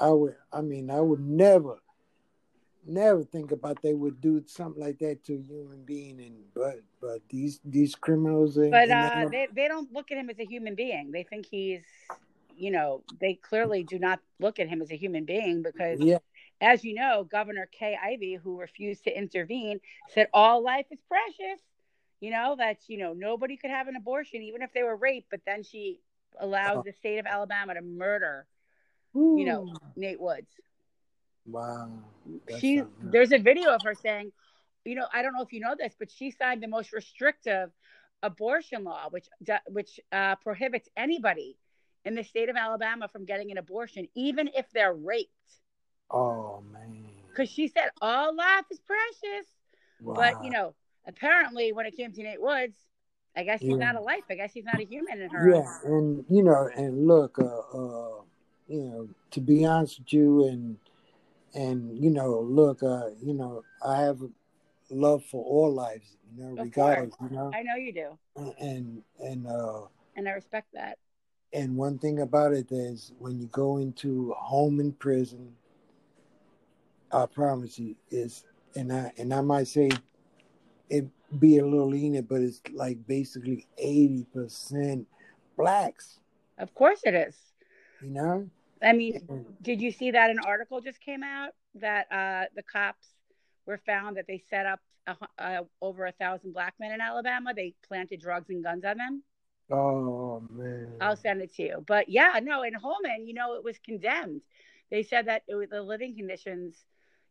I 0.00 0.08
would 0.08 0.36
I 0.52 0.60
mean 0.60 0.90
I 0.90 1.00
would 1.00 1.20
never 1.20 1.78
never 2.86 3.22
think 3.22 3.52
about 3.52 3.80
they 3.82 3.94
would 3.94 4.20
do 4.20 4.42
something 4.46 4.82
like 4.82 4.98
that 4.98 5.24
to 5.24 5.34
a 5.34 5.42
human 5.42 5.82
being 5.84 6.20
and 6.20 6.36
but 6.54 6.80
but 7.00 7.20
these 7.28 7.60
these 7.64 7.94
criminals 7.94 8.56
and, 8.56 8.70
but 8.70 8.90
uh, 8.90 9.26
they, 9.30 9.48
they 9.54 9.68
don't 9.68 9.92
look 9.92 10.10
at 10.10 10.18
him 10.18 10.30
as 10.30 10.38
a 10.38 10.44
human 10.44 10.74
being 10.74 11.10
they 11.10 11.22
think 11.22 11.46
he's 11.50 11.82
you 12.56 12.70
know 12.70 13.02
they 13.20 13.34
clearly 13.34 13.82
do 13.82 13.98
not 13.98 14.20
look 14.38 14.58
at 14.58 14.68
him 14.68 14.82
as 14.82 14.90
a 14.90 14.96
human 14.96 15.24
being 15.24 15.62
because 15.62 16.00
yeah. 16.00 16.18
as 16.60 16.84
you 16.84 16.94
know 16.94 17.26
governor 17.30 17.68
kay 17.70 17.96
ivey 18.02 18.38
who 18.42 18.60
refused 18.60 19.04
to 19.04 19.16
intervene 19.16 19.80
said 20.08 20.28
all 20.32 20.62
life 20.62 20.86
is 20.90 21.00
precious 21.08 21.60
you 22.20 22.30
know 22.30 22.54
that 22.58 22.78
you 22.88 22.98
know 22.98 23.12
nobody 23.12 23.56
could 23.56 23.70
have 23.70 23.88
an 23.88 23.96
abortion 23.96 24.42
even 24.42 24.62
if 24.62 24.72
they 24.72 24.82
were 24.82 24.96
raped 24.96 25.28
but 25.30 25.40
then 25.46 25.62
she 25.62 26.00
allowed 26.38 26.78
oh. 26.78 26.82
the 26.84 26.92
state 26.92 27.18
of 27.18 27.26
alabama 27.26 27.74
to 27.74 27.82
murder 27.82 28.46
Ooh. 29.16 29.36
you 29.38 29.44
know 29.44 29.72
nate 29.96 30.20
woods 30.20 30.48
Wow. 31.46 31.90
That's 32.46 32.60
she 32.60 32.82
there's 33.02 33.32
a 33.32 33.38
video 33.38 33.70
of 33.74 33.82
her 33.84 33.94
saying, 33.94 34.32
you 34.84 34.94
know, 34.94 35.06
I 35.12 35.22
don't 35.22 35.34
know 35.34 35.42
if 35.42 35.52
you 35.52 35.60
know 35.60 35.74
this, 35.78 35.94
but 35.98 36.10
she 36.10 36.30
signed 36.30 36.62
the 36.62 36.68
most 36.68 36.92
restrictive 36.92 37.70
abortion 38.22 38.84
law, 38.84 39.08
which 39.10 39.26
which 39.68 40.00
uh, 40.12 40.36
prohibits 40.36 40.88
anybody 40.96 41.56
in 42.04 42.14
the 42.14 42.24
state 42.24 42.48
of 42.48 42.56
Alabama 42.56 43.08
from 43.08 43.24
getting 43.24 43.50
an 43.50 43.58
abortion, 43.58 44.08
even 44.14 44.48
if 44.54 44.66
they're 44.72 44.94
raped. 44.94 45.30
Oh 46.10 46.62
man. 46.72 47.06
Because 47.28 47.50
she 47.50 47.68
said 47.68 47.90
all 48.00 48.34
life 48.34 48.64
is 48.70 48.80
precious, 48.80 49.46
wow. 50.00 50.14
but 50.14 50.44
you 50.44 50.50
know, 50.50 50.74
apparently 51.06 51.72
when 51.72 51.86
it 51.86 51.96
came 51.96 52.12
to 52.12 52.22
Nate 52.22 52.40
Woods, 52.40 52.76
I 53.36 53.42
guess 53.42 53.60
he's 53.60 53.70
yeah. 53.70 53.76
not 53.76 53.96
a 53.96 54.00
life. 54.00 54.22
I 54.30 54.34
guess 54.34 54.52
he's 54.52 54.64
not 54.64 54.80
a 54.80 54.84
human 54.84 55.20
in 55.20 55.30
her. 55.30 55.50
Yeah, 55.50 55.78
and 55.84 56.24
you 56.30 56.42
know, 56.42 56.70
and 56.76 57.06
look, 57.06 57.38
uh, 57.38 57.44
uh, 57.44 58.22
you 58.68 58.82
know, 58.82 59.08
to 59.32 59.40
be 59.40 59.64
honest 59.64 59.98
with 59.98 60.12
you, 60.12 60.46
and 60.46 60.76
and 61.54 61.96
you 62.02 62.10
know, 62.10 62.40
look, 62.40 62.82
uh, 62.82 63.10
you 63.22 63.34
know, 63.34 63.62
I 63.84 64.00
have 64.02 64.20
a 64.22 64.28
love 64.90 65.24
for 65.24 65.44
all 65.44 65.72
lives, 65.72 66.16
you 66.34 66.42
know, 66.42 66.52
of 66.52 66.58
regardless, 66.58 67.14
course. 67.14 67.30
you 67.30 67.36
know. 67.36 67.50
I 67.54 67.62
know 67.62 67.76
you 67.76 67.92
do. 67.92 68.18
And 68.58 69.02
and 69.20 69.46
uh 69.46 69.82
and 70.16 70.28
I 70.28 70.32
respect 70.32 70.68
that. 70.74 70.98
And 71.52 71.76
one 71.76 71.98
thing 71.98 72.20
about 72.20 72.52
it 72.52 72.72
is 72.72 73.12
when 73.18 73.38
you 73.38 73.46
go 73.46 73.78
into 73.78 74.32
a 74.32 74.34
home 74.34 74.80
in 74.80 74.92
prison, 74.92 75.54
I 77.12 77.26
promise 77.26 77.78
you 77.78 77.94
is 78.10 78.44
and 78.74 78.92
I 78.92 79.12
and 79.18 79.32
I 79.32 79.40
might 79.40 79.68
say 79.68 79.90
it 80.90 81.06
be 81.38 81.58
a 81.58 81.66
little 81.66 81.88
lenient, 81.88 82.28
but 82.28 82.40
it's 82.40 82.60
like 82.72 83.06
basically 83.06 83.66
eighty 83.78 84.26
percent 84.32 85.06
blacks. 85.56 86.18
Of 86.58 86.74
course 86.74 87.00
it 87.04 87.14
is. 87.14 87.36
You 88.02 88.10
know? 88.10 88.50
I 88.84 88.92
mean, 88.92 89.46
did 89.62 89.80
you 89.80 89.90
see 89.90 90.10
that 90.10 90.30
an 90.30 90.38
article 90.38 90.80
just 90.80 91.00
came 91.00 91.22
out 91.22 91.50
that 91.76 92.06
uh, 92.12 92.44
the 92.54 92.62
cops 92.62 93.06
were 93.66 93.78
found 93.78 94.16
that 94.16 94.26
they 94.26 94.42
set 94.50 94.66
up 94.66 94.80
a, 95.06 95.16
uh, 95.38 95.62
over 95.80 96.06
a 96.06 96.12
thousand 96.12 96.52
black 96.52 96.74
men 96.78 96.92
in 96.92 97.00
Alabama? 97.00 97.54
They 97.54 97.74
planted 97.88 98.20
drugs 98.20 98.50
and 98.50 98.62
guns 98.62 98.84
on 98.84 98.98
them. 98.98 99.22
Oh 99.70 100.42
man! 100.50 100.92
I'll 101.00 101.16
send 101.16 101.40
it 101.40 101.54
to 101.54 101.62
you. 101.62 101.84
But 101.86 102.08
yeah, 102.08 102.38
no, 102.42 102.62
in 102.62 102.74
Holman, 102.74 103.26
you 103.26 103.32
know, 103.32 103.54
it 103.54 103.64
was 103.64 103.78
condemned. 103.78 104.42
They 104.90 105.02
said 105.02 105.26
that 105.26 105.42
it 105.48 105.54
was, 105.54 105.70
the 105.70 105.82
living 105.82 106.14
conditions, 106.14 106.76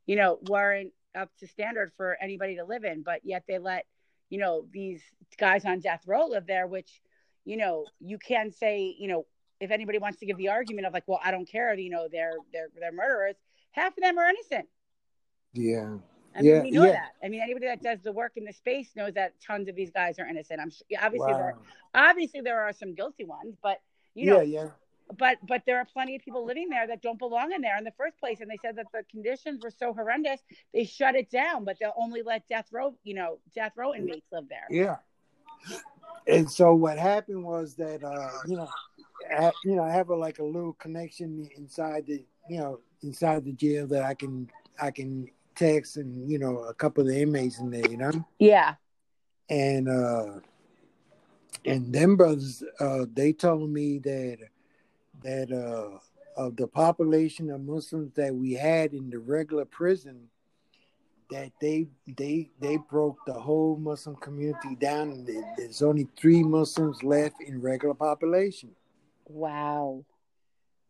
you 0.07 0.15
know, 0.15 0.39
weren't 0.49 0.91
up 1.15 1.29
to 1.39 1.47
standard 1.47 1.91
for 1.95 2.17
anybody 2.19 2.55
to 2.55 2.65
live 2.65 2.83
in, 2.83 3.03
but 3.03 3.21
yet 3.23 3.43
they 3.47 3.59
let, 3.59 3.85
you 4.29 4.39
know, 4.39 4.65
these 4.71 5.01
guys 5.37 5.63
on 5.63 5.79
death 5.79 6.01
row 6.07 6.25
live 6.25 6.47
there, 6.47 6.65
which, 6.65 7.01
you 7.45 7.55
know, 7.57 7.85
you 7.99 8.17
can 8.17 8.51
say, 8.51 8.95
you 8.97 9.07
know, 9.07 9.25
if 9.63 9.71
anybody 9.71 9.97
wants 9.97 10.19
to 10.19 10.25
give 10.25 10.37
the 10.37 10.49
argument 10.49 10.85
of 10.85 10.93
like, 10.93 11.03
well, 11.07 11.19
I 11.23 11.31
don't 11.31 11.49
care, 11.49 11.73
you 11.73 11.89
know, 11.89 12.07
they're 12.11 12.37
they're 12.51 12.67
they're 12.79 12.91
murderers. 12.91 13.35
Half 13.71 13.97
of 13.97 14.03
them 14.03 14.17
are 14.17 14.27
innocent. 14.29 14.67
Yeah. 15.53 15.97
I 16.35 16.41
mean, 16.41 16.51
yeah, 16.51 16.61
we 16.61 16.71
know 16.71 16.85
yeah. 16.85 16.91
that. 16.91 17.11
I 17.23 17.29
mean, 17.29 17.41
anybody 17.41 17.67
that 17.67 17.81
does 17.81 17.99
the 18.01 18.11
work 18.11 18.33
in 18.37 18.43
the 18.43 18.53
space 18.53 18.89
knows 18.95 19.13
that 19.13 19.33
tons 19.39 19.69
of 19.69 19.75
these 19.75 19.91
guys 19.91 20.17
are 20.17 20.25
innocent. 20.25 20.59
I'm 20.59 20.71
sure, 20.71 20.85
obviously 20.99 21.31
wow. 21.31 21.37
there, 21.37 21.55
obviously 21.93 22.41
there 22.41 22.59
are 22.61 22.73
some 22.73 22.95
guilty 22.95 23.23
ones, 23.23 23.55
but 23.61 23.79
you 24.15 24.27
know, 24.27 24.41
yeah, 24.41 24.63
yeah. 24.63 24.69
but 25.17 25.37
but 25.47 25.61
there 25.65 25.77
are 25.77 25.85
plenty 25.85 26.15
of 26.15 26.21
people 26.23 26.45
living 26.45 26.69
there 26.69 26.87
that 26.87 27.01
don't 27.01 27.19
belong 27.19 27.51
in 27.51 27.61
there 27.61 27.77
in 27.77 27.83
the 27.83 27.93
first 27.97 28.19
place 28.19 28.41
and 28.41 28.49
they 28.49 28.57
said 28.61 28.75
that 28.75 28.87
the 28.93 29.03
conditions 29.11 29.63
were 29.63 29.71
so 29.71 29.93
horrendous 29.93 30.39
they 30.73 30.85
shut 30.85 31.15
it 31.15 31.31
down 31.31 31.65
but 31.65 31.77
they'll 31.79 31.95
only 31.97 32.21
let 32.21 32.47
death 32.47 32.67
row 32.71 32.93
you 33.03 33.15
know 33.15 33.39
death 33.55 33.71
row 33.75 33.95
inmates 33.95 34.27
live 34.31 34.47
there 34.49 34.67
Yeah. 34.69 34.97
And 36.27 36.49
so 36.49 36.73
what 36.73 36.97
happened 36.97 37.43
was 37.43 37.75
that 37.75 38.03
uh, 38.03 38.29
you 38.47 38.55
know, 38.55 38.69
I, 39.31 39.51
you 39.63 39.75
know, 39.75 39.83
I 39.83 39.91
have 39.91 40.09
a, 40.09 40.15
like 40.15 40.39
a 40.39 40.43
little 40.43 40.73
connection 40.73 41.49
inside 41.55 42.07
the, 42.07 42.23
you 42.49 42.57
know, 42.59 42.79
inside 43.01 43.45
the 43.45 43.53
jail 43.53 43.87
that 43.87 44.03
I 44.03 44.13
can 44.13 44.49
I 44.81 44.91
can 44.91 45.29
text 45.55 45.97
and 45.97 46.29
you 46.29 46.39
know 46.39 46.63
a 46.63 46.73
couple 46.73 47.01
of 47.01 47.07
the 47.07 47.21
inmates 47.21 47.59
in 47.59 47.69
there, 47.69 47.89
you 47.89 47.97
know, 47.97 48.11
yeah. 48.39 48.75
And 49.49 49.89
uh, 49.89 50.39
and 51.65 51.93
them 51.93 52.15
brothers, 52.15 52.63
uh, 52.79 53.05
they 53.13 53.33
told 53.33 53.69
me 53.69 53.99
that 53.99 54.37
that 55.23 55.51
uh, 55.51 55.99
of 56.41 56.55
the 56.55 56.67
population 56.67 57.49
of 57.49 57.61
Muslims 57.61 58.13
that 58.15 58.33
we 58.33 58.53
had 58.53 58.93
in 58.93 59.09
the 59.09 59.19
regular 59.19 59.65
prison, 59.65 60.29
that 61.29 61.51
they 61.61 61.87
they 62.17 62.49
they 62.59 62.77
broke 62.77 63.17
the 63.25 63.33
whole 63.33 63.77
Muslim 63.77 64.15
community 64.15 64.75
down. 64.75 65.11
and 65.11 65.27
There's 65.57 65.81
only 65.81 66.07
three 66.17 66.43
Muslims 66.43 67.03
left 67.03 67.41
in 67.41 67.61
regular 67.61 67.93
population, 67.95 68.71
wow 69.27 70.03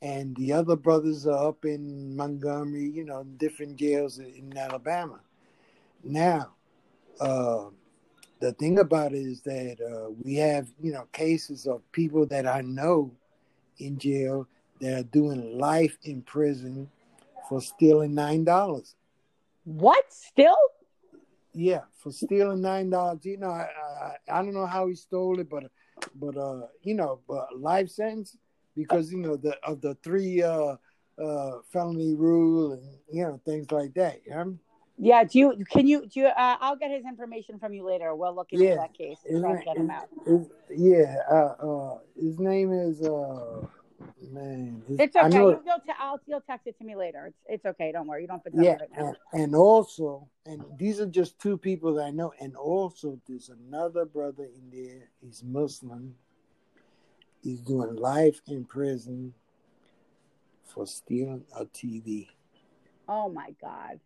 and 0.02 0.36
the 0.36 0.52
other 0.52 0.76
brothers 0.76 1.26
are 1.26 1.48
up 1.48 1.63
in 1.65 2.15
Montgomery, 2.15 2.89
you 2.89 3.06
know, 3.06 3.24
different 3.38 3.78
jails 3.78 4.19
in 4.19 4.56
Alabama. 4.58 5.22
Now, 6.04 6.54
uh, 7.19 7.69
the 8.39 8.52
thing 8.54 8.80
about 8.80 9.13
it 9.13 9.19
is 9.26 9.41
that 9.41 9.78
uh, 9.82 10.12
we 10.24 10.36
have 10.36 10.67
you 10.82 10.91
know 10.91 11.08
cases 11.13 11.65
of 11.67 11.82
people 11.91 12.26
that 12.28 12.46
I 12.46 12.62
know 12.62 13.12
in 13.80 13.98
jail 13.98 14.48
that 14.82 14.93
are 15.00 15.04
doing 15.04 15.58
life 15.58 15.98
in 16.04 16.22
prison 16.24 16.89
for 17.50 17.62
stealing 17.62 18.13
nine 18.13 18.43
dollars. 18.43 18.96
what 19.65 20.12
still 20.12 20.58
Yeah, 21.54 21.82
for 21.98 22.12
stealing 22.12 22.62
nine 22.62 22.89
dollars. 22.89 23.26
You 23.26 23.38
know, 23.38 23.50
I, 23.52 23.67
I 24.30 24.39
I 24.39 24.43
don't 24.43 24.54
know 24.54 24.65
how 24.65 24.88
he 24.88 24.96
stole 24.96 25.39
it, 25.39 25.50
but 25.50 25.63
but 26.16 26.38
uh, 26.38 26.68
you 26.82 26.94
know, 26.94 27.20
but 27.28 27.60
life 27.60 27.89
sentence 27.89 28.38
because 28.76 29.12
you 29.12 29.20
know 29.20 29.36
the 29.36 29.58
of 29.63 29.82
the 29.82 29.96
three 30.04 30.42
uh 30.42 30.76
uh 31.24 31.52
felony 31.72 32.16
rule 32.16 32.74
and 32.74 32.98
you 33.12 33.24
know 33.24 33.39
things 33.46 33.72
like 33.72 33.94
that. 33.94 34.22
You 34.26 34.32
know? 34.36 34.58
yeah 35.00 35.24
do 35.24 35.39
you 35.39 35.66
can 35.72 35.88
you 35.88 36.06
do 36.06 36.20
you 36.20 36.26
uh, 36.28 36.58
i'll 36.62 36.76
get 36.76 36.92
his 36.92 37.04
information 37.04 37.58
from 37.58 37.74
you 37.74 37.84
later 37.84 38.13
we'll 38.13 38.36
look 38.36 38.54
into 38.54 38.63
Yeah. 38.63 38.76
that 38.76 38.94
case 38.94 39.18
and 39.28 39.42
try 39.42 39.58
to 39.58 39.66
get 39.66 39.76
him 39.76 39.89
out 39.89 40.08
yeah, 40.76 41.18
uh, 41.32 41.36
uh, 41.36 41.98
his 42.20 42.39
name 42.39 42.72
is 42.72 43.02
uh, 43.02 43.66
man. 44.32 44.82
it's 44.89 45.16
okay 45.16 45.30
know 45.30 45.50
you, 45.50 45.56
it- 45.56 45.62
you'll, 45.66 45.96
I'll, 46.00 46.20
you'll 46.26 46.42
text 46.42 46.68
it 46.68 46.78
to 46.80 46.84
me 46.86 46.96
later 46.96 47.26
it's 47.28 47.38
it's 47.48 47.66
okay 47.66 47.92
don't 47.92 48.08
worry 48.08 48.22
you 48.22 48.28
don't 48.28 48.42
have 48.44 48.54
to 48.54 48.62
yeah, 48.62 48.78
and, 48.96 49.16
and 49.34 49.56
also, 49.56 50.28
and 50.46 50.63
these 50.78 51.00
are 51.00 51.08
just 51.08 51.39
two 51.39 51.58
people 51.58 51.96
that 51.96 52.04
I 52.04 52.12
know, 52.12 52.34
and 52.39 52.56
also 52.56 53.20
there's 53.28 53.50
another 53.50 54.06
brother 54.06 54.44
in 54.44 54.70
there. 54.72 55.10
He's 55.22 55.44
Muslim. 55.44 56.16
He's 57.42 57.62
doing 57.62 57.96
life 57.96 58.42
in 58.48 58.63
prison 58.66 59.34
for 60.66 60.86
stealing 60.86 61.46
a 61.58 61.66
TV. 61.66 62.28
Oh 63.08 63.28
my 63.30 63.54
God. 63.60 64.00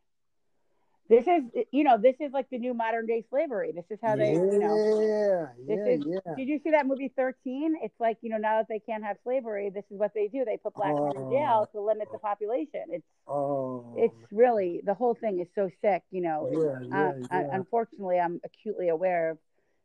This 1.09 1.25
is, 1.25 1.43
you 1.71 1.83
know, 1.85 1.97
this 1.97 2.15
is 2.19 2.33
like 2.33 2.49
the 2.49 2.57
new 2.57 2.73
modern 2.73 3.05
day 3.05 3.23
slavery. 3.29 3.71
This 3.73 3.85
is 3.89 3.97
how 4.03 4.17
they, 4.17 4.33
yeah, 4.33 4.39
you 4.39 4.59
know. 4.59 5.47
yeah, 5.67 5.75
is- 5.85 6.05
yeah. 6.05 6.35
Did 6.35 6.47
you 6.49 6.59
see 6.63 6.71
that 6.71 6.85
movie 6.85 7.13
13? 7.15 7.77
It's 7.81 7.97
like, 7.99 8.17
you 8.21 8.29
know, 8.29 8.37
now 8.37 8.57
that 8.57 8.67
they 8.67 8.79
can't 8.79 9.03
have 9.05 9.17
slavery, 9.23 9.69
this 9.69 9.85
is 9.89 9.97
what 9.97 10.13
they 10.13 10.27
do. 10.27 10.43
They 10.43 10.57
put 10.57 10.73
black 10.73 10.93
men 10.93 11.11
in 11.15 11.31
jail 11.31 11.67
oh. 11.67 11.71
to 11.71 11.81
limit 11.81 12.09
the 12.11 12.19
population. 12.19 12.81
It's, 12.89 13.05
Oh, 13.25 13.93
it's 13.97 14.15
really, 14.31 14.81
the 14.85 14.93
whole 14.93 15.13
thing 15.13 15.39
is 15.39 15.47
so 15.55 15.69
sick, 15.81 16.03
you 16.11 16.21
know. 16.21 16.49
yeah, 16.91 17.13
yeah. 17.31 17.47
Unfortunately, 17.53 18.19
I'm 18.19 18.41
acutely 18.43 18.89
aware 18.89 19.31
of, 19.31 19.37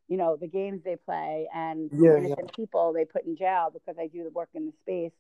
you 0.08 0.16
know, 0.16 0.37
the 0.37 0.48
games 0.48 0.82
they 0.85 0.96
play 0.96 1.48
and 1.54 1.88
the 1.90 2.16
innocent 2.18 2.54
people 2.54 2.92
they 2.92 3.04
put 3.04 3.24
in 3.24 3.37
jail 3.37 3.70
because 3.72 3.96
I 3.98 4.08
do 4.08 4.24
the 4.24 4.30
work 4.30 4.48
in 4.54 4.66
the 4.66 4.72
space. 4.82 5.12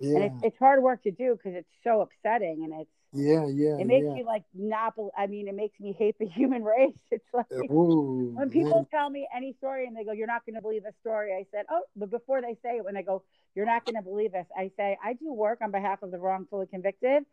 yeah, 0.00 0.16
And 0.16 0.24
it's, 0.24 0.44
it's 0.46 0.58
hard 0.58 0.82
work 0.82 1.02
to 1.04 1.10
do 1.12 1.36
because 1.36 1.56
it's 1.56 1.68
so 1.84 2.00
upsetting 2.00 2.64
and 2.64 2.80
it's, 2.80 2.90
yeah, 3.14 3.46
yeah, 3.46 3.78
it 3.78 3.86
makes 3.86 4.04
yeah. 4.04 4.14
me 4.14 4.24
like 4.24 4.44
not. 4.54 4.94
I 5.16 5.26
mean, 5.26 5.48
it 5.48 5.54
makes 5.54 5.78
me 5.80 5.94
hate 5.98 6.16
the 6.18 6.26
human 6.36 6.64
race. 6.64 6.94
It's 7.10 7.24
like 7.32 7.46
Ooh, 7.70 8.32
when 8.34 8.50
people 8.50 8.86
tell 8.90 9.08
me 9.08 9.28
any 9.34 9.54
story 9.58 9.86
and 9.86 9.96
they 9.96 10.04
go, 10.04 10.12
"You're 10.12 10.26
not 10.26 10.44
going 10.44 10.56
to 10.56 10.62
believe 10.62 10.82
this 10.82 10.94
story," 11.00 11.32
I 11.32 11.46
said, 11.50 11.66
"Oh," 11.70 11.82
but 11.96 12.10
before 12.10 12.40
they 12.40 12.56
say 12.62 12.76
it, 12.78 12.84
when 12.84 12.94
they 12.94 13.02
go, 13.02 13.22
"You're 13.54 13.66
not 13.66 13.84
going 13.84 13.96
to 13.96 14.02
believe 14.02 14.32
this," 14.32 14.46
I 14.56 14.70
say, 14.76 14.98
"I 15.02 15.14
do 15.14 15.32
work 15.32 15.60
on 15.62 15.70
behalf 15.70 16.02
of 16.02 16.10
the 16.10 16.18
wrongfully 16.18 16.66
convicted, 16.66 17.24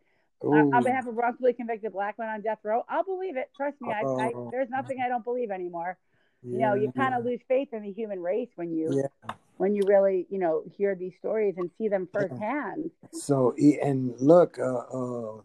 uh, 0.44 0.48
on 0.48 0.84
behalf 0.84 1.08
of 1.08 1.16
wrongfully 1.16 1.54
convicted 1.54 1.94
black 1.94 2.18
men 2.20 2.30
on 2.30 2.42
death 2.42 2.60
row. 2.64 2.84
I'll 2.90 3.04
believe 3.04 3.38
it. 3.38 3.50
Trust 3.56 3.80
me. 3.82 3.90
I, 3.92 4.02
I, 4.02 4.32
Oh. 4.36 4.50
there's 4.52 4.70
nothing 4.70 5.00
I 5.04 5.08
don't 5.08 5.24
believe 5.24 5.52
anymore. 5.52 5.98
You 6.44 6.60
know, 6.60 6.74
you 6.74 6.92
kind 6.92 7.14
of 7.14 7.24
lose 7.24 7.40
faith 7.48 7.70
in 7.72 7.84
the 7.84 7.92
human 7.92 8.22
race 8.22 8.50
when 8.56 8.76
you 8.76 8.92
Yeah. 8.92 9.34
when 9.58 9.76
you 9.76 9.84
really, 9.86 10.26
you 10.30 10.40
know, 10.40 10.64
hear 10.76 10.96
these 10.96 11.14
stories 11.20 11.54
and 11.58 11.70
see 11.78 11.88
them 11.88 12.08
firsthand. 12.12 12.90
So 13.12 13.54
and 13.84 14.20
look, 14.20 14.58
uh, 14.60 14.64
uh, 14.64 15.42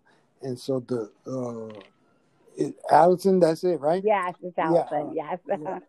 and 0.46 0.58
so 0.58 0.80
the 0.80 1.10
uh, 1.26 1.80
it, 2.56 2.74
Allison, 2.90 3.40
that's 3.40 3.64
it, 3.64 3.80
right? 3.80 4.02
Yes, 4.04 4.34
it's 4.42 4.56
Yeah, 4.56 4.64
Allison. 4.64 5.08
uh, 5.08 5.12
yes. 5.12 5.38
yeah. 5.48 5.78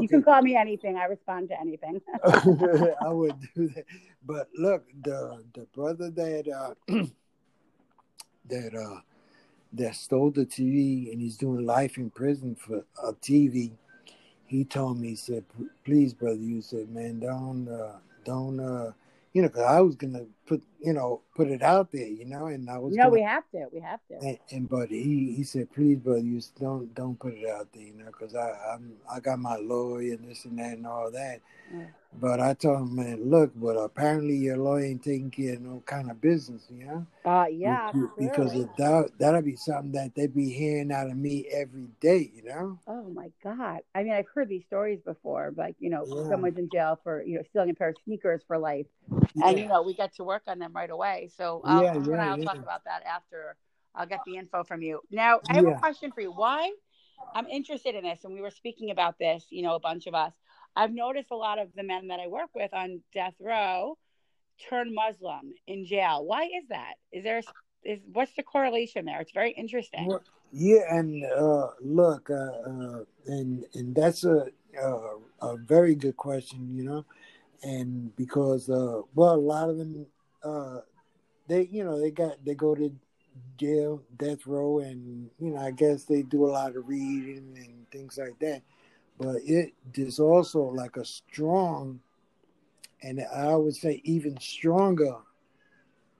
You 0.00 0.08
can 0.08 0.22
call 0.24 0.42
me 0.42 0.56
anything. 0.56 0.96
I 0.96 1.04
respond 1.04 1.48
to 1.50 1.60
anything. 1.60 2.00
I 2.24 3.08
would 3.08 3.36
do 3.54 3.68
that. 3.68 3.84
But 4.26 4.48
look, 4.58 4.84
the 5.00 5.44
the 5.54 5.66
brother 5.72 6.10
that 6.10 6.48
uh, 6.48 6.74
that 8.48 8.74
uh, 8.74 9.00
that 9.74 9.94
stole 9.94 10.32
the 10.32 10.44
TV 10.44 11.12
and 11.12 11.20
he's 11.20 11.36
doing 11.36 11.64
life 11.64 11.98
in 11.98 12.10
prison 12.10 12.56
for 12.56 12.84
a 13.02 13.12
TV. 13.12 13.70
He 14.44 14.64
told 14.64 14.98
me, 14.98 15.10
he 15.10 15.16
said, 15.16 15.44
"Please, 15.84 16.12
brother," 16.12 16.34
you 16.34 16.60
said, 16.62 16.90
"Man, 16.90 17.20
don't 17.20 17.68
uh, 17.68 17.98
don't 18.24 18.58
uh, 18.58 18.90
you 19.36 19.42
know, 19.42 19.50
'cause 19.50 19.62
I 19.62 19.82
was 19.82 19.96
gonna 19.96 20.24
put 20.46 20.62
you 20.80 20.94
know 20.94 21.20
put 21.34 21.48
it 21.48 21.62
out 21.62 21.92
there, 21.92 22.06
you 22.06 22.24
know, 22.24 22.46
and 22.46 22.70
I 22.70 22.78
was 22.78 22.96
no, 22.96 23.02
gonna 23.04 23.12
we 23.12 23.20
have 23.22 23.44
to. 23.50 23.66
We 23.70 23.80
have 23.80 24.00
to. 24.08 24.14
and, 24.26 24.38
and 24.50 24.68
but 24.68 24.88
he 24.88 25.34
he 25.36 25.44
said, 25.44 25.70
please, 25.74 25.98
brother, 25.98 26.20
you 26.20 26.40
don't 26.58 26.94
don't 26.94 27.18
put 27.20 27.34
it 27.34 27.46
out 27.46 27.68
there, 27.74 27.82
you 27.82 27.92
know, 27.92 28.06
because 28.06 28.34
I 28.34 28.50
I'm 28.72 28.94
I 29.12 29.20
got 29.20 29.38
my 29.38 29.56
lawyer 29.56 30.14
and 30.14 30.26
this 30.26 30.46
and 30.46 30.58
that 30.58 30.72
and 30.78 30.86
all 30.86 31.10
that. 31.10 31.42
Mm. 31.74 31.86
But 32.18 32.40
I 32.40 32.54
told 32.54 32.88
him, 32.88 32.96
man, 32.96 33.30
look, 33.30 33.52
but 33.54 33.76
apparently 33.76 34.36
your 34.36 34.56
lawyer 34.56 34.84
ain't 34.84 35.02
taking 35.04 35.30
care 35.30 35.54
of 35.54 35.60
no 35.60 35.82
kind 35.84 36.10
of 36.10 36.20
business, 36.20 36.66
you 36.70 36.86
know. 36.86 37.06
Uh, 37.24 37.46
yeah, 37.46 37.90
Be- 37.92 38.06
because 38.18 38.52
that 38.78 39.10
that'll 39.18 39.42
be 39.42 39.56
something 39.56 39.92
that 39.92 40.14
they 40.14 40.26
be 40.26 40.50
hearing 40.50 40.92
out 40.92 41.10
of 41.10 41.16
me 41.16 41.46
every 41.50 41.88
day, 42.00 42.30
you 42.34 42.42
know. 42.44 42.78
Oh 42.86 43.10
my 43.10 43.30
God. 43.42 43.80
I 43.94 44.02
mean, 44.02 44.12
I've 44.12 44.28
heard 44.32 44.48
these 44.48 44.64
stories 44.64 45.00
before, 45.04 45.52
like, 45.56 45.76
you 45.78 45.90
know, 45.90 46.04
Yeah. 46.06 46.28
someone's 46.28 46.56
in 46.58 46.70
jail 46.70 46.98
for, 47.02 47.22
you 47.22 47.36
know, 47.36 47.42
stealing 47.50 47.70
a 47.70 47.74
pair 47.74 47.88
of 47.90 47.96
sneakers 48.04 48.42
for 48.46 48.58
life. 48.58 48.86
And, 49.42 49.58
you 49.58 49.68
know, 49.68 49.82
we 49.82 49.92
get 49.94 50.14
to 50.14 50.24
work 50.24 50.42
on 50.46 50.58
them 50.58 50.72
right 50.72 50.88
away. 50.90 51.28
So 51.36 51.60
I'll, 51.64 51.82
Yeah, 51.82 51.94
yeah, 52.08 52.30
I'll 52.32 52.42
talk 52.42 52.58
about 52.62 52.84
that 52.84 53.02
after 53.04 53.56
I'll 53.94 54.06
get 54.06 54.20
the 54.24 54.36
info 54.36 54.64
from 54.64 54.82
you. 54.82 55.00
Now, 55.10 55.40
I 55.48 55.54
have 55.54 55.66
a 55.66 55.74
question 55.74 56.12
for 56.12 56.20
you. 56.20 56.32
Why? 56.32 56.70
I'm 57.34 57.46
interested 57.48 57.94
in 57.94 58.04
this. 58.04 58.24
And 58.24 58.32
we 58.32 58.40
were 58.40 58.50
speaking 58.50 58.90
about 58.90 59.18
this, 59.18 59.46
you 59.50 59.62
know, 59.62 59.74
a 59.74 59.80
bunch 59.80 60.06
of 60.06 60.14
us. 60.14 60.32
I've 60.76 60.92
noticed 60.92 61.30
a 61.30 61.36
lot 61.36 61.58
of 61.58 61.68
the 61.74 61.82
men 61.82 62.08
that 62.08 62.20
I 62.20 62.28
work 62.28 62.50
with 62.54 62.72
on 62.74 63.00
death 63.14 63.34
row 63.40 63.96
turn 64.68 64.94
Muslim 64.94 65.54
in 65.66 65.86
jail. 65.86 66.24
Why 66.24 66.44
is 66.44 66.68
that? 66.68 66.94
Is 67.12 67.24
there, 67.24 67.40
is 67.82 68.00
what's 68.12 68.34
the 68.36 68.42
correlation 68.42 69.06
there? 69.06 69.20
It's 69.20 69.32
very 69.32 69.52
interesting. 69.52 70.06
Well, 70.06 70.22
yeah, 70.52 70.82
and 70.90 71.24
uh, 71.24 71.68
look, 71.80 72.30
uh, 72.30 72.34
uh, 72.34 73.04
and 73.26 73.64
and 73.74 73.94
that's 73.94 74.24
a, 74.24 74.48
a 74.80 75.18
a 75.42 75.56
very 75.56 75.94
good 75.94 76.16
question, 76.16 76.74
you 76.74 76.84
know, 76.84 77.04
and 77.62 78.14
because 78.16 78.70
uh, 78.70 79.02
well, 79.14 79.34
a 79.34 79.36
lot 79.36 79.68
of 79.68 79.78
them, 79.78 80.06
uh, 80.44 80.80
they 81.48 81.68
you 81.70 81.84
know 81.84 81.98
they 82.00 82.10
got 82.10 82.44
they 82.44 82.54
go 82.54 82.74
to 82.74 82.94
jail, 83.58 84.02
death 84.16 84.46
row, 84.46 84.78
and 84.78 85.30
you 85.38 85.50
know 85.50 85.58
I 85.58 85.72
guess 85.72 86.04
they 86.04 86.22
do 86.22 86.46
a 86.46 86.52
lot 86.52 86.76
of 86.76 86.88
reading 86.88 87.54
and 87.56 87.90
things 87.90 88.18
like 88.18 88.38
that. 88.40 88.62
But 89.18 89.36
it 89.44 89.72
is 89.94 90.18
also 90.18 90.60
like 90.62 90.96
a 90.96 91.04
strong, 91.04 92.00
and 93.02 93.24
I 93.34 93.56
would 93.56 93.74
say 93.74 94.00
even 94.04 94.38
stronger, 94.38 95.16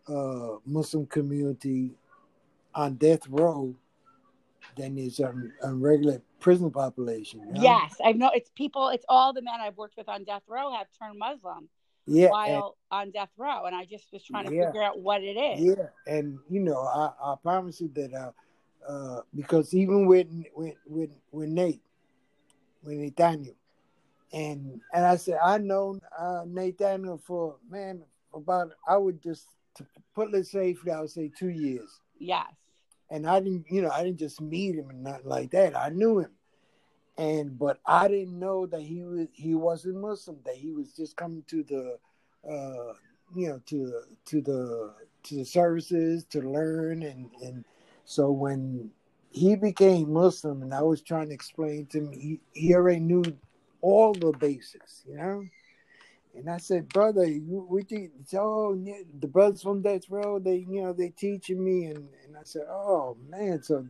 uh, 0.08 0.56
Muslim 0.64 1.06
community 1.06 1.90
on 2.74 2.94
death 2.94 3.26
row 3.28 3.74
than 4.76 4.98
is 4.98 5.20
on, 5.20 5.52
on 5.62 5.80
regular 5.80 6.20
prison 6.40 6.70
population. 6.70 7.40
you 7.40 7.52
know? 7.54 7.62
Yes, 7.62 7.94
I 8.04 8.12
know 8.12 8.30
it's 8.34 8.50
people. 8.54 8.88
It's 8.88 9.04
all 9.08 9.32
the 9.32 9.42
men 9.42 9.60
I've 9.60 9.76
worked 9.76 9.96
with 9.96 10.08
on 10.08 10.24
death 10.24 10.42
row 10.46 10.72
have 10.72 10.86
turned 10.98 11.18
Muslim 11.18 11.68
Yeah. 12.06 12.26
and- 12.26 12.30
while 12.30 12.76
on 12.90 13.10
death 13.10 13.30
row, 13.36 13.64
and 13.64 13.74
I 13.74 13.84
just 13.84 14.12
was 14.12 14.22
trying 14.22 14.46
to 14.46 14.54
Yeah. 14.54 14.66
figure 14.66 14.82
out 14.82 15.00
what 15.00 15.22
it 15.22 15.36
is. 15.36 15.60
Yeah, 15.60 15.88
and 16.06 16.38
you 16.48 16.60
know, 16.60 16.80
I, 16.80 17.12
I 17.20 17.34
promise 17.42 17.80
you 17.80 17.88
that 17.94 18.12
uh, 18.14 18.32
uh, 18.86 19.22
because 19.34 19.74
even 19.74 20.06
with 20.06 20.28
with 20.54 20.76
with 20.86 21.10
with 21.32 21.48
Nate, 21.48 21.82
with 22.82 22.98
Nathaniel, 22.98 23.54
and 24.32 24.80
and 24.92 25.04
I 25.04 25.16
said 25.16 25.38
I 25.42 25.58
know 25.58 25.98
uh, 26.18 26.44
Nathaniel 26.46 27.18
for 27.18 27.56
man 27.70 28.02
about 28.34 28.72
I 28.86 28.96
would 28.96 29.22
just 29.22 29.46
to 29.76 29.86
put 30.14 30.34
it 30.34 30.46
safely, 30.46 30.92
I 30.92 31.00
would 31.00 31.10
say 31.10 31.30
two 31.36 31.50
years. 31.50 32.00
Yes. 32.18 32.46
And 33.10 33.26
I 33.26 33.40
didn't, 33.40 33.66
you 33.70 33.82
know, 33.82 33.90
I 33.90 34.02
didn't 34.02 34.18
just 34.18 34.40
meet 34.40 34.74
him 34.74 34.90
and 34.90 35.04
nothing 35.04 35.28
like 35.28 35.50
that. 35.52 35.76
I 35.76 35.90
knew 35.90 36.18
him, 36.18 36.32
and 37.16 37.56
but 37.56 37.78
I 37.86 38.08
didn't 38.08 38.38
know 38.38 38.66
that 38.66 38.80
he 38.80 39.02
was 39.02 39.28
he 39.32 39.54
wasn't 39.54 40.00
Muslim. 40.00 40.38
That 40.44 40.56
he 40.56 40.72
was 40.72 40.92
just 40.92 41.16
coming 41.16 41.44
to 41.48 41.62
the, 41.62 41.98
uh, 42.50 42.94
you 43.34 43.48
know, 43.48 43.60
to 43.66 43.86
the 43.86 44.06
to 44.26 44.40
the 44.40 44.94
to 45.24 45.34
the 45.36 45.44
services 45.44 46.24
to 46.30 46.40
learn 46.40 47.02
and 47.02 47.30
and 47.42 47.64
so 48.04 48.30
when 48.30 48.90
he 49.30 49.56
became 49.56 50.12
Muslim 50.12 50.62
and 50.62 50.72
I 50.72 50.82
was 50.82 51.02
trying 51.02 51.28
to 51.28 51.34
explain 51.34 51.86
to 51.86 51.98
him, 51.98 52.12
he, 52.12 52.40
he 52.52 52.74
already 52.74 53.00
knew 53.00 53.24
all 53.80 54.12
the 54.12 54.32
basics, 54.32 55.04
you 55.08 55.16
know. 55.16 55.44
And 56.34 56.50
I 56.50 56.58
said, 56.58 56.88
brother, 56.90 57.26
we 57.46 57.82
think 57.82 58.10
oh 58.34 58.74
the 58.74 59.26
brothers 59.26 59.62
from 59.62 59.80
Death 59.80 60.02
Row, 60.10 60.38
they 60.38 60.66
you 60.68 60.82
know 60.82 60.92
they 60.92 61.08
teaching 61.08 61.64
me, 61.64 61.86
and, 61.86 62.08
and 62.26 62.36
I 62.36 62.42
said, 62.44 62.66
oh 62.68 63.16
man, 63.30 63.62
so 63.62 63.86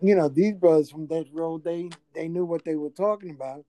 you 0.00 0.14
know 0.14 0.28
these 0.28 0.54
brothers 0.54 0.90
from 0.90 1.06
Death 1.06 1.26
Row, 1.32 1.58
they 1.58 1.90
they 2.14 2.28
knew 2.28 2.44
what 2.44 2.64
they 2.64 2.76
were 2.76 2.90
talking 2.90 3.30
about. 3.30 3.64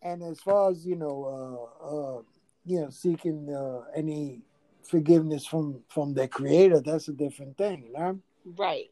And 0.00 0.22
as 0.22 0.40
far 0.40 0.70
as 0.70 0.86
you 0.86 0.96
know, 0.96 1.68
uh, 1.84 1.86
uh, 1.86 2.22
you 2.64 2.80
know, 2.80 2.90
seeking 2.90 3.52
uh, 3.54 3.84
any 3.94 4.40
forgiveness 4.82 5.44
from 5.44 5.82
from 5.88 6.14
their 6.14 6.28
creator, 6.28 6.80
that's 6.80 7.08
a 7.08 7.12
different 7.12 7.58
thing, 7.58 7.84
you 7.88 7.92
know. 7.92 8.18
Right. 8.44 8.90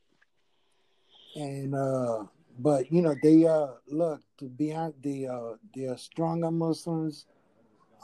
And 1.36 1.74
uh, 1.74 2.24
but 2.58 2.90
you 2.92 3.02
know 3.02 3.14
they 3.22 3.46
uh 3.46 3.68
look 3.88 4.22
to 4.38 4.48
be 4.48 4.72
honest, 4.72 5.02
they 5.02 5.26
uh 5.26 5.54
they 5.74 5.86
are 5.86 5.96
stronger 5.96 6.50
Muslims 6.50 7.26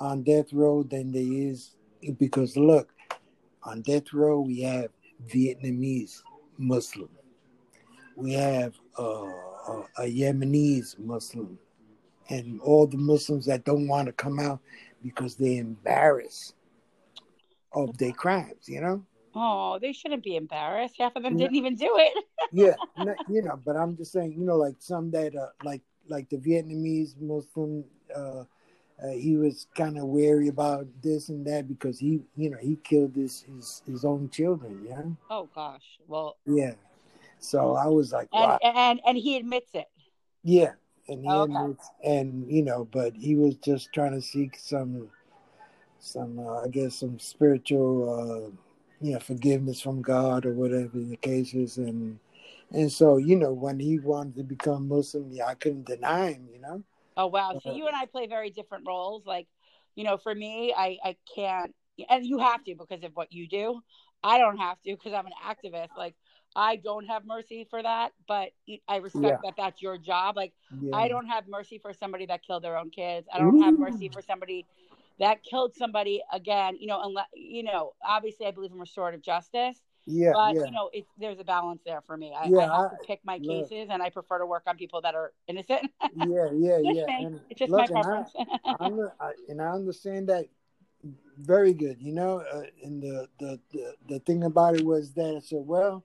on 0.00 0.22
death 0.22 0.52
row 0.52 0.82
than 0.82 1.12
there 1.12 1.22
is 1.22 1.76
because 2.18 2.56
look, 2.56 2.92
on 3.62 3.82
death 3.82 4.12
row 4.12 4.40
we 4.40 4.60
have 4.62 4.90
Vietnamese 5.28 6.22
Muslim, 6.58 7.10
we 8.16 8.32
have 8.32 8.74
uh, 8.98 9.02
a, 9.02 9.84
a 9.98 10.02
Yemenis 10.04 10.98
Muslim, 10.98 11.58
and 12.30 12.60
all 12.62 12.86
the 12.86 12.96
Muslims 12.96 13.46
that 13.46 13.64
don't 13.64 13.86
want 13.86 14.06
to 14.06 14.12
come 14.12 14.40
out 14.40 14.60
because 15.02 15.36
they're 15.36 15.60
embarrassed 15.60 16.54
of 17.72 17.96
their 17.98 18.12
crimes, 18.12 18.68
you 18.68 18.80
know. 18.80 19.04
Oh, 19.34 19.78
they 19.80 19.92
shouldn't 19.92 20.24
be 20.24 20.36
embarrassed. 20.36 20.96
Half 20.98 21.16
of 21.16 21.22
them 21.22 21.36
didn't 21.36 21.56
even 21.56 21.76
do 21.76 21.90
it. 21.98 22.24
yeah, 22.52 22.74
you 23.28 23.42
know, 23.42 23.58
but 23.64 23.76
I'm 23.76 23.96
just 23.96 24.12
saying, 24.12 24.32
you 24.32 24.44
know, 24.44 24.56
like 24.56 24.76
some 24.78 25.10
that 25.12 25.36
uh, 25.36 25.48
like 25.64 25.82
like 26.08 26.28
the 26.30 26.36
Vietnamese 26.36 27.20
Muslim 27.20 27.84
uh, 28.14 28.44
uh, 29.02 29.08
he 29.12 29.36
was 29.36 29.66
kind 29.74 29.96
of 29.98 30.04
wary 30.04 30.48
about 30.48 30.86
this 31.02 31.30
and 31.30 31.46
that 31.46 31.66
because 31.66 31.98
he, 31.98 32.20
you 32.36 32.50
know, 32.50 32.58
he 32.60 32.76
killed 32.84 33.14
his 33.14 33.42
his, 33.42 33.82
his 33.86 34.04
own 34.04 34.28
children. 34.28 34.84
Yeah. 34.86 35.02
Oh 35.30 35.48
gosh. 35.54 35.98
Well. 36.06 36.36
Yeah. 36.46 36.74
So 37.38 37.74
I 37.74 37.86
was 37.86 38.12
like, 38.12 38.28
and 38.32 38.42
wow. 38.42 38.58
and, 38.62 39.00
and 39.06 39.16
he 39.16 39.36
admits 39.38 39.70
it. 39.74 39.86
Yeah, 40.42 40.72
and 41.08 41.24
he 41.24 41.30
okay. 41.30 41.52
admits, 41.54 41.90
and 42.04 42.50
you 42.50 42.62
know, 42.62 42.86
but 42.90 43.14
he 43.14 43.34
was 43.34 43.56
just 43.56 43.92
trying 43.94 44.12
to 44.12 44.20
seek 44.20 44.58
some, 44.58 45.08
some, 45.98 46.38
uh, 46.38 46.64
I 46.64 46.68
guess, 46.68 46.96
some 46.96 47.18
spiritual, 47.18 48.52
uh, 48.52 48.69
you 49.00 49.12
know, 49.12 49.18
forgiveness 49.18 49.80
from 49.80 50.02
God 50.02 50.44
or 50.44 50.52
whatever 50.52 50.98
the 50.98 51.16
case 51.16 51.54
is, 51.54 51.78
and 51.78 52.18
and 52.70 52.90
so 52.90 53.16
you 53.16 53.36
know, 53.36 53.52
when 53.52 53.80
he 53.80 53.98
wanted 53.98 54.36
to 54.36 54.42
become 54.44 54.88
Muslim, 54.88 55.30
yeah, 55.30 55.46
I 55.46 55.54
couldn't 55.54 55.86
deny 55.86 56.32
him, 56.32 56.48
you 56.52 56.60
know. 56.60 56.82
Oh 57.16 57.26
wow! 57.26 57.58
So 57.62 57.74
you 57.74 57.86
and 57.86 57.96
I 57.96 58.06
play 58.06 58.26
very 58.26 58.50
different 58.50 58.86
roles. 58.86 59.26
Like, 59.26 59.46
you 59.94 60.04
know, 60.04 60.16
for 60.16 60.34
me, 60.34 60.74
I 60.76 60.98
I 61.04 61.16
can't, 61.34 61.74
and 62.08 62.24
you 62.24 62.38
have 62.38 62.62
to 62.64 62.74
because 62.74 63.02
of 63.04 63.12
what 63.14 63.32
you 63.32 63.48
do. 63.48 63.80
I 64.22 64.38
don't 64.38 64.58
have 64.58 64.80
to 64.82 64.92
because 64.92 65.12
I'm 65.12 65.26
an 65.26 65.32
activist. 65.44 65.96
Like, 65.96 66.14
I 66.54 66.76
don't 66.76 67.06
have 67.06 67.24
mercy 67.24 67.66
for 67.70 67.82
that, 67.82 68.12
but 68.28 68.50
I 68.88 68.96
respect 68.96 69.24
yeah. 69.24 69.36
that 69.44 69.54
that's 69.56 69.80
your 69.80 69.98
job. 69.98 70.36
Like, 70.36 70.52
yeah. 70.80 70.96
I 70.96 71.08
don't 71.08 71.26
have 71.26 71.48
mercy 71.48 71.78
for 71.78 71.92
somebody 71.92 72.26
that 72.26 72.42
killed 72.46 72.64
their 72.64 72.76
own 72.76 72.90
kids. 72.90 73.26
I 73.32 73.38
don't 73.38 73.56
Ooh. 73.56 73.62
have 73.62 73.78
mercy 73.78 74.08
for 74.08 74.20
somebody 74.20 74.66
that 75.20 75.44
killed 75.44 75.74
somebody 75.76 76.22
again. 76.32 76.76
You 76.80 76.88
know, 76.88 77.00
unless 77.02 77.26
you 77.34 77.62
know, 77.62 77.92
obviously, 78.04 78.46
I 78.46 78.50
believe 78.50 78.72
in 78.72 78.78
restorative 78.78 79.22
justice. 79.22 79.80
Yeah, 80.06 80.32
but 80.34 80.54
yeah. 80.54 80.64
you 80.64 80.70
know, 80.72 80.90
it, 80.92 81.06
there's 81.18 81.38
a 81.38 81.44
balance 81.44 81.82
there 81.84 82.00
for 82.06 82.16
me. 82.16 82.34
I, 82.36 82.48
yeah, 82.48 82.72
I 82.72 82.82
have 82.82 82.90
to 82.92 83.06
pick 83.06 83.20
my 83.22 83.38
look, 83.40 83.68
cases, 83.68 83.88
and 83.90 84.02
I 84.02 84.10
prefer 84.10 84.38
to 84.38 84.46
work 84.46 84.64
on 84.66 84.76
people 84.76 85.02
that 85.02 85.14
are 85.14 85.32
innocent. 85.46 85.90
yeah, 86.16 86.48
yeah, 86.52 86.78
yeah. 86.82 87.04
And 87.08 87.40
it's 87.50 87.58
just 87.58 87.70
look, 87.70 87.90
my 87.90 88.02
preference. 88.02 88.30
And 88.64 88.80
I, 88.80 88.86
I, 89.24 89.32
and 89.48 89.62
I 89.62 89.70
understand 89.70 90.28
that 90.30 90.46
very 91.38 91.74
good. 91.74 91.98
You 92.00 92.12
know, 92.12 92.38
uh, 92.52 92.62
and 92.82 93.02
the, 93.02 93.28
the 93.38 93.60
the 93.72 93.94
the 94.08 94.18
thing 94.20 94.44
about 94.44 94.74
it 94.74 94.84
was 94.84 95.12
that 95.12 95.36
I 95.36 95.40
said, 95.40 95.62
well, 95.64 96.04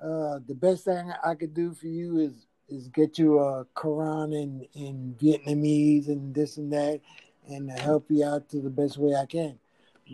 uh, 0.00 0.38
the 0.46 0.54
best 0.54 0.84
thing 0.84 1.12
I 1.24 1.34
could 1.34 1.54
do 1.54 1.74
for 1.74 1.88
you 1.88 2.18
is 2.18 2.46
is 2.68 2.88
get 2.88 3.18
you 3.18 3.40
a 3.40 3.64
Quran 3.76 4.32
in 4.32 4.66
in 4.74 5.16
Vietnamese 5.20 6.08
and 6.08 6.34
this 6.34 6.56
and 6.56 6.72
that, 6.72 7.00
and 7.48 7.70
help 7.70 8.06
you 8.10 8.24
out 8.24 8.48
to 8.50 8.60
the 8.60 8.70
best 8.70 8.96
way 8.98 9.14
I 9.14 9.26
can. 9.26 9.58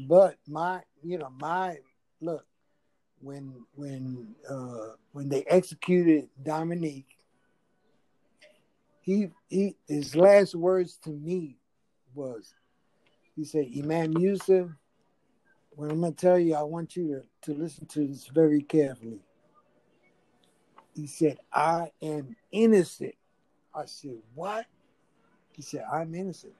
But 0.08 0.36
my, 0.46 0.82
you 1.02 1.18
know, 1.18 1.30
my 1.38 1.78
look 2.20 2.44
when 3.20 3.54
when 3.74 4.34
uh, 4.48 4.94
when 5.12 5.28
they 5.28 5.44
executed 5.44 6.28
Dominique, 6.42 7.16
he 9.00 9.28
he 9.48 9.76
his 9.86 10.16
last 10.16 10.54
words 10.54 10.96
to 11.04 11.10
me 11.10 11.56
was, 12.14 12.54
he 13.36 13.44
said, 13.44 13.66
Imam 13.76 14.16
Yusuf, 14.18 14.68
what 15.70 15.90
I'm 15.90 16.00
gonna 16.00 16.12
tell 16.12 16.38
you, 16.38 16.54
I 16.54 16.62
want 16.62 16.96
you 16.96 17.22
to, 17.42 17.52
to 17.52 17.60
listen 17.60 17.86
to 17.86 18.06
this 18.06 18.26
very 18.26 18.62
carefully. 18.62 19.20
He 20.94 21.06
said, 21.06 21.38
I 21.52 21.92
am 22.02 22.36
innocent. 22.50 23.14
I 23.74 23.86
said, 23.86 24.16
What? 24.34 24.66
He 25.52 25.62
said, 25.62 25.84
I'm 25.92 26.14
innocent. 26.14 26.54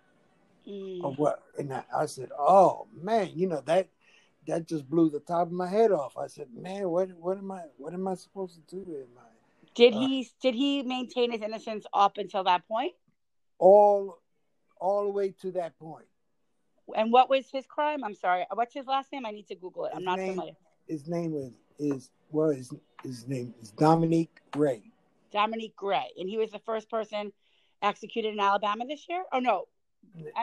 Mm. 0.71 1.05
Of 1.05 1.19
what? 1.19 1.43
And 1.59 1.73
I, 1.73 1.85
I 1.97 2.07
said, 2.07 2.31
Oh 2.39 2.87
man, 3.03 3.31
you 3.35 3.49
know 3.49 3.63
that 3.67 3.89
that 4.47 4.67
just 4.67 4.89
blew 4.89 5.11
the 5.11 5.21
top 5.21 5.49
of 5.49 5.53
my 5.53 5.69
head 5.69 5.93
off. 5.93 6.17
I 6.17 6.27
said, 6.27 6.49
"Man, 6.55 6.89
what 6.89 7.11
what 7.13 7.39
am 7.39 7.51
I 7.51 7.63
what 7.77 7.93
am 7.93 8.07
I 8.09 8.15
supposed 8.15 8.55
to 8.55 8.77
do 8.77 8.85
with 8.87 9.07
my?" 9.15 9.23
Did 9.75 9.95
uh, 9.95 10.01
he 10.01 10.29
did 10.41 10.55
he 10.55 10.83
maintain 10.83 11.31
his 11.31 11.43
innocence 11.43 11.87
up 11.93 12.19
until 12.19 12.45
that 12.45 12.67
point? 12.67 12.93
All 13.59 14.21
all 14.81 15.05
the 15.05 15.13
way 15.13 15.35
to 15.43 15.53
that 15.53 15.79
point. 15.79 16.07
And 16.97 17.13
what 17.13 17.31
was 17.31 17.49
his 17.51 17.67
crime? 17.67 18.03
I'm 18.03 18.15
sorry. 18.15 18.45
What's 18.53 18.75
his 18.75 18.87
last 18.87 19.13
name? 19.13 19.25
I 19.25 19.31
need 19.31 19.47
to 19.49 19.55
Google 19.55 19.85
it. 19.85 19.93
I'm 19.95 20.05
not 20.05 20.19
name, 20.19 20.33
familiar. 20.33 20.55
His 20.89 21.07
name 21.07 21.33
was 21.33 21.53
is 21.79 22.11
well 22.31 22.51
his 22.51 22.73
his 23.03 23.29
name 23.29 23.55
is 23.63 23.71
Dominique 23.71 24.41
Gray. 24.51 24.83
Dominique 25.33 25.77
Gray, 25.77 26.11
and 26.19 26.29
he 26.29 26.39
was 26.39 26.51
the 26.51 26.59
first 26.59 26.91
person 26.91 27.33
executed 27.83 28.33
in 28.33 28.41
Alabama 28.41 28.85
this 28.87 29.07
year. 29.09 29.23
Oh 29.33 29.39
no, 29.39 29.69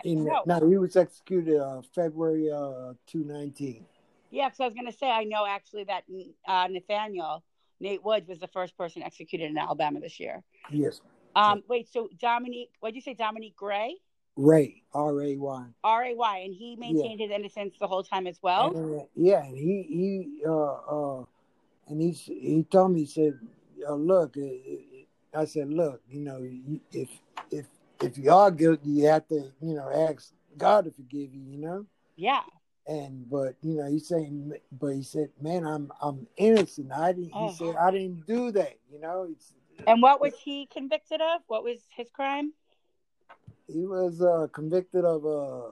in, 0.04 0.26
no. 0.26 0.44
no, 0.46 0.70
he 0.70 0.78
was 0.78 0.96
executed 0.96 1.60
uh, 1.60 1.82
February 1.94 2.52
uh, 2.52 2.94
219. 3.08 3.86
Yeah, 4.30 4.50
because 4.50 4.60
I 4.60 4.66
was 4.66 4.74
going 4.74 4.92
to 4.92 4.98
say, 4.98 5.10
I 5.10 5.24
know 5.24 5.46
actually 5.46 5.86
that 5.86 6.04
uh, 6.48 6.68
Nathaniel, 6.70 7.44
Nate 7.80 8.04
Woods, 8.04 8.28
was 8.28 8.40
the 8.40 8.48
first 8.48 8.78
person 8.78 9.04
executed 9.04 9.50
in 9.50 9.58
Alabama 9.58 10.00
this 10.00 10.20
year. 10.20 10.44
Yes. 10.70 11.02
Um, 11.36 11.64
wait, 11.68 11.88
so 11.88 12.10
Dominique, 12.20 12.72
what 12.80 12.90
did 12.90 12.96
you 12.96 13.02
say, 13.02 13.14
Dominique 13.14 13.56
Gray? 13.56 13.96
Ray, 14.36 14.84
R 14.94 15.22
A 15.22 15.36
Y. 15.36 15.66
R 15.84 16.04
A 16.04 16.14
Y, 16.14 16.38
and 16.38 16.54
he 16.54 16.76
maintained 16.76 17.20
yeah. 17.20 17.28
his 17.28 17.36
innocence 17.36 17.76
the 17.80 17.88
whole 17.88 18.04
time 18.04 18.28
as 18.28 18.38
well. 18.42 18.76
And, 18.76 19.02
uh, 19.02 19.04
yeah, 19.16 19.44
and 19.44 19.58
he 19.58 19.84
he 19.90 20.44
uh 20.48 20.74
uh, 21.20 21.26
and 21.88 22.02
he 22.02 22.12
he 22.12 22.64
told 22.72 22.92
me 22.92 23.02
he 23.02 23.06
said, 23.08 23.40
uh, 23.88 23.96
look, 23.96 24.36
I 25.34 25.46
said, 25.46 25.70
look, 25.70 26.02
you 26.08 26.22
know, 26.22 26.40
if 26.92 27.10
if 27.50 27.66
if 28.02 28.18
you 28.18 28.32
are 28.32 28.52
guilty, 28.52 28.90
you 28.90 29.06
have 29.08 29.28
to, 29.28 29.52
you 29.62 29.76
know, 29.76 29.90
ask 30.10 30.32
God 30.58 30.86
to 30.86 30.92
forgive 30.92 31.34
you, 31.34 31.42
you 31.42 31.58
know? 31.58 31.86
Yeah. 32.16 32.42
And 32.88 33.30
but 33.30 33.56
you 33.62 33.76
know, 33.76 33.90
he's 33.90 34.08
saying 34.08 34.54
but 34.72 34.96
he 34.96 35.04
said, 35.04 35.30
Man, 35.42 35.66
I'm 35.66 35.92
I'm 36.02 36.26
innocent. 36.38 36.92
I 36.92 37.12
didn't 37.12 37.32
oh. 37.34 37.50
he 37.50 37.56
said 37.56 37.76
I 37.76 37.92
didn't 37.92 38.26
do 38.26 38.52
that, 38.52 38.78
you 38.92 39.02
know. 39.02 39.28
It's 39.30 39.54
And 39.86 40.02
what 40.02 40.22
was 40.22 40.34
he 40.40 40.68
convicted 40.72 41.22
of? 41.22 41.42
What 41.48 41.64
was 41.64 41.80
his 41.96 42.10
crime? 42.10 42.54
He 43.68 43.86
was 43.86 44.22
uh 44.22 44.48
convicted 44.54 45.04
of 45.04 45.26
uh 45.26 45.72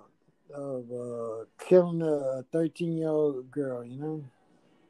of 0.54 0.92
uh 0.92 1.46
killing 1.58 2.02
a 2.02 2.44
thirteen 2.52 2.98
year 2.98 3.10
old 3.10 3.50
girl, 3.50 3.84
you 3.84 3.98
know. 3.98 4.24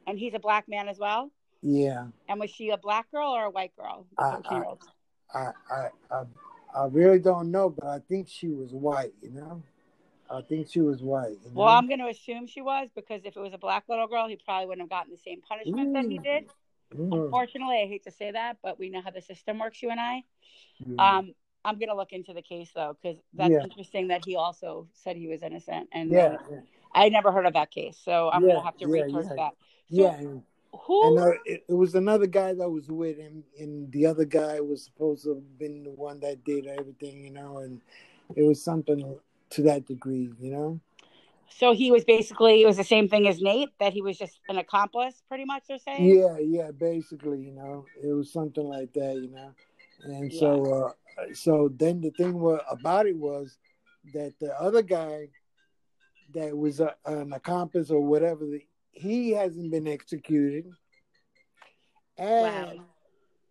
And 0.08 0.18
he's 0.18 0.34
a 0.34 0.40
black 0.40 0.68
man 0.68 0.88
as 0.88 0.98
well? 0.98 1.30
Yeah. 1.62 2.06
And 2.28 2.40
was 2.40 2.50
she 2.50 2.70
a 2.70 2.76
black 2.76 3.10
girl 3.10 3.30
or 3.30 3.44
a 3.44 3.50
white 3.50 3.72
girl? 3.76 4.06
I, 4.18 4.40
I, 5.32 5.50
I, 5.70 5.88
I 6.10 6.22
I 6.22 6.22
really 6.84 7.18
don't 7.18 7.50
know, 7.50 7.70
but 7.70 7.86
I 7.86 7.98
think 8.00 8.28
she 8.28 8.48
was 8.48 8.72
white. 8.72 9.14
You 9.22 9.30
know, 9.30 9.62
I 10.30 10.42
think 10.42 10.68
she 10.68 10.80
was 10.80 11.02
white. 11.02 11.38
You 11.44 11.50
know? 11.54 11.60
Well, 11.62 11.68
I'm 11.68 11.88
going 11.88 12.00
to 12.00 12.08
assume 12.08 12.46
she 12.46 12.60
was 12.60 12.90
because 12.94 13.22
if 13.24 13.36
it 13.36 13.40
was 13.40 13.54
a 13.54 13.58
black 13.58 13.84
little 13.88 14.06
girl, 14.06 14.28
he 14.28 14.36
probably 14.36 14.66
wouldn't 14.66 14.82
have 14.82 14.90
gotten 14.90 15.12
the 15.12 15.18
same 15.18 15.40
punishment 15.40 15.94
that 15.94 16.04
he 16.04 16.18
did. 16.18 16.44
Mm. 16.94 17.24
Unfortunately, 17.24 17.82
I 17.82 17.86
hate 17.86 18.04
to 18.04 18.10
say 18.10 18.30
that, 18.32 18.58
but 18.62 18.78
we 18.78 18.90
know 18.90 19.00
how 19.02 19.10
the 19.10 19.22
system 19.22 19.58
works. 19.58 19.82
You 19.82 19.90
and 19.90 20.00
I. 20.00 20.22
Mm. 20.86 21.00
Um, 21.00 21.34
I'm 21.64 21.78
gonna 21.80 21.96
look 21.96 22.12
into 22.12 22.32
the 22.32 22.42
case 22.42 22.70
though, 22.74 22.96
because 23.00 23.18
that's 23.34 23.52
Yeah. 23.52 23.62
interesting 23.64 24.08
that 24.08 24.24
he 24.24 24.36
also 24.36 24.86
said 24.92 25.16
he 25.16 25.26
was 25.26 25.42
innocent, 25.42 25.88
and 25.92 26.12
Yeah, 26.12 26.36
I 26.94 27.08
never 27.08 27.32
heard 27.32 27.44
of 27.46 27.54
that 27.54 27.72
case, 27.72 27.98
so 27.98 28.30
I'm 28.30 28.42
Yeah, 28.42 28.54
gonna 28.54 28.64
have 28.64 28.76
to 28.78 28.86
yeah, 28.86 29.04
research 29.04 29.26
yeah. 29.26 29.34
that. 29.34 29.56
So 29.90 30.02
yeah. 30.02 30.38
And, 30.76 30.84
who? 30.86 31.18
and 31.18 31.18
uh, 31.18 31.38
it, 31.44 31.64
it 31.68 31.74
was 31.74 31.94
another 31.94 32.26
guy 32.26 32.54
that 32.54 32.68
was 32.68 32.88
with 32.88 33.18
him, 33.18 33.44
and 33.58 33.90
the 33.92 34.06
other 34.06 34.24
guy 34.24 34.60
was 34.60 34.84
supposed 34.84 35.24
to 35.24 35.34
have 35.34 35.58
been 35.58 35.84
the 35.84 35.90
one 35.90 36.20
that 36.20 36.44
did 36.44 36.66
everything, 36.66 37.24
you 37.24 37.30
know, 37.32 37.58
and 37.58 37.80
it 38.34 38.42
was 38.42 38.62
something 38.62 39.18
to 39.50 39.62
that 39.62 39.86
degree, 39.86 40.32
you 40.40 40.50
know. 40.50 40.80
so 41.48 41.72
he 41.72 41.90
was 41.90 42.04
basically 42.04 42.62
it 42.62 42.66
was 42.66 42.76
the 42.76 42.84
same 42.84 43.08
thing 43.08 43.28
as 43.28 43.40
Nate, 43.40 43.70
that 43.78 43.92
he 43.92 44.02
was 44.02 44.18
just 44.18 44.40
an 44.48 44.58
accomplice, 44.58 45.22
pretty 45.28 45.44
much. 45.44 45.64
They're 45.68 45.78
saying. 45.78 46.18
Yeah, 46.18 46.38
yeah, 46.38 46.70
basically, 46.72 47.40
you 47.40 47.52
know, 47.52 47.86
it 48.02 48.12
was 48.12 48.32
something 48.32 48.64
like 48.64 48.92
that, 48.94 49.14
you 49.14 49.30
know. 49.30 49.52
And 50.04 50.32
so, 50.32 50.94
uh, 51.18 51.32
so 51.32 51.70
then 51.76 52.00
the 52.00 52.10
thing 52.10 52.38
wa- 52.38 52.60
about 52.70 53.06
it 53.06 53.16
was 53.16 53.58
that 54.12 54.34
the 54.38 54.58
other 54.60 54.82
guy 54.82 55.28
that 56.34 56.56
was 56.56 56.80
a, 56.80 56.94
an 57.06 57.32
accomplice 57.32 57.90
or 57.90 58.00
whatever, 58.00 58.44
the, 58.44 58.62
he 58.96 59.30
hasn't 59.30 59.70
been 59.70 59.86
executed, 59.86 60.66
and 62.18 62.76
Wow. 62.78 62.84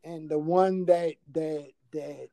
and 0.03 0.29
the 0.29 0.39
one 0.39 0.85
that 0.85 1.15
that 1.33 1.71
that 1.91 2.29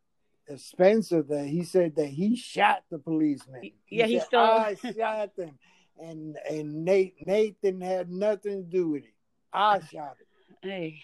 uh, 0.51 0.57
Spencer 0.57 1.23
that 1.23 1.47
he 1.47 1.63
said 1.65 1.95
that 1.97 2.07
he 2.09 2.37
shot 2.37 2.85
the 2.91 2.99
policeman. 2.99 3.71
Yeah, 3.89 4.07
he 4.07 4.19
said, 4.19 4.27
still- 4.27 4.41
I 4.41 4.75
shot 4.97 5.37
them, 5.37 5.59
and 5.99 6.37
and 6.49 6.85
Nate 6.85 7.27
Nate 7.27 7.61
didn't 7.63 8.11
nothing 8.11 8.65
to 8.65 8.71
do 8.71 8.89
with 8.89 9.05
it. 9.05 9.15
I 9.53 9.81
shot 9.81 10.17
it. 10.21 10.69
Ay. 10.69 11.03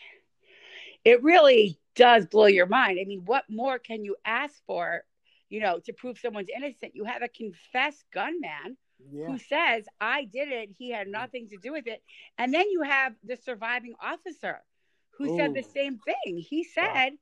It 1.05 1.23
really 1.23 1.79
does 1.95 2.27
blow 2.27 2.47
your 2.47 2.67
mind. 2.67 2.99
I 3.01 3.05
mean, 3.05 3.23
what 3.25 3.45
more 3.49 3.79
can 3.79 4.05
you 4.05 4.17
ask 4.25 4.55
for, 4.67 5.05
you 5.49 5.61
know, 5.61 5.79
to 5.85 5.93
prove 5.93 6.19
someone's 6.19 6.49
innocent? 6.55 6.95
You 6.95 7.05
have 7.05 7.23
a 7.23 7.29
confessed 7.29 8.05
gunman 8.13 8.77
Yeah, 8.99 9.27
who 9.27 9.39
says, 9.39 9.87
I 10.01 10.25
did 10.25 10.49
it. 10.49 10.71
He 10.79 10.91
had 10.91 11.09
nothing 11.09 11.49
to 11.49 11.57
do 11.57 11.73
with 11.73 11.87
it. 11.87 12.03
And 12.39 12.53
then 12.55 12.71
you 12.71 12.83
have 12.83 13.15
the 13.23 13.37
surviving 13.37 13.95
officer 14.01 14.65
who 15.19 15.29
said 15.29 15.55
the 15.55 15.63
same 15.63 15.99
thing. 15.99 16.39
He 16.39 16.65
Wow. 16.81 16.93
said, 16.93 17.19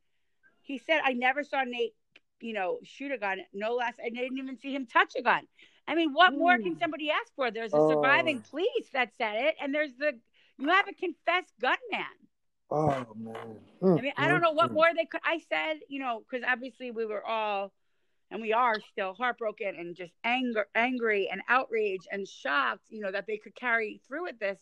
he 0.63 0.79
said, 0.79 1.01
I 1.05 1.13
never 1.13 1.43
saw 1.45 1.63
Nate, 1.65 1.95
you 2.41 2.53
know, 2.53 2.79
shoot 2.85 3.13
a 3.13 3.19
gun, 3.19 3.41
no 3.53 3.75
less. 3.75 3.95
I 4.05 4.11
didn't 4.11 4.39
even 4.39 4.57
see 4.57 4.75
him 4.75 4.87
touch 4.87 5.15
a 5.17 5.23
gun. 5.23 5.47
I 5.87 5.95
mean, 5.95 6.13
what 6.13 6.37
more 6.37 6.59
can 6.59 6.75
Mm. 6.75 6.79
somebody 6.79 7.11
ask 7.11 7.35
for? 7.35 7.51
There's 7.51 7.75
a 7.75 7.81
Oh. 7.81 7.83
surviving 7.83 8.43
police 8.49 8.91
that 8.93 9.13
said 9.17 9.37
it, 9.47 9.57
and 9.61 9.75
there's 9.75 9.95
the, 9.97 10.19
you 10.59 10.69
have 10.69 10.89
a 10.89 10.95
confessed 10.95 11.55
gunman. 11.61 12.29
Oh 12.71 13.15
man. 13.17 13.61
I 13.97 14.01
mean, 14.03 14.13
I 14.17 14.29
don't 14.29 14.43
know 14.43 14.53
what 14.53 14.73
Mm, 14.73 14.75
more 14.75 14.89
they 14.95 15.07
could. 15.07 15.21
I 15.25 15.39
said, 15.39 15.81
you 15.89 15.99
know, 16.01 16.21
because 16.29 16.45
obviously 16.47 16.91
we 16.91 17.07
were 17.07 17.25
all, 17.25 17.73
and 18.31 18.41
we 18.41 18.53
are 18.53 18.75
still 18.93 19.15
heartbroken 19.15 19.75
and 19.79 19.95
just 19.95 20.13
anger, 20.25 20.67
angry 20.75 21.29
and 21.31 21.41
outraged 21.49 22.09
and 22.11 22.27
shocked, 22.27 22.87
you 22.89 23.01
know, 23.01 23.13
that 23.13 23.27
they 23.27 23.37
could 23.37 23.55
carry 23.55 24.01
through 24.07 24.25
with 24.25 24.39
this 24.39 24.59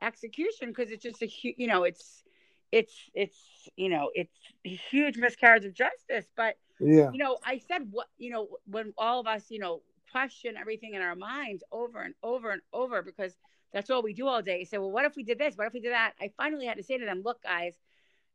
execution 0.00 0.68
because 0.68 0.90
it's 0.90 1.02
just 1.02 1.22
a 1.22 1.26
huge, 1.26 1.56
you 1.58 1.66
know, 1.66 1.84
it's, 1.84 2.22
it's, 2.70 2.94
it's, 3.14 3.68
you 3.76 3.88
know, 3.88 4.10
it's 4.14 4.36
a 4.64 4.68
huge 4.68 5.16
miscarriage 5.16 5.64
of 5.64 5.74
justice. 5.74 6.26
But 6.36 6.56
Yeah. 6.80 7.10
you 7.12 7.18
know, 7.18 7.38
I 7.44 7.58
said 7.58 7.88
what, 7.90 8.06
you 8.18 8.30
know, 8.30 8.48
when 8.66 8.92
all 8.96 9.20
of 9.20 9.26
us, 9.26 9.46
you 9.50 9.58
know, 9.58 9.82
question 10.12 10.56
everything 10.56 10.94
in 10.94 11.02
our 11.02 11.16
minds 11.16 11.62
over 11.72 12.00
and 12.00 12.14
over 12.22 12.50
and 12.50 12.62
over 12.72 13.02
because 13.02 13.36
that's 13.72 13.90
all 13.90 14.02
we 14.02 14.14
do 14.14 14.26
all 14.26 14.42
day. 14.42 14.64
Say, 14.64 14.78
well, 14.78 14.90
what 14.90 15.04
if 15.04 15.16
we 15.16 15.24
did 15.24 15.38
this? 15.38 15.56
What 15.56 15.66
if 15.66 15.72
we 15.72 15.80
did 15.80 15.92
that? 15.92 16.12
I 16.20 16.30
finally 16.36 16.66
had 16.66 16.78
to 16.78 16.82
say 16.82 16.98
to 16.98 17.04
them, 17.04 17.22
look, 17.24 17.42
guys, 17.42 17.74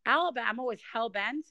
Alabama 0.05 0.63
was 0.63 0.79
hell 0.91 1.09
bent 1.09 1.47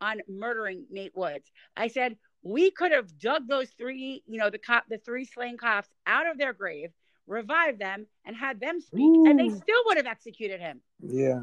on 0.00 0.20
murdering 0.28 0.84
Nate 0.90 1.16
Woods. 1.16 1.50
I 1.76 1.88
said, 1.88 2.16
we 2.44 2.70
could 2.70 2.92
have 2.92 3.18
dug 3.18 3.48
those 3.48 3.70
three, 3.70 4.22
you 4.26 4.38
know, 4.38 4.50
the 4.50 4.58
cop, 4.58 4.84
the 4.88 4.98
three 4.98 5.24
slain 5.24 5.56
cops 5.56 5.88
out 6.06 6.30
of 6.30 6.38
their 6.38 6.52
grave, 6.52 6.90
revived 7.26 7.78
them, 7.80 8.06
and 8.26 8.36
had 8.36 8.60
them 8.60 8.80
speak, 8.80 9.00
and 9.26 9.38
they 9.40 9.48
still 9.48 9.82
would 9.86 9.96
have 9.96 10.06
executed 10.06 10.60
him. 10.60 10.80
Yeah. 11.00 11.40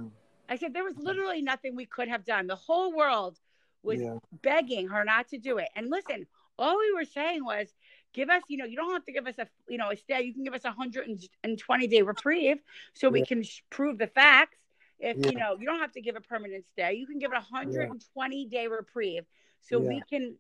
I 0.47 0.57
said, 0.57 0.73
there 0.73 0.83
was 0.83 0.97
literally 0.97 1.41
nothing 1.41 1.75
we 1.75 1.87
could 1.87 2.07
have 2.07 2.23
done. 2.23 2.45
The 2.45 2.55
whole 2.55 2.93
world 2.93 3.39
was 3.83 3.99
Yeah. 3.99 4.17
begging 4.43 4.89
her 4.89 5.03
not 5.03 5.27
to 5.29 5.39
do 5.39 5.57
it. 5.57 5.69
And 5.75 5.89
listen, 5.89 6.27
all 6.59 6.77
we 6.77 6.93
were 6.93 7.05
saying 7.05 7.43
was, 7.43 7.73
give 8.13 8.29
us, 8.29 8.43
you 8.47 8.57
know, 8.57 8.65
you 8.65 8.75
don't 8.75 8.91
have 8.91 9.05
to 9.05 9.11
give 9.11 9.25
us 9.25 9.39
a, 9.39 9.47
you 9.67 9.79
know, 9.79 9.89
a 9.89 9.97
stay. 9.97 10.21
You 10.21 10.33
can 10.35 10.43
give 10.43 10.53
us 10.53 10.65
a 10.65 10.69
120 10.69 11.87
day 11.87 12.01
reprieve 12.03 12.59
so 12.93 13.09
we 13.09 13.25
can 13.25 13.41
sh- 13.41 13.61
prove 13.71 13.97
the 13.97 14.07
facts. 14.07 14.57
If, 14.99 15.17
you 15.25 15.31
know, 15.39 15.55
you 15.59 15.65
don't 15.65 15.79
have 15.79 15.93
to 15.93 16.01
give 16.01 16.15
a 16.15 16.21
permanent 16.21 16.65
stay. 16.73 16.93
You 16.93 17.07
can 17.07 17.17
give 17.17 17.31
it 17.31 17.37
a 17.37 17.41
120 17.49 18.45
day 18.45 18.67
reprieve 18.67 19.25
so 19.61 19.79
we 19.79 20.03
can 20.07 20.35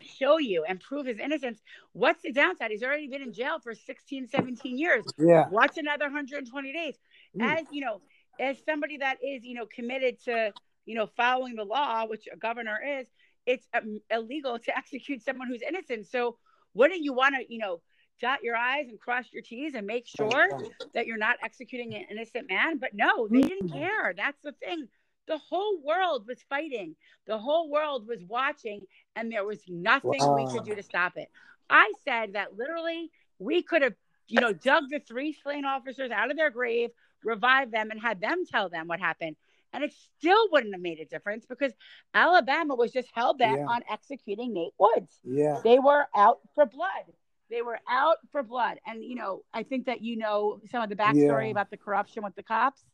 show 0.00 0.38
you 0.38 0.64
and 0.68 0.80
prove 0.80 1.06
his 1.06 1.18
innocence. 1.18 1.60
What's 1.92 2.22
the 2.22 2.32
downside? 2.32 2.70
He's 2.70 2.82
already 2.82 3.08
been 3.08 3.22
in 3.22 3.32
jail 3.32 3.58
for 3.60 3.74
16, 3.74 4.28
17 4.28 4.78
years. 4.78 5.04
Yeah. 5.18 5.46
What's 5.50 5.76
another 5.76 6.04
120 6.06 6.72
days? 6.72 6.96
Mm. 7.38 7.58
As 7.58 7.66
you 7.70 7.84
know, 7.84 8.00
as 8.40 8.56
somebody 8.64 8.98
that 8.98 9.18
is, 9.22 9.44
you 9.44 9.54
know, 9.54 9.66
committed 9.66 10.20
to, 10.24 10.52
you 10.86 10.94
know, 10.94 11.06
following 11.16 11.54
the 11.56 11.64
law, 11.64 12.06
which 12.06 12.26
a 12.32 12.36
governor 12.36 12.78
is, 13.00 13.06
it's 13.46 13.66
um, 13.74 14.00
illegal 14.10 14.58
to 14.58 14.76
execute 14.76 15.22
someone 15.22 15.48
who's 15.48 15.62
innocent. 15.62 16.06
So, 16.06 16.36
wouldn't 16.74 17.02
you 17.02 17.12
want 17.12 17.36
to, 17.36 17.44
you 17.52 17.58
know, 17.58 17.80
dot 18.20 18.42
your 18.42 18.56
I's 18.56 18.88
and 18.88 18.98
cross 18.98 19.26
your 19.32 19.42
T's 19.42 19.74
and 19.74 19.86
make 19.86 20.06
sure 20.06 20.48
that 20.94 21.06
you're 21.06 21.16
not 21.18 21.36
executing 21.42 21.94
an 21.94 22.06
innocent 22.10 22.48
man? 22.48 22.78
But 22.78 22.90
no, 22.94 23.28
they 23.28 23.42
didn't 23.42 23.70
Mm. 23.70 23.78
care. 23.78 24.14
That's 24.16 24.40
the 24.42 24.52
thing. 24.52 24.88
The 25.26 25.38
whole 25.38 25.78
world 25.82 26.26
was 26.26 26.38
fighting. 26.48 26.96
The 27.26 27.38
whole 27.38 27.70
world 27.70 28.06
was 28.06 28.22
watching, 28.24 28.82
and 29.16 29.32
there 29.32 29.44
was 29.44 29.60
nothing 29.68 30.20
we 30.34 30.46
could 30.46 30.64
do 30.64 30.74
to 30.74 30.82
stop 30.82 31.16
it. 31.16 31.28
I 31.70 31.92
said 32.04 32.34
that 32.34 32.56
literally 32.56 33.10
we 33.38 33.62
could 33.62 33.82
have, 33.82 33.94
you 34.28 34.40
know, 34.40 34.52
dug 34.52 34.84
the 34.90 35.00
three 35.00 35.32
slain 35.32 35.64
officers 35.64 36.10
out 36.10 36.30
of 36.30 36.36
their 36.36 36.50
grave, 36.50 36.90
revived 37.24 37.72
them, 37.72 37.90
and 37.90 38.00
had 38.00 38.20
them 38.20 38.44
tell 38.44 38.68
them 38.68 38.86
what 38.86 39.00
happened. 39.00 39.36
And 39.72 39.82
it 39.82 39.92
still 40.18 40.48
wouldn't 40.52 40.74
have 40.74 40.82
made 40.82 41.00
a 41.00 41.04
difference 41.04 41.46
because 41.46 41.72
Alabama 42.12 42.74
was 42.74 42.92
just 42.92 43.08
hell 43.12 43.34
bent 43.34 43.60
Yeah. 43.60 43.66
on 43.66 43.82
executing 43.90 44.52
Nate 44.52 44.74
Woods. 44.78 45.18
Yeah. 45.24 45.60
They 45.64 45.78
were 45.78 46.06
out 46.14 46.40
for 46.54 46.64
blood. 46.66 47.12
They 47.50 47.60
were 47.60 47.80
out 47.88 48.18
for 48.30 48.42
blood. 48.42 48.78
And, 48.86 49.02
you 49.04 49.16
know, 49.16 49.42
I 49.52 49.64
think 49.64 49.86
that 49.86 50.00
you 50.00 50.16
know 50.16 50.60
some 50.70 50.82
of 50.82 50.90
the 50.90 50.96
backstory 50.96 51.46
Yeah. 51.46 51.50
about 51.50 51.70
the 51.70 51.76
corruption 51.76 52.22
with 52.22 52.36
the 52.36 52.42
cops. 52.42 52.84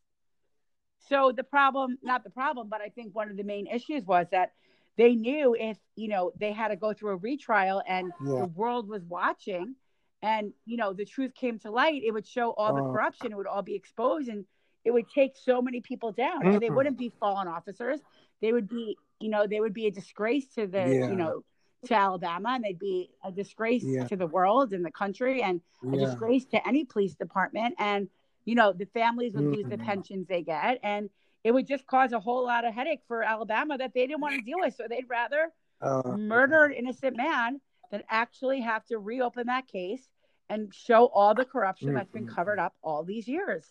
So 1.08 1.32
the 1.32 1.44
problem, 1.44 1.98
not 2.02 2.24
the 2.24 2.30
problem, 2.30 2.68
but 2.68 2.80
I 2.80 2.88
think 2.88 3.14
one 3.14 3.30
of 3.30 3.36
the 3.36 3.42
main 3.44 3.66
issues 3.66 4.04
was 4.04 4.26
that 4.30 4.52
they 4.96 5.14
knew 5.14 5.56
if, 5.58 5.78
you 5.96 6.08
know, 6.08 6.32
they 6.38 6.52
had 6.52 6.68
to 6.68 6.76
go 6.76 6.92
through 6.92 7.10
a 7.12 7.16
retrial 7.16 7.82
and 7.86 8.12
Yeah. 8.24 8.40
the 8.40 8.46
world 8.46 8.88
was 8.88 9.04
watching 9.04 9.74
and, 10.22 10.52
you 10.66 10.76
know, 10.76 10.92
the 10.92 11.06
truth 11.06 11.34
came 11.34 11.58
to 11.60 11.70
light, 11.70 12.02
it 12.04 12.12
would 12.12 12.26
show 12.26 12.52
all 12.52 12.74
the 12.74 12.82
Uh. 12.82 12.92
corruption, 12.92 13.32
it 13.32 13.36
would 13.36 13.46
all 13.46 13.62
be 13.62 13.74
exposed 13.74 14.28
and 14.28 14.44
it 14.84 14.90
would 14.90 15.08
take 15.08 15.36
so 15.36 15.62
many 15.62 15.80
people 15.80 16.12
down 16.12 16.46
and 16.46 16.60
they 16.60 16.70
wouldn't 16.70 16.98
be 16.98 17.08
fallen 17.20 17.48
officers. 17.48 18.00
They 18.40 18.52
would 18.52 18.68
be, 18.68 18.96
you 19.20 19.28
know, 19.30 19.46
they 19.46 19.60
would 19.60 19.74
be 19.74 19.86
a 19.86 19.90
disgrace 19.90 20.48
to 20.54 20.66
the, 20.66 20.78
Yeah. 20.78 21.10
you 21.10 21.16
know, 21.16 21.44
to 21.84 21.94
Alabama 21.94 22.50
and 22.50 22.64
they'd 22.64 22.78
be 22.78 23.10
a 23.24 23.32
disgrace 23.32 23.84
Yeah. 23.84 24.04
to 24.04 24.16
the 24.16 24.26
world 24.26 24.72
and 24.74 24.84
the 24.84 24.90
country 24.90 25.42
and 25.42 25.62
a 25.82 25.96
disgrace 25.96 26.44
to 26.46 26.66
any 26.68 26.84
police 26.84 27.14
department 27.14 27.74
and 27.78 28.08
you 28.50 28.56
know 28.60 28.72
the 28.72 28.86
families 29.00 29.32
would 29.34 29.44
lose 29.56 29.66
the 29.68 29.78
pensions 29.78 30.26
they 30.26 30.42
get. 30.42 30.80
And 30.82 31.08
it 31.44 31.52
would 31.52 31.66
just 31.66 31.86
cause 31.86 32.12
a 32.12 32.20
whole 32.20 32.44
lot 32.44 32.64
of 32.66 32.74
headache 32.74 33.02
for 33.08 33.22
alabama 33.22 33.78
that 33.78 33.92
they 33.94 34.06
didn't 34.06 34.20
want 34.20 34.34
to 34.34 34.42
deal 34.42 34.58
with. 34.64 34.74
So 34.74 34.84
they'd 34.88 35.08
rather 35.08 35.42
Uh, 35.82 36.02
murder 36.34 36.64
an 36.64 36.72
innocent 36.72 37.16
man 37.16 37.58
than 37.90 38.02
actually 38.10 38.60
have 38.60 38.84
to 38.84 38.98
reopen 38.98 39.46
that 39.46 39.66
case 39.66 40.04
and 40.50 40.74
show 40.74 41.06
all 41.06 41.32
the 41.34 41.44
corruption 41.54 41.94
that's 41.94 42.10
been 42.18 42.26
covered 42.26 42.58
up 42.58 42.74
all 42.82 43.02
these 43.12 43.26
years. 43.26 43.64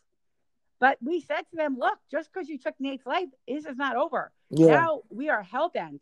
But 0.79 0.97
we 1.01 1.19
said 1.19 1.43
to 1.49 1.55
them 1.61 1.77
look 1.77 1.99
just 2.09 2.31
because 2.31 2.47
you 2.49 2.57
took 2.57 2.73
nate's 2.79 3.05
life 3.05 3.29
this 3.47 3.65
is 3.65 3.77
not 3.77 3.95
over. 3.95 4.31
Yeah. 4.49 4.67
now 4.79 5.01
we 5.09 5.29
are 5.29 5.43
hell-bent 5.43 6.01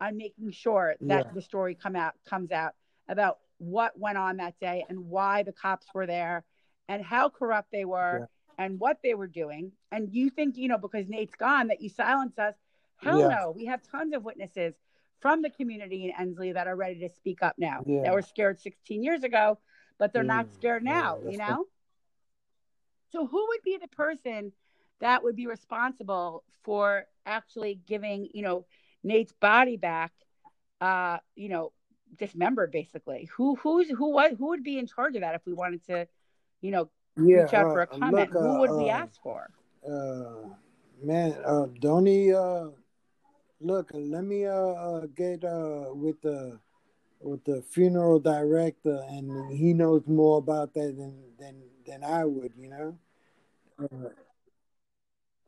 on 0.00 0.16
making 0.16 0.50
sure 0.52 0.94
that 1.00 1.24
Yeah. 1.26 1.32
the 1.32 1.42
story 1.50 1.74
come 1.74 1.96
out 1.96 2.14
comes 2.32 2.50
out 2.52 2.74
about 3.08 3.38
what 3.56 3.98
went 3.98 4.18
on 4.18 4.36
that 4.36 4.56
day 4.60 4.78
and 4.88 4.98
why 5.14 5.42
the 5.42 5.52
cops 5.64 5.86
were 5.94 6.06
there 6.06 6.44
and 6.88 7.02
how 7.04 7.28
corrupt 7.28 7.70
they 7.72 7.84
were 7.84 8.20
Yeah. 8.20 8.26
and 8.58 8.80
what 8.80 8.98
they 9.02 9.14
were 9.14 9.26
doing 9.28 9.72
and 9.92 10.08
you 10.12 10.30
think 10.30 10.56
you 10.56 10.68
know 10.68 10.78
because 10.78 11.08
nate's 11.08 11.34
gone 11.34 11.68
that 11.68 11.80
you 11.80 11.88
silence 11.88 12.38
us 12.38 12.54
hell 12.96 13.20
Yeah. 13.20 13.28
no 13.28 13.50
we 13.56 13.66
have 13.66 13.82
tons 13.82 14.14
of 14.14 14.24
witnesses 14.24 14.74
from 15.20 15.42
the 15.42 15.50
community 15.50 16.04
in 16.04 16.12
ensley 16.18 16.52
that 16.52 16.66
are 16.66 16.76
ready 16.76 17.00
to 17.00 17.08
speak 17.08 17.42
up 17.42 17.56
now 17.58 17.84
Yeah. 17.86 18.02
that 18.02 18.12
were 18.14 18.22
scared 18.22 18.58
16 18.60 19.02
years 19.02 19.22
ago 19.24 19.58
but 19.98 20.12
they're 20.12 20.24
not 20.24 20.46
Mm. 20.46 20.54
scared 20.54 20.82
now 20.82 21.16
that's 21.22 21.26
you 21.26 21.38
right. 21.38 21.48
know 21.48 21.66
so 23.10 23.26
who 23.26 23.46
would 23.48 23.62
be 23.64 23.76
the 23.80 23.88
person 23.88 24.52
that 25.00 25.22
would 25.22 25.36
be 25.36 25.46
responsible 25.46 26.44
for 26.62 27.06
actually 27.24 27.74
giving, 27.86 28.28
you 28.32 28.42
know, 28.42 28.66
Nate's 29.02 29.32
body 29.32 29.76
back, 29.76 30.12
uh, 30.80 31.18
you 31.34 31.48
know, 31.48 31.72
dismembered 32.16 32.70
basically? 32.72 33.28
Who 33.36 33.54
who's 33.56 33.88
who 33.90 34.10
was 34.12 34.34
who 34.38 34.48
would 34.48 34.62
be 34.62 34.78
in 34.78 34.86
charge 34.86 35.14
of 35.14 35.22
that 35.22 35.34
if 35.34 35.46
we 35.46 35.52
wanted 35.54 35.84
to, 35.86 36.06
you 36.60 36.70
know, 36.70 36.88
yeah. 37.16 37.42
reach 37.42 37.54
out 37.54 37.72
for 37.72 37.80
a 37.80 37.84
uh, 37.84 37.86
comment? 37.86 38.14
look, 38.14 38.30
who 38.30 38.56
uh, 38.56 38.58
would 38.60 38.70
we 38.72 38.90
uh, 38.90 38.94
ask 38.94 39.20
for? 39.22 39.48
uh, 39.86 40.48
man, 41.02 41.36
uh, 41.44 41.66
don't 41.80 42.06
he, 42.06 42.32
uh, 42.32 42.66
look, 43.60 43.90
let 43.94 44.24
me 44.24 44.46
uh, 44.46 44.52
uh 44.52 45.06
get 45.14 45.44
uh 45.44 45.86
with 45.92 46.20
the 46.22 46.58
with 47.20 47.44
the 47.44 47.62
funeral 47.62 48.20
director, 48.20 49.04
and 49.08 49.50
he 49.56 49.72
knows 49.72 50.02
more 50.06 50.38
about 50.38 50.74
that 50.74 50.96
than 50.96 51.14
than 51.38 51.62
than 51.86 52.04
I 52.04 52.24
would, 52.24 52.52
you 52.56 52.70
know. 52.70 52.98
Uh, 53.78 54.08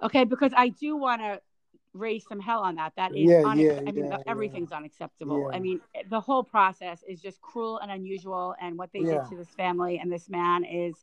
Okay, 0.02 0.24
because 0.24 0.52
I 0.56 0.68
do 0.68 0.96
want 0.96 1.20
to 1.20 1.40
raise 1.92 2.26
some 2.26 2.40
hell 2.40 2.60
on 2.60 2.76
that. 2.76 2.92
That 2.96 3.12
is, 3.12 3.28
Yeah, 3.28 3.42
unac- 3.42 3.56
yeah, 3.58 3.80
I 3.86 3.92
mean, 3.92 4.06
yeah, 4.06 4.18
everything's 4.26 4.72
unacceptable. 4.72 5.50
I 5.52 5.58
mean, 5.60 5.80
the 6.08 6.20
whole 6.20 6.44
process 6.44 7.02
is 7.08 7.20
just 7.20 7.40
cruel 7.40 7.78
and 7.78 7.90
unusual, 7.90 8.54
and 8.60 8.78
what 8.78 8.92
they 8.92 9.00
did 9.00 9.24
to 9.30 9.36
this 9.36 9.50
family 9.54 9.98
and 9.98 10.10
this 10.12 10.28
man 10.28 10.64
is 10.64 10.94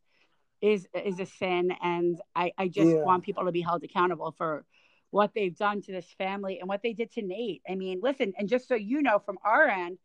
is 0.61 0.87
is 0.93 1.19
a 1.19 1.25
sin. 1.25 1.71
And 1.81 2.19
I 2.35 2.51
I 2.57 2.67
just 2.69 2.95
want 3.03 3.23
people 3.23 3.45
to 3.45 3.51
be 3.51 3.61
held 3.61 3.83
accountable 3.83 4.31
for 4.37 4.65
what 5.11 5.33
they've 5.33 5.55
done 5.55 5.81
to 5.81 5.91
this 5.91 6.11
family 6.17 6.59
and 6.59 6.67
what 6.67 6.81
they 6.81 6.93
did 6.93 7.11
to 7.13 7.21
Nate. 7.21 7.61
I 7.69 7.75
mean, 7.75 7.99
listen, 8.01 8.33
and 8.37 8.49
just 8.49 8.67
so 8.67 8.75
you 8.75 9.01
know, 9.01 9.19
from 9.19 9.37
our 9.43 9.67
end, 9.67 9.97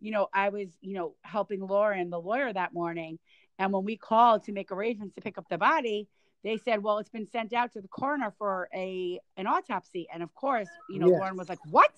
you 0.00 0.10
know, 0.10 0.28
I 0.32 0.50
was 0.50 0.68
you 0.80 0.94
know 0.94 1.14
helping 1.22 1.60
Lauren, 1.60 2.10
the 2.10 2.20
lawyer, 2.20 2.52
that 2.52 2.72
morning, 2.72 3.18
and 3.58 3.72
when 3.72 3.84
we 3.84 3.96
called 3.96 4.44
to 4.44 4.52
make 4.52 4.70
arrangements 4.72 5.14
to 5.16 5.20
pick 5.20 5.38
up 5.38 5.48
the 5.48 5.58
body 5.58 6.08
they 6.42 6.56
said, 6.58 6.82
"Well, 6.82 6.98
it's 6.98 7.10
been 7.10 7.26
sent 7.26 7.52
out 7.52 7.72
to 7.72 7.80
the 7.80 7.88
coroner 7.88 8.32
for 8.38 8.68
a 8.74 9.20
an 9.36 9.46
autopsy." 9.46 10.08
And 10.12 10.22
of 10.22 10.34
course, 10.34 10.68
you 10.88 10.98
know, 10.98 11.08
Yes. 11.08 11.18
Lauren 11.18 11.36
was 11.36 11.48
like, 11.48 11.58
"What?" 11.70 11.92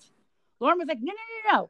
Lauren 0.59 0.77
was 0.79 0.87
like, 0.87 0.99
"No, 1.01 1.13
no, 1.13 1.51
no, 1.51 1.57
no." 1.57 1.69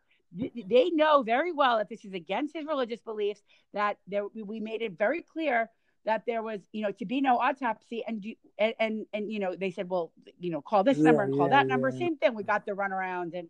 They 0.68 0.90
know 0.90 1.22
very 1.22 1.52
well 1.52 1.78
that 1.78 1.90
this 1.90 2.04
is 2.06 2.14
against 2.14 2.56
his 2.56 2.66
religious 2.66 3.02
beliefs. 3.02 3.44
That 3.74 3.98
there, 4.08 4.26
we- 4.28 4.60
made 4.60 4.82
it 4.82 4.94
very 4.94 5.22
clear 5.22 5.70
that 6.06 6.26
there 6.26 6.42
was, 6.42 6.68
you 6.72 6.82
know, 6.82 6.92
to 6.92 7.06
be 7.06 7.22
no 7.22 7.38
autopsy. 7.38 8.04
And 8.08 8.26
and 8.58 8.74
and, 8.80 9.06
and 9.14 9.32
you 9.32 9.40
know, 9.40 9.56
they 9.56 9.72
said, 9.72 9.90
"Well, 9.90 10.12
you 10.40 10.50
know, 10.50 10.62
call 10.62 10.84
this 10.84 10.98
Yeah, 10.98 11.04
number 11.06 11.24
and 11.24 11.34
call 11.34 11.48
yeah, 11.48 11.58
that 11.62 11.68
number." 11.68 11.90
yeah. 11.90 12.00
Same 12.00 12.18
thing. 12.18 12.34
We 12.34 12.44
got 12.44 12.66
the 12.66 12.72
runaround, 12.74 13.38
and 13.38 13.50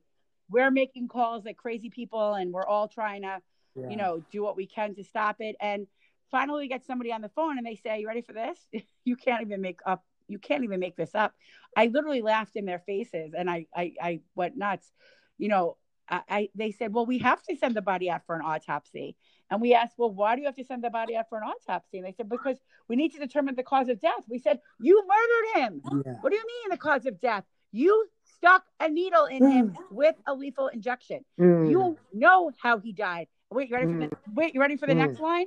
we're 0.50 0.72
making 0.72 1.08
calls 1.08 1.46
like 1.46 1.58
crazy 1.58 1.90
people, 1.90 2.34
and 2.34 2.52
we're 2.52 2.68
all 2.68 2.88
trying 2.88 3.22
to 3.22 3.42
you 3.90 3.98
know, 3.98 4.24
do 4.32 4.44
what 4.44 4.56
we 4.56 4.68
can 4.68 4.94
to 4.96 5.04
stop 5.04 5.38
it. 5.40 5.56
And 5.60 5.88
finally, 6.34 6.68
get 6.68 6.84
somebody 6.84 7.14
on 7.14 7.22
the 7.22 7.30
phone 7.30 7.58
and 7.58 7.66
they 7.66 7.76
say, 7.76 8.00
"You 8.02 8.08
ready 8.08 8.22
for 8.22 8.34
this? 8.34 8.60
you 9.06 9.16
can't 9.16 9.42
even 9.44 9.62
make 9.62 9.80
up. 9.86 10.04
You 10.28 10.40
can't 10.40 10.66
even 10.66 10.82
make 10.82 10.98
this 10.98 11.16
up." 11.16 11.34
I 11.78 11.86
literally 11.86 12.22
laughed 12.22 12.58
in 12.58 12.66
their 12.66 12.80
faces, 12.80 13.34
and 13.38 13.50
I, 13.50 13.68
I, 13.74 13.94
I 14.02 14.20
went 14.36 14.58
nuts. 14.58 14.92
You 15.38 15.48
know, 15.48 15.78
I, 16.10 16.22
I, 16.30 16.50
they 16.56 16.72
said, 16.72 16.92
"Well, 16.94 17.06
we 17.06 17.20
have 17.20 17.42
to 17.44 17.56
send 17.56 17.76
the 17.76 17.82
body 17.82 18.10
out 18.10 18.26
for 18.26 18.36
an 18.36 18.42
autopsy." 18.44 19.16
And 19.50 19.62
we 19.62 19.76
asked, 19.76 19.94
"Well, 19.98 20.12
why 20.12 20.36
do 20.36 20.42
you 20.42 20.48
have 20.48 20.56
to 20.56 20.66
send 20.66 20.84
the 20.84 20.90
body 20.90 21.16
out 21.16 21.30
for 21.30 21.38
an 21.38 21.44
autopsy?" 21.44 22.00
And 22.00 22.08
they 22.08 22.14
said, 22.14 22.28
"Because 22.28 22.58
we 22.90 22.96
need 22.96 23.14
to 23.14 23.20
determine 23.20 23.56
the 23.56 23.64
cause 23.64 23.88
of 23.88 24.02
death." 24.02 24.24
We 24.28 24.40
said, 24.40 24.60
"You 24.82 25.06
murdered 25.08 25.64
him." 25.64 25.82
yeah. 26.06 26.14
What 26.22 26.32
do 26.32 26.36
you 26.36 26.46
mean 26.48 26.72
the 26.72 26.78
cause 26.78 27.06
of 27.06 27.22
death? 27.22 27.44
You 27.72 28.08
stuck 28.38 28.64
a 28.80 28.90
needle 28.90 29.26
in 29.26 29.48
him 29.48 29.78
with 29.92 30.16
a 30.26 30.34
lethal 30.34 30.68
injection. 30.68 31.24
Mm. 31.40 31.70
You 31.70 31.98
know 32.12 32.52
how 32.60 32.80
he 32.80 32.92
died. 32.92 33.28
Wait, 33.52 33.70
you 33.70 33.76
ready 33.76 33.92
for 33.92 34.00
the 34.00 34.10
wait, 34.34 34.54
you 34.56 34.60
ready 34.60 34.78
for 34.78 34.88
the 34.88 34.94
Mm. 34.94 34.98
next 34.98 35.20
line? 35.20 35.46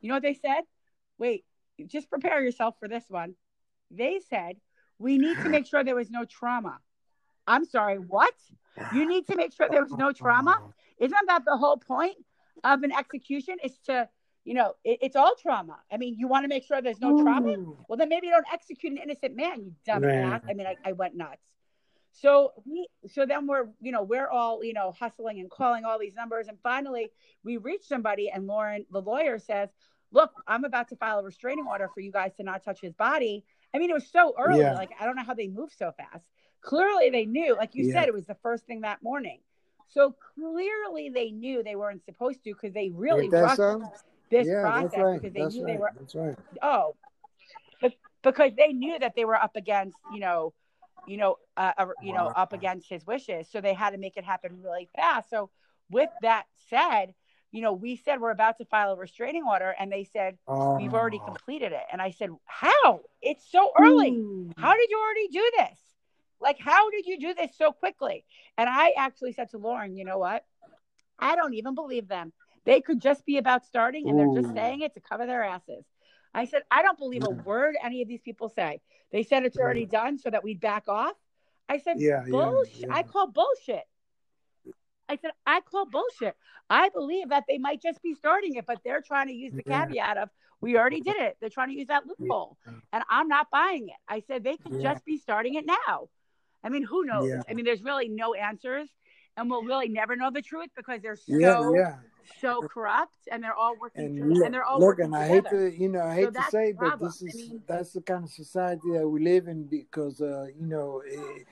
You 0.00 0.08
know 0.08 0.16
what 0.16 0.22
they 0.22 0.34
said? 0.34 0.62
Wait, 1.18 1.44
just 1.86 2.10
prepare 2.10 2.42
yourself 2.42 2.74
for 2.78 2.88
this 2.88 3.04
one. 3.08 3.34
They 3.90 4.20
said, 4.28 4.56
We 4.98 5.18
need 5.18 5.36
to 5.42 5.48
make 5.48 5.66
sure 5.66 5.84
there 5.84 5.94
was 5.94 6.10
no 6.10 6.24
trauma. 6.24 6.78
I'm 7.46 7.64
sorry, 7.64 7.96
what? 7.98 8.34
You 8.94 9.06
need 9.06 9.26
to 9.28 9.36
make 9.36 9.52
sure 9.52 9.68
there 9.70 9.82
was 9.82 9.92
no 9.92 10.12
trauma? 10.12 10.58
Isn't 10.98 11.26
that 11.28 11.44
the 11.44 11.56
whole 11.56 11.76
point 11.76 12.16
of 12.64 12.82
an 12.82 12.92
execution? 12.92 13.56
Is 13.62 13.78
to, 13.86 14.08
you 14.44 14.54
know, 14.54 14.74
it, 14.84 14.98
it's 15.02 15.16
all 15.16 15.34
trauma. 15.40 15.78
I 15.92 15.96
mean, 15.96 16.16
you 16.18 16.28
want 16.28 16.44
to 16.44 16.48
make 16.48 16.64
sure 16.64 16.80
there's 16.82 17.00
no 17.00 17.12
trauma? 17.22 17.50
Well, 17.88 17.96
then 17.96 18.08
maybe 18.08 18.26
you 18.26 18.32
don't 18.32 18.46
execute 18.52 18.92
an 18.92 18.98
innocent 18.98 19.36
man, 19.36 19.62
you 19.64 19.72
dumb 19.86 20.02
Man. 20.30 20.40
I 20.48 20.54
mean, 20.54 20.66
I, 20.66 20.76
I 20.84 20.92
went 20.92 21.14
nuts. 21.14 21.42
So 22.22 22.52
we, 22.64 22.88
so 23.08 23.26
then 23.26 23.46
we're, 23.46 23.66
you 23.80 23.92
know, 23.92 24.02
we're 24.02 24.28
all, 24.28 24.64
you 24.64 24.72
know, 24.72 24.94
hustling 24.98 25.38
and 25.38 25.50
calling 25.50 25.84
all 25.84 25.98
these 25.98 26.14
numbers, 26.14 26.48
and 26.48 26.56
finally 26.62 27.10
we 27.44 27.58
reach 27.58 27.86
somebody, 27.86 28.30
and 28.30 28.46
Lauren, 28.46 28.86
the 28.90 29.02
lawyer, 29.02 29.38
says, 29.38 29.68
"Look, 30.12 30.32
I'm 30.46 30.64
about 30.64 30.88
to 30.88 30.96
file 30.96 31.18
a 31.18 31.22
restraining 31.22 31.66
order 31.66 31.90
for 31.92 32.00
you 32.00 32.10
guys 32.10 32.32
to 32.36 32.42
not 32.42 32.64
touch 32.64 32.80
his 32.80 32.94
body." 32.94 33.44
I 33.74 33.78
mean, 33.78 33.90
it 33.90 33.94
was 33.94 34.08
so 34.08 34.34
early. 34.38 34.60
Yeah. 34.60 34.72
Like 34.72 34.92
I 34.98 35.04
don't 35.04 35.16
know 35.16 35.24
how 35.24 35.34
they 35.34 35.48
moved 35.48 35.74
so 35.76 35.92
fast. 35.92 36.26
Clearly, 36.62 37.10
they 37.10 37.26
knew. 37.26 37.54
Like 37.54 37.74
you 37.74 37.84
Yeah. 37.84 37.92
said, 38.00 38.08
it 38.08 38.14
was 38.14 38.26
the 38.26 38.36
first 38.36 38.64
thing 38.64 38.80
that 38.80 39.02
morning. 39.02 39.40
So 39.88 40.14
clearly, 40.34 41.10
they 41.10 41.30
knew 41.30 41.62
they 41.62 41.76
weren't 41.76 42.04
supposed 42.04 42.42
to 42.44 42.54
because 42.54 42.72
they 42.72 42.88
really 42.90 43.28
rushed 43.28 43.56
so? 43.56 43.82
this 44.30 44.48
yeah, 44.48 44.62
process 44.62 44.98
right. 44.98 45.20
because 45.20 45.34
they 45.34 45.42
That's 45.42 45.54
knew 45.54 45.64
right. 45.64 45.72
they 45.74 45.78
were 45.78 45.92
That's 45.98 46.14
right. 46.14 46.36
oh 46.62 46.96
because 48.22 48.52
they 48.56 48.72
knew 48.72 48.98
that 48.98 49.14
they 49.14 49.24
were 49.24 49.36
up 49.36 49.54
against 49.54 49.96
you 50.12 50.20
know 50.20 50.52
you 51.06 51.16
know 51.16 51.36
uh, 51.56 51.72
uh, 51.78 51.86
you 52.02 52.12
know 52.12 52.26
up 52.26 52.52
against 52.52 52.88
his 52.88 53.06
wishes. 53.06 53.48
So 53.50 53.60
they 53.60 53.74
had 53.74 53.90
to 53.90 53.98
make 53.98 54.16
it 54.16 54.24
happen 54.24 54.60
really 54.62 54.88
fast. 54.96 55.30
So 55.30 55.50
with 55.90 56.10
that 56.22 56.44
said 56.68 57.14
you 57.52 57.62
know 57.62 57.72
we 57.72 57.96
said 57.96 58.20
we're 58.20 58.30
about 58.32 58.58
to 58.58 58.64
file 58.64 58.92
a 58.92 58.96
restraining 58.96 59.44
order 59.48 59.74
and 59.78 59.90
they 59.90 60.04
said 60.04 60.36
Oh. 60.48 60.76
we've 60.76 60.94
already 60.94 61.20
completed 61.24 61.72
it. 61.72 61.82
And 61.92 62.02
i 62.02 62.10
said 62.10 62.30
how? 62.44 63.00
It's 63.22 63.50
so 63.50 63.70
early. 63.78 64.10
Ooh. 64.10 64.50
how 64.56 64.74
did 64.74 64.90
you 64.90 64.98
already 65.00 65.28
do 65.28 65.50
this? 65.58 65.78
Like 66.40 66.58
how 66.58 66.90
did 66.90 67.06
you 67.06 67.18
do 67.18 67.34
this 67.34 67.56
so 67.56 67.72
quickly? 67.72 68.24
And 68.58 68.68
i 68.68 68.90
actually 68.96 69.32
said 69.32 69.50
to 69.50 69.58
lauren 69.58 69.96
you 69.96 70.04
know 70.04 70.18
what? 70.18 70.44
I 71.18 71.36
don't 71.36 71.54
even 71.54 71.74
believe 71.74 72.08
them. 72.08 72.32
They 72.64 72.80
could 72.80 73.00
just 73.00 73.24
be 73.24 73.38
about 73.38 73.64
starting 73.64 74.08
and 74.08 74.18
they're 74.18 74.42
just 74.42 74.52
saying 74.54 74.80
it 74.80 74.92
to 74.94 75.00
cover 75.00 75.24
their 75.24 75.44
asses 75.44 75.84
i 76.36 76.44
said 76.44 76.62
i 76.70 76.82
don't 76.82 76.98
believe 76.98 77.24
a 77.24 77.30
word 77.30 77.74
any 77.82 78.02
of 78.02 78.08
these 78.08 78.20
people 78.20 78.48
say 78.48 78.80
they 79.12 79.22
said 79.22 79.44
it's 79.44 79.56
already 79.58 79.86
done 79.86 80.18
so 80.18 80.30
that 80.30 80.44
we'd 80.44 80.60
back 80.60 80.84
off 80.88 81.14
i 81.68 81.78
said 81.78 81.96
Yeah, 81.98 82.22
yeah, 82.24 82.30
bullshit 82.30 82.78
yeah. 82.88 82.94
i 82.94 83.02
call 83.02 83.26
bullshit 83.26 83.84
i 85.08 85.16
said 85.16 85.30
i 85.46 85.60
call 85.60 85.86
bullshit 85.86 86.34
i 86.70 86.88
believe 86.90 87.28
that 87.30 87.44
they 87.48 87.58
might 87.58 87.80
just 87.82 88.02
be 88.02 88.14
starting 88.14 88.54
it 88.56 88.66
but 88.66 88.78
they're 88.84 89.00
trying 89.02 89.28
to 89.28 89.34
use 89.34 89.52
the 89.52 89.62
Yeah. 89.66 89.86
caveat 89.86 90.16
of 90.18 90.28
we 90.60 90.76
already 90.78 91.00
did 91.00 91.16
it 91.16 91.36
they're 91.40 91.50
trying 91.50 91.68
to 91.68 91.74
use 91.74 91.88
that 91.88 92.04
loophole 92.06 92.56
Yeah. 92.66 92.72
and 92.92 93.04
i'm 93.08 93.28
not 93.28 93.50
buying 93.50 93.88
it 93.88 93.96
i 94.08 94.20
said 94.20 94.44
they 94.44 94.56
could 94.56 94.74
Yeah. 94.80 94.92
just 94.92 95.04
be 95.04 95.18
starting 95.18 95.54
it 95.54 95.66
now 95.66 96.08
i 96.64 96.68
mean 96.68 96.82
who 96.82 97.04
knows 97.04 97.28
Yeah. 97.28 97.42
i 97.48 97.54
mean 97.54 97.64
there's 97.64 97.82
really 97.82 98.08
no 98.08 98.34
answers 98.34 98.88
and 99.36 99.50
we'll 99.50 99.62
really 99.64 99.88
never 99.88 100.16
know 100.16 100.30
the 100.30 100.42
truth 100.42 100.70
because 100.76 101.02
they're 101.02 101.16
so 101.16 101.32
Yeah, 101.38 101.70
yeah. 101.74 101.96
So 102.40 102.62
corrupt 102.68 103.14
and 103.30 103.42
they're 103.42 103.54
all 103.54 103.76
working 103.80 104.04
And 104.06 104.16
to- 104.18 104.24
look, 104.24 104.44
and 104.44 104.54
they're 104.54 104.64
all 104.64 104.78
look 104.78 104.98
working 104.98 105.04
and 105.06 105.16
I 105.16 105.26
hate 105.28 105.48
to, 105.50 105.70
you 105.70 105.88
know, 105.88 106.02
I 106.02 106.14
hate 106.14 106.34
to 106.34 106.42
say, 106.50 106.72
but 106.72 106.98
this 107.00 107.22
I 107.22 107.26
is 107.26 107.34
mean- 107.36 107.62
that's 107.66 107.92
the 107.92 108.00
kind 108.00 108.24
of 108.24 108.30
society 108.30 108.90
that 108.92 109.08
we 109.08 109.20
live 109.22 109.48
in 109.48 109.64
because, 109.64 110.20
uh, 110.20 110.46
you 110.58 110.66
know, 110.66 111.02
eh, 111.10 111.44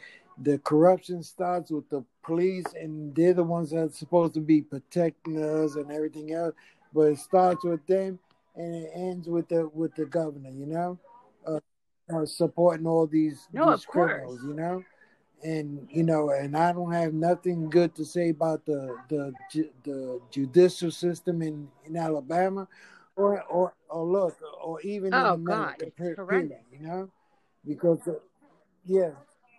the 0.42 0.58
corruption 0.58 1.22
starts 1.22 1.70
with 1.70 1.88
the 1.90 2.04
police, 2.22 2.66
and 2.74 3.14
they're 3.14 3.34
the 3.34 3.44
ones 3.44 3.70
that 3.70 3.78
are 3.84 3.88
supposed 3.90 4.34
to 4.34 4.40
be 4.40 4.62
protecting 4.62 5.40
us 5.42 5.76
and 5.76 5.92
everything 5.92 6.32
else. 6.32 6.54
But 6.92 7.12
it 7.12 7.18
starts 7.18 7.64
with 7.64 7.86
them, 7.86 8.18
and 8.56 8.74
it 8.74 8.90
ends 8.94 9.28
with 9.28 9.48
the 9.48 9.68
with 9.68 9.94
the 9.94 10.06
governor, 10.06 10.50
you 10.50 10.66
know, 10.66 10.98
uh, 11.46 11.60
uh, 12.12 12.26
supporting 12.26 12.86
all 12.86 13.06
these 13.06 13.48
No, 13.52 13.70
these 13.70 13.84
of 13.84 13.86
course. 13.86 14.10
criminals, 14.12 14.42
you 14.44 14.54
know. 14.54 14.84
And 15.44 15.86
you 15.90 16.02
know, 16.02 16.30
and 16.30 16.56
I 16.56 16.72
don't 16.72 16.92
have 16.92 17.12
nothing 17.12 17.68
good 17.68 17.94
to 17.96 18.04
say 18.04 18.30
about 18.30 18.64
the 18.64 18.96
the 19.08 19.32
the 19.84 20.20
judicial 20.30 20.90
system 20.90 21.42
in 21.42 21.68
in 21.84 21.96
Alabama, 21.96 22.66
or 23.16 23.42
or 23.42 23.74
or 23.90 24.04
look, 24.04 24.36
or 24.62 24.80
even 24.80 25.12
Oh, 25.12 25.34
in 25.34 25.44
God, 25.44 25.76
America, 25.76 25.86
horrendous. 26.16 26.58
period, 26.70 26.82
you 26.82 26.86
know, 26.88 27.10
because 27.66 28.00
uh, 28.08 28.14
yeah, 28.86 29.10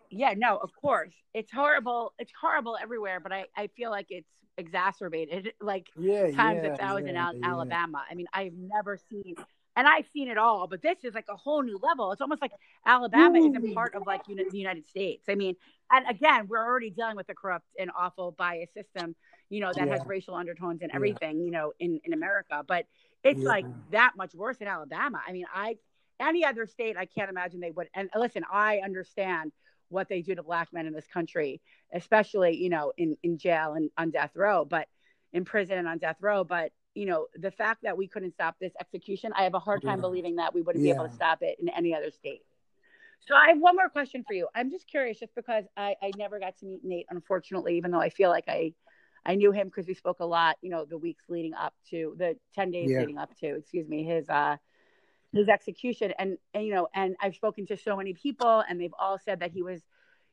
yeah 0.09 0.33
no 0.35 0.57
of 0.57 0.71
course. 0.81 1.13
It's 1.33 1.51
horrible 1.51 2.13
it's 2.17 2.31
horrible 2.39 2.77
everywhere 2.81 3.19
but 3.19 3.31
i 3.31 3.45
i 3.55 3.67
feel 3.75 3.91
like 3.91 4.07
it's 4.09 4.29
exacerbated 4.57 5.51
like 5.61 5.87
yeah, 5.99 6.27
times 6.27 6.63
yeah, 6.63 6.73
a 6.73 6.77
thousand 6.77 7.07
yeah, 7.09 7.31
in 7.31 7.43
alabama. 7.43 8.03
I 8.09 8.15
mean 8.15 8.27
i've 8.33 8.53
never 8.53 8.97
seen 9.09 9.35
and 9.75 9.87
i've 9.87 10.05
seen 10.13 10.29
it 10.29 10.37
all 10.37 10.67
but 10.67 10.81
this 10.81 10.97
is 11.03 11.13
like 11.13 11.25
a 11.29 11.35
whole 11.35 11.61
new 11.61 11.77
level. 11.83 12.11
It's 12.13 12.21
almost 12.21 12.41
like 12.41 12.53
alabama 12.85 13.37
isn't 13.39 13.75
part 13.75 13.93
of 13.95 14.03
like 14.07 14.25
the 14.25 14.57
united 14.57 14.87
states. 14.87 15.25
I 15.29 15.35
mean 15.35 15.55
and 15.91 16.05
again 16.09 16.47
we're 16.47 16.63
already 16.63 16.89
dealing 16.89 17.15
with 17.15 17.29
a 17.29 17.33
corrupt 17.35 17.65
and 17.79 17.91
awful 17.97 18.31
bias 18.37 18.69
system 18.73 19.15
you 19.49 19.59
know 19.59 19.71
that 19.73 19.87
has 19.87 20.01
racial 20.05 20.35
undertones 20.35 20.81
and 20.81 20.89
Yeah. 20.91 20.95
everything 20.95 21.39
you 21.41 21.51
know 21.51 21.73
in 21.79 21.99
in 22.03 22.13
america 22.13 22.63
but 22.67 22.85
it's 23.23 23.41
Yeah. 23.41 23.49
like 23.49 23.65
that 23.91 24.13
much 24.17 24.33
worse 24.33 24.57
in 24.57 24.67
alabama 24.67 25.21
i 25.27 25.31
mean 25.31 25.45
i 25.53 25.77
any 26.19 26.45
other 26.45 26.65
state 26.65 26.97
i 26.97 27.05
can't 27.05 27.29
imagine 27.29 27.59
they 27.59 27.71
would 27.71 27.89
and 27.93 28.09
listen 28.15 28.43
i 28.51 28.79
understand 28.79 29.51
what 29.89 30.09
they 30.09 30.21
do 30.21 30.33
to 30.35 30.43
black 30.43 30.69
men 30.73 30.85
in 30.87 30.93
this 30.93 31.07
country 31.07 31.61
especially 31.93 32.55
you 32.57 32.69
know 32.69 32.91
in 32.97 33.15
in 33.23 33.37
jail 33.37 33.73
and 33.73 33.89
on 33.97 34.09
death 34.11 34.31
row 34.35 34.65
but 34.65 34.87
in 35.33 35.45
prison 35.45 35.77
and 35.77 35.87
on 35.87 35.97
death 35.97 36.17
row 36.21 36.43
but 36.43 36.71
you 36.95 37.05
know 37.05 37.27
the 37.35 37.51
fact 37.51 37.83
that 37.83 37.97
we 37.97 38.07
couldn't 38.07 38.31
stop 38.33 38.55
this 38.59 38.73
execution 38.79 39.31
i 39.35 39.43
have 39.43 39.53
a 39.53 39.59
hard 39.59 39.81
time 39.81 39.97
Yeah. 39.97 40.01
believing 40.01 40.37
that 40.37 40.53
we 40.53 40.61
wouldn't 40.61 40.83
be 40.83 40.89
able 40.89 41.07
to 41.07 41.13
stop 41.13 41.41
it 41.41 41.57
in 41.59 41.69
any 41.69 41.93
other 41.93 42.09
state 42.11 42.41
so 43.27 43.35
i 43.35 43.47
have 43.49 43.59
one 43.59 43.75
more 43.75 43.89
question 43.89 44.23
for 44.25 44.33
you 44.33 44.47
i'm 44.55 44.71
just 44.71 44.87
curious 44.87 45.19
just 45.19 45.35
because 45.35 45.65
i 45.77 45.95
i 46.01 46.11
never 46.17 46.39
got 46.39 46.57
to 46.57 46.65
meet 46.65 46.83
nate 46.83 47.05
unfortunately 47.09 47.77
even 47.77 47.91
though 47.91 48.01
i 48.01 48.09
feel 48.09 48.29
like 48.29 48.45
i 48.47 48.73
i 49.25 49.35
knew 49.35 49.51
him 49.51 49.67
because 49.67 49.87
we 49.87 49.93
spoke 49.93 50.19
a 50.19 50.25
lot 50.25 50.57
you 50.61 50.69
know 50.69 50.85
the 50.85 50.97
weeks 50.97 51.23
leading 51.29 51.53
up 51.53 51.73
to 51.89 52.15
the 52.17 52.35
10 52.53 52.71
days 52.71 52.91
Yeah. 52.91 52.99
leading 52.99 53.17
up 53.17 53.35
to 53.37 53.55
excuse 53.55 53.87
me 53.87 54.03
his 54.03 54.29
uh 54.29 54.57
his 55.33 55.49
execution 55.49 56.13
and, 56.17 56.37
and 56.53 56.65
you 56.65 56.73
know 56.73 56.87
and 56.95 57.15
i've 57.21 57.35
spoken 57.35 57.65
to 57.65 57.75
so 57.75 57.95
many 57.97 58.13
people 58.13 58.63
and 58.69 58.79
they've 58.79 58.93
all 58.99 59.19
said 59.19 59.39
that 59.41 59.51
he 59.51 59.61
was 59.63 59.81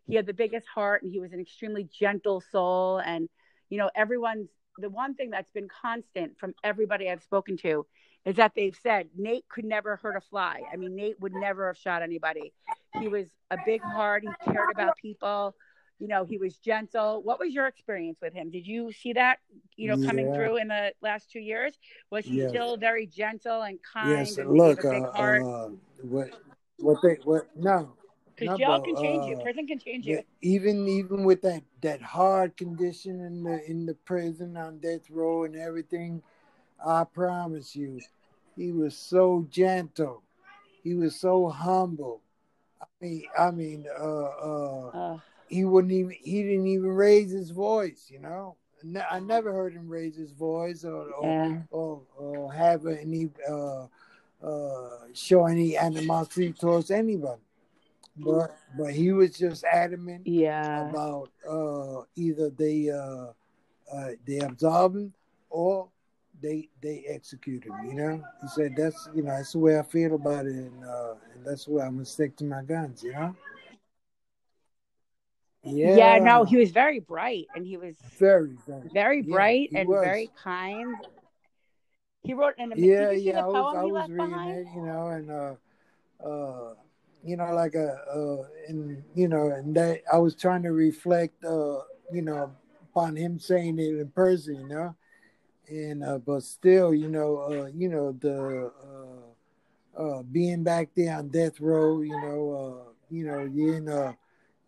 he 0.06 0.16
had 0.16 0.26
the 0.26 0.34
biggest 0.34 0.66
heart 0.68 1.02
and 1.02 1.12
he 1.12 1.20
was 1.20 1.32
an 1.32 1.40
extremely 1.40 1.84
gentle 1.84 2.40
soul. 2.40 2.98
And, 2.98 3.28
you 3.68 3.78
know, 3.78 3.90
everyone's 3.94 4.48
the 4.78 4.88
one 4.88 5.14
thing 5.14 5.30
that's 5.30 5.50
been 5.50 5.68
constant 5.68 6.38
from 6.38 6.54
everybody 6.64 7.08
I've 7.08 7.22
spoken 7.22 7.56
to 7.58 7.86
is 8.24 8.36
that 8.36 8.52
they've 8.56 8.76
said 8.82 9.08
Nate 9.16 9.46
could 9.48 9.64
never 9.64 9.96
hurt 9.96 10.16
a 10.16 10.20
fly. 10.20 10.62
I 10.72 10.76
mean, 10.76 10.96
Nate 10.96 11.20
would 11.20 11.34
never 11.34 11.66
have 11.66 11.76
shot 11.76 12.02
anybody. 12.02 12.52
He 12.98 13.08
was 13.08 13.28
a 13.50 13.56
big 13.56 13.84
heart. 13.84 14.22
He 14.22 14.36
cared 14.52 14.70
about 14.70 14.96
people. 14.96 15.54
You 15.98 16.08
know, 16.08 16.24
he 16.24 16.36
was 16.36 16.56
gentle. 16.56 17.22
What 17.22 17.38
was 17.38 17.52
your 17.54 17.66
experience 17.66 18.18
with 18.20 18.34
him? 18.34 18.50
Did 18.50 18.66
you 18.66 18.90
see 18.92 19.12
that, 19.12 19.38
you 19.76 19.88
know, 19.88 19.96
coming 20.04 20.26
Yeah. 20.26 20.34
through 20.34 20.56
in 20.56 20.68
the 20.68 20.92
last 21.00 21.30
two 21.30 21.38
years? 21.40 21.78
Was 22.10 22.26
he 22.26 22.38
Yes. 22.38 22.50
still 22.50 22.76
very 22.76 23.06
gentle 23.06 23.62
and 23.62 23.78
kind? 23.82 24.26
Yes, 24.26 24.38
and 24.38 24.50
look, 24.50 24.82
have 24.82 24.92
a 24.92 24.96
big 24.96 25.02
uh, 25.04 25.22
uh, 25.44 25.68
what, 26.02 26.30
what 26.78 26.98
they, 27.02 27.18
what? 27.24 27.48
No, 27.56 27.94
Because 28.36 28.58
jail 28.58 28.80
can 28.80 28.96
change 28.96 29.26
you. 29.26 29.36
uh, 29.36 29.42
Prison 29.42 29.66
can 29.66 29.78
change 29.78 30.06
you. 30.06 30.22
Even 30.40 30.88
even 30.88 31.22
with 31.22 31.42
that 31.42 31.62
that 31.82 32.02
hard 32.02 32.56
condition 32.56 33.20
in 33.20 33.44
the 33.44 33.64
in 33.70 33.86
the 33.86 33.94
prison 33.94 34.56
on 34.56 34.78
death 34.78 35.08
row 35.08 35.44
and 35.44 35.54
everything, 35.54 36.20
I 36.84 37.04
promise 37.04 37.76
you, 37.76 38.00
he 38.56 38.72
was 38.72 38.96
so 38.96 39.46
gentle. 39.50 40.22
He 40.82 40.94
was 40.94 41.14
so 41.14 41.48
humble. 41.48 42.21
I 42.82 42.86
mean, 43.00 43.24
I 43.38 43.50
mean, 43.50 43.86
uh, 43.98 44.22
uh, 44.24 44.90
Uh, 44.92 45.18
he 45.48 45.64
wouldn't 45.64 45.92
even 45.92 46.10
he 46.10 46.42
didn't 46.42 46.66
even 46.66 46.90
raise 46.90 47.30
his 47.30 47.50
voice. 47.50 48.08
You 48.10 48.20
know, 48.20 48.56
I 49.10 49.20
never 49.20 49.52
heard 49.52 49.72
him 49.74 49.88
raise 49.88 50.16
his 50.16 50.32
voice 50.32 50.84
or 50.84 51.10
or, 51.12 51.28
yeah. 51.28 51.62
or, 51.70 52.02
or 52.18 52.52
have 52.52 52.86
any 52.86 53.30
uh, 53.48 53.86
uh, 54.42 54.88
show 55.14 55.46
any 55.46 55.76
animosity 55.76 56.52
towards 56.52 56.90
anybody. 56.90 57.42
But 58.16 58.56
but 58.76 58.92
he 58.92 59.12
was 59.12 59.38
just 59.38 59.64
adamant 59.64 60.26
Yeah. 60.26 60.88
about 60.88 61.30
uh, 61.48 62.02
either 62.16 62.50
they 62.50 62.90
uh, 62.90 63.32
uh, 63.92 64.10
they 64.26 64.38
absolve 64.40 64.96
him 64.96 65.12
or 65.50 65.88
they 66.42 66.68
they 66.82 67.04
execute 67.08 67.64
him. 67.64 67.74
You 67.86 67.94
know, 67.94 68.24
he 68.42 68.48
said 68.48 68.74
that's 68.76 69.08
you 69.14 69.22
know 69.22 69.30
that's 69.30 69.52
the 69.52 69.58
way 69.58 69.78
I 69.78 69.82
feel 69.82 70.14
about 70.14 70.46
it, 70.46 70.54
and, 70.54 70.84
uh, 70.84 71.14
and 71.34 71.44
that's 71.46 71.66
why 71.68 71.84
I'm 71.86 71.94
gonna 71.94 72.04
stick 72.04 72.36
to 72.36 72.44
my 72.44 72.62
guns. 72.62 73.02
You 73.02 73.12
know. 73.12 73.36
Yeah. 75.64 76.16
Yeah. 76.16 76.18
no, 76.18 76.44
he 76.44 76.56
was 76.56 76.70
very 76.70 77.00
bright 77.00 77.46
and 77.54 77.66
he 77.66 77.76
was 77.76 77.94
very 78.18 78.56
very. 78.66 78.88
very 78.92 79.22
bright 79.22 79.68
he 79.70 79.76
and 79.76 79.88
was. 79.88 80.00
very 80.00 80.30
kind. 80.42 80.96
He 82.24 82.34
wrote 82.34 82.54
an 82.58 82.72
Yeah, 82.76 83.10
see 83.12 83.30
yeah, 83.30 83.32
the 83.32 83.42
I 83.42 83.46
was 83.46 83.74
I 83.76 83.82
was 83.84 84.08
reading 84.08 84.30
behind? 84.30 84.58
it, 84.58 84.66
you 84.76 84.82
know, 84.82 85.06
and 85.08 85.30
uh, 85.30 85.54
uh, 86.24 86.74
you 87.24 87.36
know, 87.36 87.52
like 87.52 87.74
a 87.74 87.94
uh, 88.14 88.46
and 88.68 89.02
you 89.14 89.28
know, 89.28 89.48
and 89.48 89.74
that 89.76 90.02
I 90.12 90.18
was 90.18 90.34
trying 90.34 90.62
to 90.62 90.72
reflect, 90.72 91.44
uh, 91.44 91.80
you 92.12 92.22
know, 92.22 92.52
upon 92.90 93.16
him 93.16 93.38
saying 93.40 93.78
it 93.78 93.98
in 93.98 94.08
person, 94.10 94.54
you 94.54 94.68
know, 94.68 94.94
and 95.72 96.04
uh, 96.04 96.18
but 96.18 96.42
still, 96.42 96.92
you 96.92 97.08
know, 97.08 97.38
uh, 97.38 97.70
you 97.74 97.88
know, 97.88 98.12
the 98.20 98.70
uh, 99.96 100.00
uh, 100.00 100.22
being 100.22 100.62
back 100.62 100.90
there 100.94 101.16
on 101.16 101.28
death 101.28 101.60
row, 101.60 102.02
you 102.02 102.20
know, 102.20 102.84
uh, 102.86 102.92
you 103.10 103.24
know, 103.24 103.40
you're 103.44 103.76
in 103.76 103.88
a 103.88 104.16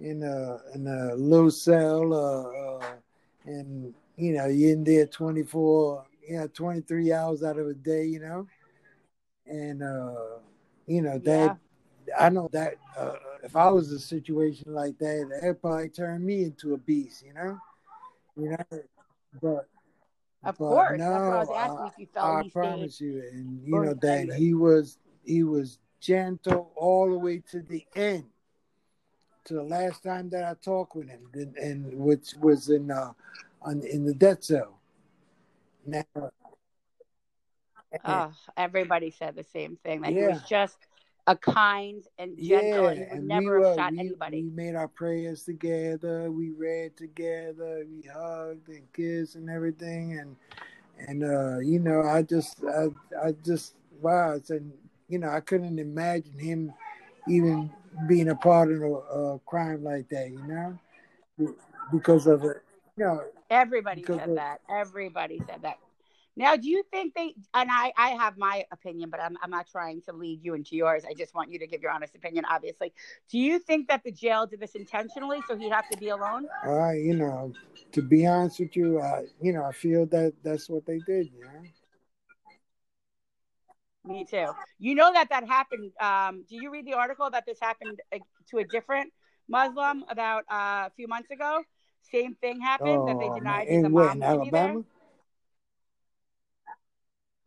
in 0.01 0.23
a 0.23 0.59
in 0.75 0.87
a 0.87 1.15
little 1.15 1.51
cell, 1.51 2.13
uh, 2.15 2.79
uh, 2.79 2.93
and 3.45 3.93
you 4.17 4.33
know, 4.33 4.47
you're 4.47 4.73
in 4.73 4.83
there 4.83 5.07
twenty 5.07 5.43
four, 5.43 6.07
yeah, 6.27 6.47
twenty 6.55 6.81
three 6.81 7.13
hours 7.13 7.43
out 7.43 7.59
of 7.59 7.67
a 7.67 7.75
day, 7.75 8.05
you 8.05 8.21
know, 8.21 8.47
and 9.47 9.83
uh, 9.83 10.39
you 10.87 11.03
know 11.03 11.19
that 11.19 11.59
I 12.19 12.31
know 12.31 12.49
that 12.53 12.77
uh, 12.97 13.17
if 13.43 13.57
I 13.57 13.69
was 13.69 13.93
a 13.93 13.99
situation 13.99 14.73
like 14.73 14.99
that, 15.01 15.29
that'd 15.31 15.61
probably 15.61 15.91
turn 15.91 16.25
me 16.25 16.45
into 16.45 16.73
a 16.73 16.79
beast, 16.79 17.25
you 17.27 17.35
know, 17.35 17.59
you 18.39 18.51
know, 18.51 18.81
but. 19.43 19.69
Of 20.45 20.59
But 20.59 20.69
course. 20.69 21.01
That's 21.01 21.11
what 21.11 21.33
I 21.35 21.39
was 21.39 21.49
no, 21.49 21.55
asking 21.55 21.85
I- 21.85 21.89
if 21.89 21.99
you 21.99 22.07
felt 22.07 22.27
I 22.27 22.41
stayed. 22.43 22.53
promise 22.53 23.01
you, 23.01 23.19
and 23.33 23.63
you 23.67 23.81
know 23.81 23.95
that 23.95 24.33
he 24.35 24.55
was 24.55 24.99
he 25.25 25.43
was 25.43 25.79
gentle 26.01 26.73
all 26.77 27.09
the 27.11 27.19
way 27.19 27.43
to 27.51 27.61
the 27.63 27.85
end, 27.97 28.25
to 29.45 29.55
the 29.55 29.63
last 29.63 30.03
time 30.03 30.29
that 30.31 30.45
I 30.45 30.55
talked 30.63 30.95
with 30.95 31.09
him, 31.09 31.29
and, 31.33 31.57
and 31.57 31.95
which 31.95 32.35
was 32.41 32.69
in 32.69 32.91
uh, 32.91 33.13
on 33.63 33.83
in 33.83 34.05
the 34.05 34.15
death 34.15 34.45
cell. 34.45 34.81
Now, 35.87 36.05
Oh, 38.05 38.33
everybody 38.57 39.11
said 39.11 39.37
the 39.37 39.45
same 39.45 39.77
thing. 39.85 40.01
That 40.03 40.11
he 40.13 40.17
Yeah. 40.17 40.29
was 40.29 40.43
just 40.43 40.77
a 41.27 41.37
kind 41.37 42.05
and 42.19 42.37
gentle 42.39 42.89
yeah, 42.89 43.03
and 43.03 43.11
and 43.13 43.29
never 43.29 43.59
we 43.59 43.65
have 43.65 43.77
were 43.77 43.83
shot 43.83 43.93
we, 43.93 43.99
anybody. 43.99 44.43
we 44.43 44.51
made 44.51 44.75
our 44.75 44.89
prayers 44.89 45.45
together. 45.45 46.31
We 46.31 46.51
read 46.51 46.97
together. 46.97 47.85
We 47.91 48.09
hugged 48.13 48.69
and 48.69 48.93
kissed 48.93 49.35
and 49.37 49.49
everything, 49.49 50.19
and 50.19 50.37
and 51.09 51.25
uh, 51.25 51.59
you 51.61 51.79
know, 51.81 52.03
I 52.03 52.23
just 52.23 52.63
I 52.65 52.89
I 53.25 53.33
just 53.45 53.75
wow, 54.01 54.39
said 54.43 54.71
you 55.09 55.19
know 55.19 55.29
I 55.29 55.41
couldn't 55.41 55.79
imagine 55.79 56.39
him 56.39 56.73
even 57.29 57.71
being 58.07 58.29
a 58.29 58.35
part 58.35 58.71
of 58.71 58.83
a, 58.83 58.87
a 58.87 59.39
crime 59.47 59.83
like 59.85 60.09
that, 60.11 60.31
you 60.31 60.43
know, 60.47 61.55
because 61.93 62.27
of 62.27 62.45
it. 62.45 62.63
You 62.97 63.05
know, 63.05 63.25
Everybody 63.51 64.05
said 64.05 64.29
of- 64.29 64.35
that. 64.37 64.61
Everybody 64.69 65.41
said 65.47 65.63
that. 65.63 65.79
Now, 66.37 66.57
do 66.57 66.69
you 66.69 66.83
think 66.91 67.15
they? 67.15 67.35
And 67.55 67.71
I, 67.71 67.93
I 67.97 68.11
have 68.11 68.37
my 68.37 68.65
opinion, 68.73 69.11
but 69.11 69.21
I'm, 69.21 69.37
I'm 69.43 69.51
not 69.51 69.69
trying 69.69 70.03
to 70.03 70.13
lead 70.13 70.41
you 70.43 70.55
into 70.55 70.75
yours. 70.75 71.05
I 71.09 71.15
just 71.15 71.35
want 71.35 71.51
you 71.51 71.59
to 71.61 71.67
give 71.67 71.81
your 71.81 71.93
honest 71.93 72.15
opinion. 72.17 72.45
Obviously, 72.51 72.93
do 73.31 73.39
you 73.39 73.59
think 73.59 73.89
that 73.89 74.03
the 74.05 74.11
jail 74.11 74.47
did 74.47 74.61
this 74.61 74.75
intentionally 74.75 75.39
so 75.49 75.57
he'd 75.57 75.71
have 75.73 75.89
to 75.91 75.97
be 75.99 76.09
alone? 76.09 76.47
I 76.65 76.95
you 76.95 77.15
know, 77.15 77.53
to 77.93 78.03
be 78.03 78.27
honest 78.27 78.59
with 78.61 78.77
you, 78.77 79.01
I 79.01 79.27
you 79.41 79.53
know 79.53 79.65
I 79.65 79.73
feel 79.73 80.07
that 80.07 80.35
that's 80.43 80.69
what 80.69 80.87
they 80.87 80.99
did, 80.99 81.31
you 81.33 81.45
know. 81.45 81.63
Me 84.05 84.25
too. 84.25 84.49
You 84.79 84.95
know 84.95 85.13
that 85.13 85.31
that 85.31 85.47
happened. 85.47 85.93
Um, 86.01 86.45
do 86.49 86.57
you 86.57 86.71
read 86.71 86.87
the 86.87 86.95
article 86.95 87.31
that 87.31 87.47
this 87.47 87.59
happened 87.61 88.01
uh, 88.13 88.19
to 88.51 88.59
a 88.59 88.65
different 88.65 89.13
Muslim 89.49 90.05
about 90.09 90.45
uh, 90.51 90.89
a 90.89 90.93
few 90.97 91.09
months 91.09 91.31
ago? 91.31 91.63
Same 92.13 92.35
thing 92.35 92.61
happened 92.61 93.07
that 93.07 93.19
they 93.19 93.29
Oh, 93.29 93.35
denied 93.35 93.67
man. 93.67 93.69
his 93.69 93.83
In 93.85 93.93
where, 93.93 94.11
imam 94.11 94.19
in 94.19 94.23
to 94.23 94.37
be 94.39 94.51
there. 94.51 94.71
Alabama? 94.71 94.85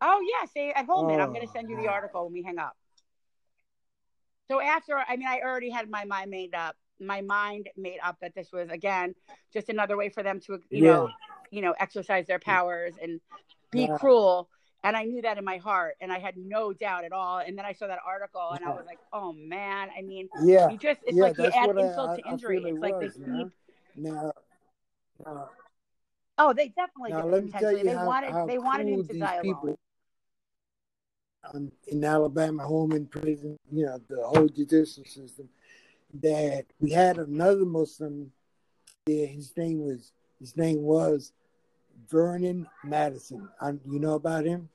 Oh 0.00 0.20
yeah, 0.20 0.46
say 0.48 0.70
at 0.70 0.86
Holman. 0.86 1.20
I'm 1.20 1.28
going 1.32 1.40
to 1.42 1.48
Oh, 1.48 1.52
send 1.52 1.70
you 1.70 1.76
the 1.76 1.88
article 1.88 2.24
when 2.24 2.32
we 2.32 2.42
hang 2.42 2.58
up. 2.58 2.76
So 4.48 4.60
after, 4.60 4.96
I 4.96 5.16
mean, 5.16 5.28
I 5.28 5.40
already 5.40 5.70
had 5.70 5.90
my 5.90 6.04
mind 6.04 6.30
made 6.30 6.54
up. 6.54 6.76
My 7.00 7.20
mind 7.20 7.68
made 7.76 7.98
up 8.02 8.16
that 8.20 8.34
this 8.34 8.50
was 8.52 8.70
again 8.70 9.14
just 9.52 9.68
another 9.68 9.96
way 9.96 10.08
for 10.08 10.22
them 10.22 10.40
to, 10.40 10.60
you 10.70 10.82
know, 10.82 11.10
you 11.50 11.62
know, 11.62 11.74
exercise 11.78 12.26
their 12.26 12.38
powers 12.38 12.94
and 13.00 13.20
be 13.70 13.86
Yeah. 13.86 13.98
cruel. 13.98 14.48
And 14.84 14.96
I 14.96 15.04
knew 15.04 15.22
that 15.22 15.38
in 15.38 15.44
my 15.44 15.56
heart, 15.58 15.96
and 16.00 16.12
I 16.12 16.18
had 16.20 16.36
no 16.36 16.72
doubt 16.72 17.04
at 17.04 17.12
all. 17.12 17.38
And 17.38 17.58
then 17.58 17.64
I 17.64 17.72
saw 17.72 17.88
that 17.88 17.98
article, 18.06 18.52
and 18.52 18.64
I 18.64 18.70
was 18.70 18.84
like, 18.86 19.00
"Oh 19.12 19.32
man!" 19.32 19.88
I 19.96 20.02
mean, 20.02 20.28
Yeah, 20.44 20.70
you 20.70 20.78
just—it's 20.78 21.18
yeah, 21.18 21.24
like 21.24 21.36
you 21.36 21.46
add 21.46 21.70
insult 21.76 22.10
I, 22.10 22.14
to 22.14 22.28
I 22.28 22.32
injury. 22.32 22.58
it 22.58 22.72
It's 22.72 22.80
like 22.80 22.92
was, 22.92 23.14
they 23.16 23.26
know. 23.26 23.50
Now, 23.96 24.32
uh, 25.26 25.46
Oh, 26.38 26.52
they 26.52 26.68
definitely 26.68 27.10
now 27.10 27.24
did 27.24 27.32
let 27.32 27.44
me 27.44 27.50
tell 27.50 27.76
you 27.76 27.84
They 27.84 27.96
how, 27.96 28.06
wanted, 28.06 28.30
how 28.30 28.46
they 28.46 28.58
wanted 28.58 28.86
him 28.88 29.04
to 29.08 29.18
die 29.18 29.34
alone. 29.36 29.76
Um, 31.54 31.72
in 31.86 32.04
Alabama, 32.04 32.64
Holman 32.64 33.06
prison, 33.06 33.58
you 33.70 33.86
know, 33.86 33.98
the 34.08 34.22
whole 34.26 34.48
judicial 34.48 35.04
system, 35.04 35.48
that 36.20 36.66
we 36.80 36.90
had 36.90 37.18
another 37.18 37.64
Muslim 37.64 38.32
there. 39.06 39.26
His 39.26 39.56
name 39.56 39.80
was 39.80 40.12
his 40.40 40.56
name 40.56 40.82
was 40.82 41.32
Vernon 42.08 42.66
Madison. 42.84 43.48
I, 43.60 43.70
you 43.70 43.98
know 43.98 44.14
about 44.14 44.44
him? 44.44 44.68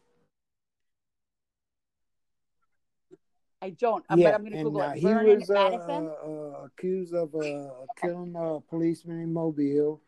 I 3.62 3.70
don't, 3.70 4.04
uh, 4.10 4.16
yeah, 4.18 4.32
but 4.32 4.36
I'm 4.36 4.42
going 4.42 4.52
to 4.52 4.64
Google 4.64 4.82
uh, 4.82 4.90
it. 4.90 4.98
he 4.98 5.06
Vernon 5.06 5.40
was 5.40 5.50
uh, 5.50 5.54
Madison. 5.54 5.90
uh, 5.90 6.28
uh, 6.28 6.66
accused 6.66 7.14
of 7.14 7.34
uh, 7.34 7.70
killing 8.02 8.36
a 8.36 8.60
policeman 8.60 9.22
in 9.22 9.32
Mobile, 9.32 10.02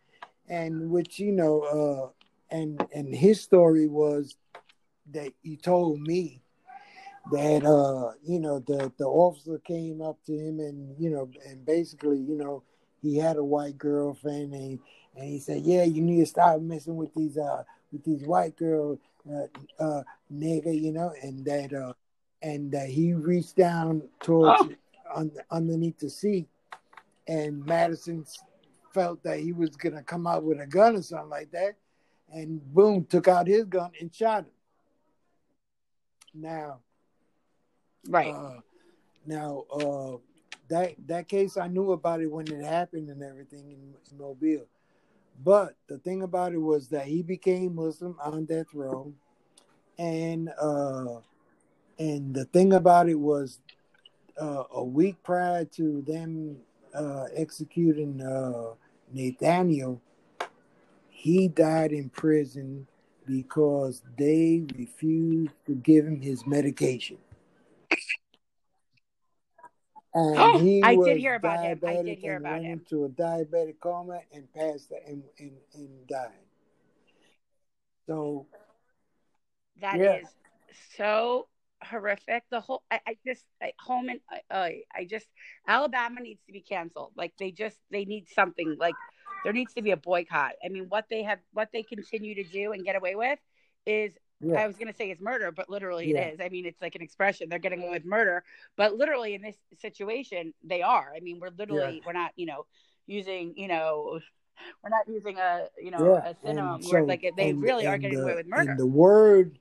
and 0.50 0.90
which 0.90 1.20
you 1.20 1.32
know, 1.32 1.62
uh, 1.62 2.56
and 2.56 2.86
and 2.94 3.16
his 3.16 3.40
story 3.40 3.88
was 3.88 4.36
that 5.12 5.32
he 5.42 5.56
told 5.56 6.02
me 6.02 6.42
that 7.32 7.66
uh, 7.66 8.12
you 8.24 8.40
know 8.40 8.60
the 8.60 8.92
the 8.98 9.06
officer 9.06 9.60
came 9.60 10.02
up 10.02 10.18
to 10.26 10.34
him 10.34 10.60
and 10.60 10.96
you 11.00 11.10
know 11.10 11.30
and 11.48 11.66
basically 11.66 12.18
you 12.18 12.36
know 12.36 12.64
he 13.02 13.18
had 13.18 13.38
a 13.38 13.44
white 13.44 13.78
girlfriend 13.78 14.54
and 14.54 14.64
he, 14.64 14.80
and 15.16 15.30
he 15.30 15.40
said 15.40 15.62
yeah 15.64 15.84
you 15.84 16.02
need 16.02 16.20
to 16.20 16.26
stop 16.26 16.60
messing 16.62 16.96
with 16.96 17.14
these 17.16 17.38
uh 17.38 17.64
with 17.92 18.04
these 18.04 18.24
white 18.24 18.56
girls 18.58 19.00
uh, 19.32 19.84
uh 19.84 20.04
nigga 20.34 20.80
you 20.80 20.92
know 20.92 21.12
and 21.24 21.44
that 21.46 21.74
uh 21.74 21.94
and 22.42 22.72
that 22.72 22.90
he 22.90 23.14
reached 23.14 23.56
down 23.56 24.02
towards 24.22 24.62
Oh. 24.62 25.20
un, 25.22 25.32
underneath 25.52 25.98
the 26.00 26.10
seat 26.10 26.48
and 27.28 27.66
Madison 27.66 28.26
felt 28.94 29.24
that 29.24 29.40
he 29.40 29.52
was 29.54 29.76
gonna 29.76 30.04
come 30.04 30.28
out 30.28 30.44
with 30.44 30.60
a 30.60 30.68
gun 30.68 30.96
or 30.96 31.02
something 31.02 31.30
like 31.30 31.52
that 31.52 31.76
and 32.32 32.62
boom 32.74 33.06
took 33.06 33.28
out 33.28 33.48
his 33.48 33.66
gun 33.66 33.92
and 34.00 34.14
shot 34.14 34.46
him 34.46 34.52
now 36.34 36.80
Right. 38.08 38.34
uh, 38.34 38.60
now, 39.26 39.66
uh, 39.74 40.18
that 40.68 40.96
that 41.08 41.28
case 41.28 41.58
I 41.58 41.68
knew 41.68 41.92
about 41.92 42.22
it 42.22 42.32
when 42.32 42.48
it 42.52 42.64
happened 42.64 43.10
and 43.10 43.24
everything 43.24 43.72
in, 43.72 44.18
Mobile. 44.18 44.68
But 45.44 45.76
the 45.88 45.98
thing 45.98 46.22
about 46.22 46.54
it 46.54 46.60
was 46.60 46.88
that 46.90 47.06
he 47.06 47.22
became 47.22 47.76
Muslim 47.76 48.16
on 48.24 48.46
death 48.46 48.68
row, 48.74 49.14
and 49.98 50.50
uh, 50.62 51.20
and 52.00 52.34
the 52.34 52.46
thing 52.46 52.74
about 52.74 53.10
it 53.10 53.20
was 53.20 53.60
uh, 54.40 54.64
a 54.72 54.84
week 54.84 55.22
prior 55.24 55.66
to 55.66 56.02
them 56.04 56.58
uh, 56.94 57.26
executing 57.36 58.22
uh, 58.22 58.74
Nathaniel, 59.14 60.02
he 61.10 61.48
died 61.48 61.92
in 61.92 62.10
prison 62.10 62.88
because 63.26 64.02
they 64.18 64.64
refused 64.78 65.52
to 65.66 65.76
give 65.76 66.06
him 66.06 66.22
his 66.22 66.46
medication. 66.46 67.18
And 70.16 70.36
Oh, 70.38 70.60
he 70.60 70.82
I 70.84 70.96
did 70.96 71.18
hear 71.18 71.36
about 71.36 71.60
him. 71.60 71.82
I 71.86 71.98
did 71.98 72.18
hear 72.20 72.38
about 72.38 72.62
went 72.62 72.66
him. 72.66 72.82
into 72.82 73.06
a 73.06 73.10
diabetic 73.10 73.80
coma 73.80 74.22
and 74.34 74.52
passed 74.54 74.92
and, 75.08 75.24
and, 75.40 75.58
and 75.76 76.08
died. 76.08 76.32
So 78.08 78.48
That 79.82 80.00
Yeah. 80.00 80.18
is 80.22 80.30
so 80.98 81.48
horrific. 81.84 82.44
The 82.50 82.62
whole, 82.62 82.84
I, 82.92 83.02
I 83.08 83.18
just, 83.26 83.46
I, 83.62 83.74
home 83.80 84.10
and 84.10 84.22
I, 84.50 84.84
I 84.94 85.06
just, 85.06 85.28
Alabama 85.68 86.22
needs 86.22 86.42
to 86.48 86.54
be 86.54 86.62
canceled. 86.62 87.14
Like 87.16 87.34
they 87.40 87.52
just, 87.52 87.78
they 87.92 88.06
need 88.06 88.28
something. 88.30 88.78
Like 88.80 88.96
there 89.44 89.54
needs 89.54 89.74
to 89.76 89.82
be 89.82 89.92
a 89.92 89.98
boycott. 89.98 90.54
I 90.64 90.70
mean, 90.70 90.86
what 90.90 91.06
they 91.10 91.24
have, 91.24 91.40
what 91.54 91.70
they 91.74 91.84
continue 91.84 92.36
to 92.36 92.44
do 92.44 92.72
and 92.74 92.84
get 92.86 92.96
away 92.96 93.16
with 93.16 93.40
is 93.86 94.14
yeah, 94.42 94.62
I 94.62 94.68
was 94.68 94.76
going 94.76 94.88
to 94.88 94.94
say 94.94 95.10
it's 95.12 95.22
murder, 95.22 95.52
but 95.52 95.70
literally 95.70 96.12
Yeah. 96.12 96.22
it 96.22 96.34
is. 96.36 96.40
I 96.42 96.50
mean, 96.50 96.66
it's 96.66 96.82
like 96.82 96.96
an 96.96 97.02
expression. 97.02 97.50
They're 97.50 97.60
getting 97.60 97.82
away 97.82 97.92
with 97.92 98.06
murder, 98.06 98.44
but 98.76 98.96
literally 98.96 99.34
in 99.34 99.42
this 99.42 99.56
situation, 99.80 100.54
they 100.64 100.82
are. 100.82 101.14
I 101.16 101.20
mean, 101.22 101.40
we're 101.40 101.52
literally, 101.58 102.02
we're 102.06 102.14
not, 102.14 102.32
you 102.36 102.46
know, 102.46 102.66
using, 103.08 103.54
you 103.56 103.68
know, 103.68 104.20
we're 104.84 104.90
not 104.90 105.08
using 105.08 105.38
a, 105.38 105.68
you 105.82 105.92
know, 105.92 106.16
yeah. 106.16 106.30
a 106.30 106.36
synonym. 106.44 106.82
So 106.82 107.04
like 107.04 107.26
they 107.38 107.52
and, 107.52 107.62
really 107.62 107.88
are 107.88 107.94
and 107.94 108.02
getting 108.02 108.18
the, 108.18 108.24
away 108.24 108.36
with 108.36 108.48
murder. 108.48 108.76
The 108.78 108.86
word 108.86 109.60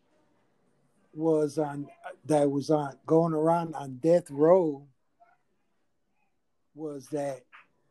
was 1.12 1.58
on 1.58 1.86
that 2.24 2.50
was 2.50 2.70
on 2.70 2.96
going 3.06 3.34
around 3.34 3.74
on 3.76 3.98
death 3.98 4.30
row 4.30 4.86
was 6.74 7.06
that 7.08 7.42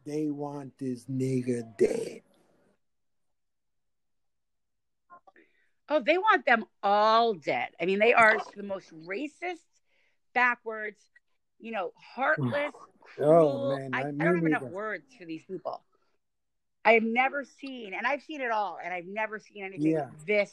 they 0.05 0.29
want 0.29 0.77
this 0.77 1.05
nigga 1.05 1.63
dead. 1.77 2.22
Oh, 5.89 5.99
they 5.99 6.17
want 6.17 6.45
them 6.45 6.65
all 6.81 7.33
dead. 7.33 7.69
I 7.79 7.85
mean, 7.85 7.99
they 7.99 8.13
are 8.13 8.37
the 8.55 8.63
most 8.63 8.91
racist, 9.05 9.59
backwards, 10.33 11.01
you 11.59 11.71
know, 11.71 11.91
heartless, 12.15 12.73
cruel. 13.01 13.73
Oh, 13.73 13.77
man, 13.77 13.89
I, 13.93 13.99
I- 14.01 14.01
I 14.01 14.11
don't 14.23 14.35
have 14.35 14.45
enough 14.45 14.63
words 14.63 15.05
for 15.17 15.25
these 15.25 15.43
people. 15.43 15.81
I 16.85 16.93
have 16.93 17.03
never 17.03 17.45
seen, 17.45 17.93
and 17.93 18.05
I've 18.05 18.21
seen 18.23 18.41
it 18.41 18.51
all, 18.51 18.77
and 18.83 18.93
I've 18.93 19.05
never 19.05 19.39
seen 19.39 19.63
anything 19.63 19.91
Yeah. 19.91 20.09
this, 20.25 20.51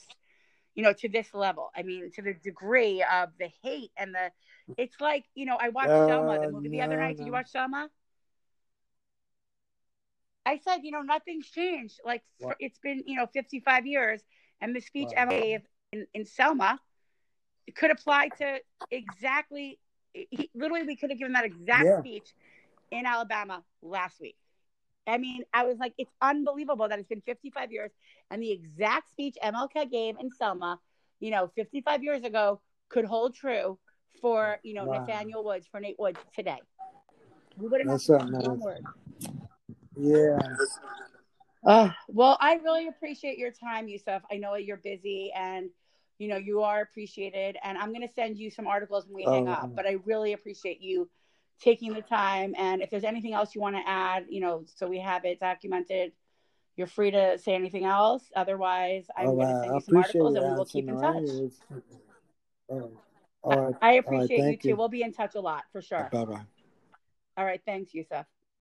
you 0.74 0.82
know, 0.84 0.92
to 0.92 1.08
this 1.08 1.32
level. 1.34 1.70
I 1.74 1.82
mean, 1.82 2.10
to 2.12 2.22
the 2.22 2.34
degree 2.34 3.02
of 3.02 3.30
the 3.38 3.48
hate 3.62 3.90
and 3.96 4.14
the, 4.14 4.30
it's 4.76 5.00
like, 5.00 5.24
you 5.34 5.46
know, 5.46 5.56
I 5.60 5.70
watched 5.70 5.88
Selma, 5.88 6.38
the 6.38 6.46
Uh, 6.46 6.50
movie 6.50 6.68
the 6.68 6.82
other 6.82 6.96
no, 6.96 7.02
night. 7.02 7.16
Did 7.16 7.26
you 7.26 7.32
watch 7.32 7.50
Selma? 7.50 7.90
I 10.46 10.58
said, 10.58 10.78
you 10.82 10.90
know, 10.92 11.02
nothing's 11.02 11.48
changed. 11.50 12.00
Like 12.04 12.22
for, 12.40 12.54
it's 12.60 12.78
been, 12.78 13.02
you 13.06 13.16
know, 13.16 13.26
55 13.26 13.86
years, 13.86 14.22
and 14.60 14.74
the 14.74 14.80
speech 14.80 15.10
Wow. 15.16 15.26
MLK 15.26 15.42
gave 15.42 15.60
in, 15.92 16.06
in 16.14 16.24
Selma 16.24 16.78
could 17.74 17.90
apply 17.90 18.28
to 18.38 18.58
exactly. 18.90 19.78
He, 20.12 20.50
literally, 20.54 20.84
we 20.84 20.96
could 20.96 21.10
have 21.10 21.18
given 21.18 21.34
that 21.34 21.44
exact 21.44 21.84
Yeah. 21.84 22.00
speech 22.00 22.34
in 22.90 23.06
Alabama 23.06 23.62
last 23.80 24.20
week. 24.20 24.36
I 25.06 25.18
mean, 25.18 25.44
I 25.54 25.64
was 25.64 25.78
like, 25.78 25.94
it's 25.98 26.10
unbelievable 26.20 26.88
that 26.88 26.98
it's 26.98 27.08
been 27.08 27.22
55 27.22 27.72
years, 27.72 27.90
and 28.30 28.42
the 28.42 28.50
exact 28.50 29.10
speech 29.10 29.36
MLK 29.42 29.90
gave 29.90 30.16
in 30.18 30.30
Selma, 30.30 30.80
you 31.20 31.30
know, 31.30 31.50
55 31.54 32.02
years 32.02 32.22
ago, 32.24 32.60
could 32.88 33.04
hold 33.04 33.34
true 33.34 33.78
for 34.20 34.58
you 34.62 34.74
know 34.74 34.84
Wow. 34.84 34.98
Nathaniel 34.98 35.44
Woods 35.44 35.66
for 35.70 35.80
Nate 35.80 35.98
Woods 35.98 36.18
today. 36.34 36.60
We 37.56 37.68
wouldn't 37.68 37.88
have 37.90 38.00
That's 38.06 38.08
one 38.08 38.60
word. 38.60 38.84
Yeah. 39.96 40.38
Uh, 41.64 41.90
well, 42.08 42.36
I 42.40 42.54
really 42.54 42.88
appreciate 42.88 43.38
your 43.38 43.50
time, 43.50 43.88
Yusuf. 43.88 44.22
I 44.30 44.36
know 44.36 44.54
you're 44.54 44.78
busy 44.78 45.32
and 45.34 45.70
you 46.18 46.28
know 46.28 46.36
you 46.36 46.62
are 46.62 46.82
appreciated, 46.82 47.56
and 47.62 47.78
I'm 47.78 47.92
going 47.92 48.06
to 48.06 48.12
send 48.14 48.38
you 48.38 48.50
some 48.50 48.66
articles 48.66 49.06
when 49.06 49.14
we 49.16 49.22
hang 49.24 49.48
Oh. 49.48 49.52
up. 49.52 49.74
But 49.74 49.86
I 49.86 49.96
really 50.04 50.32
appreciate 50.32 50.80
you 50.80 51.08
taking 51.60 51.92
the 51.92 52.02
time. 52.02 52.54
And 52.56 52.82
if 52.82 52.90
there's 52.90 53.04
anything 53.04 53.34
else 53.34 53.54
you 53.54 53.60
want 53.60 53.76
to 53.76 53.86
add, 53.86 54.26
you 54.28 54.40
know, 54.40 54.64
so 54.74 54.88
we 54.88 54.98
have 55.00 55.24
it 55.24 55.38
documented, 55.40 56.12
you're 56.76 56.86
free 56.86 57.10
to 57.10 57.38
say 57.38 57.54
anything 57.54 57.84
else. 57.84 58.24
Otherwise, 58.34 59.06
I'm 59.16 59.28
All 59.28 59.34
going 59.36 59.48
to 59.48 59.60
send 59.60 59.74
you 59.74 59.80
some 59.80 59.96
articles, 59.98 60.36
and 60.36 60.44
we 60.44 60.58
will 60.58 60.64
keep 60.64 60.88
in 60.88 60.98
touch. 60.98 61.28
All 63.42 63.62
right. 63.66 63.74
I 63.82 63.92
appreciate 63.94 64.50
you 64.50 64.56
too. 64.56 64.68
you. 64.68 64.76
We'll 64.76 64.88
be 64.88 65.02
in 65.02 65.12
touch 65.12 65.34
a 65.34 65.40
lot 65.40 65.64
for 65.72 65.82
sure. 65.82 66.08
Bye 66.12 66.24
bye. 66.24 66.42
All 67.36 67.44
right, 67.44 67.60
thanks, 67.64 67.94
Yusuf. 67.94 68.26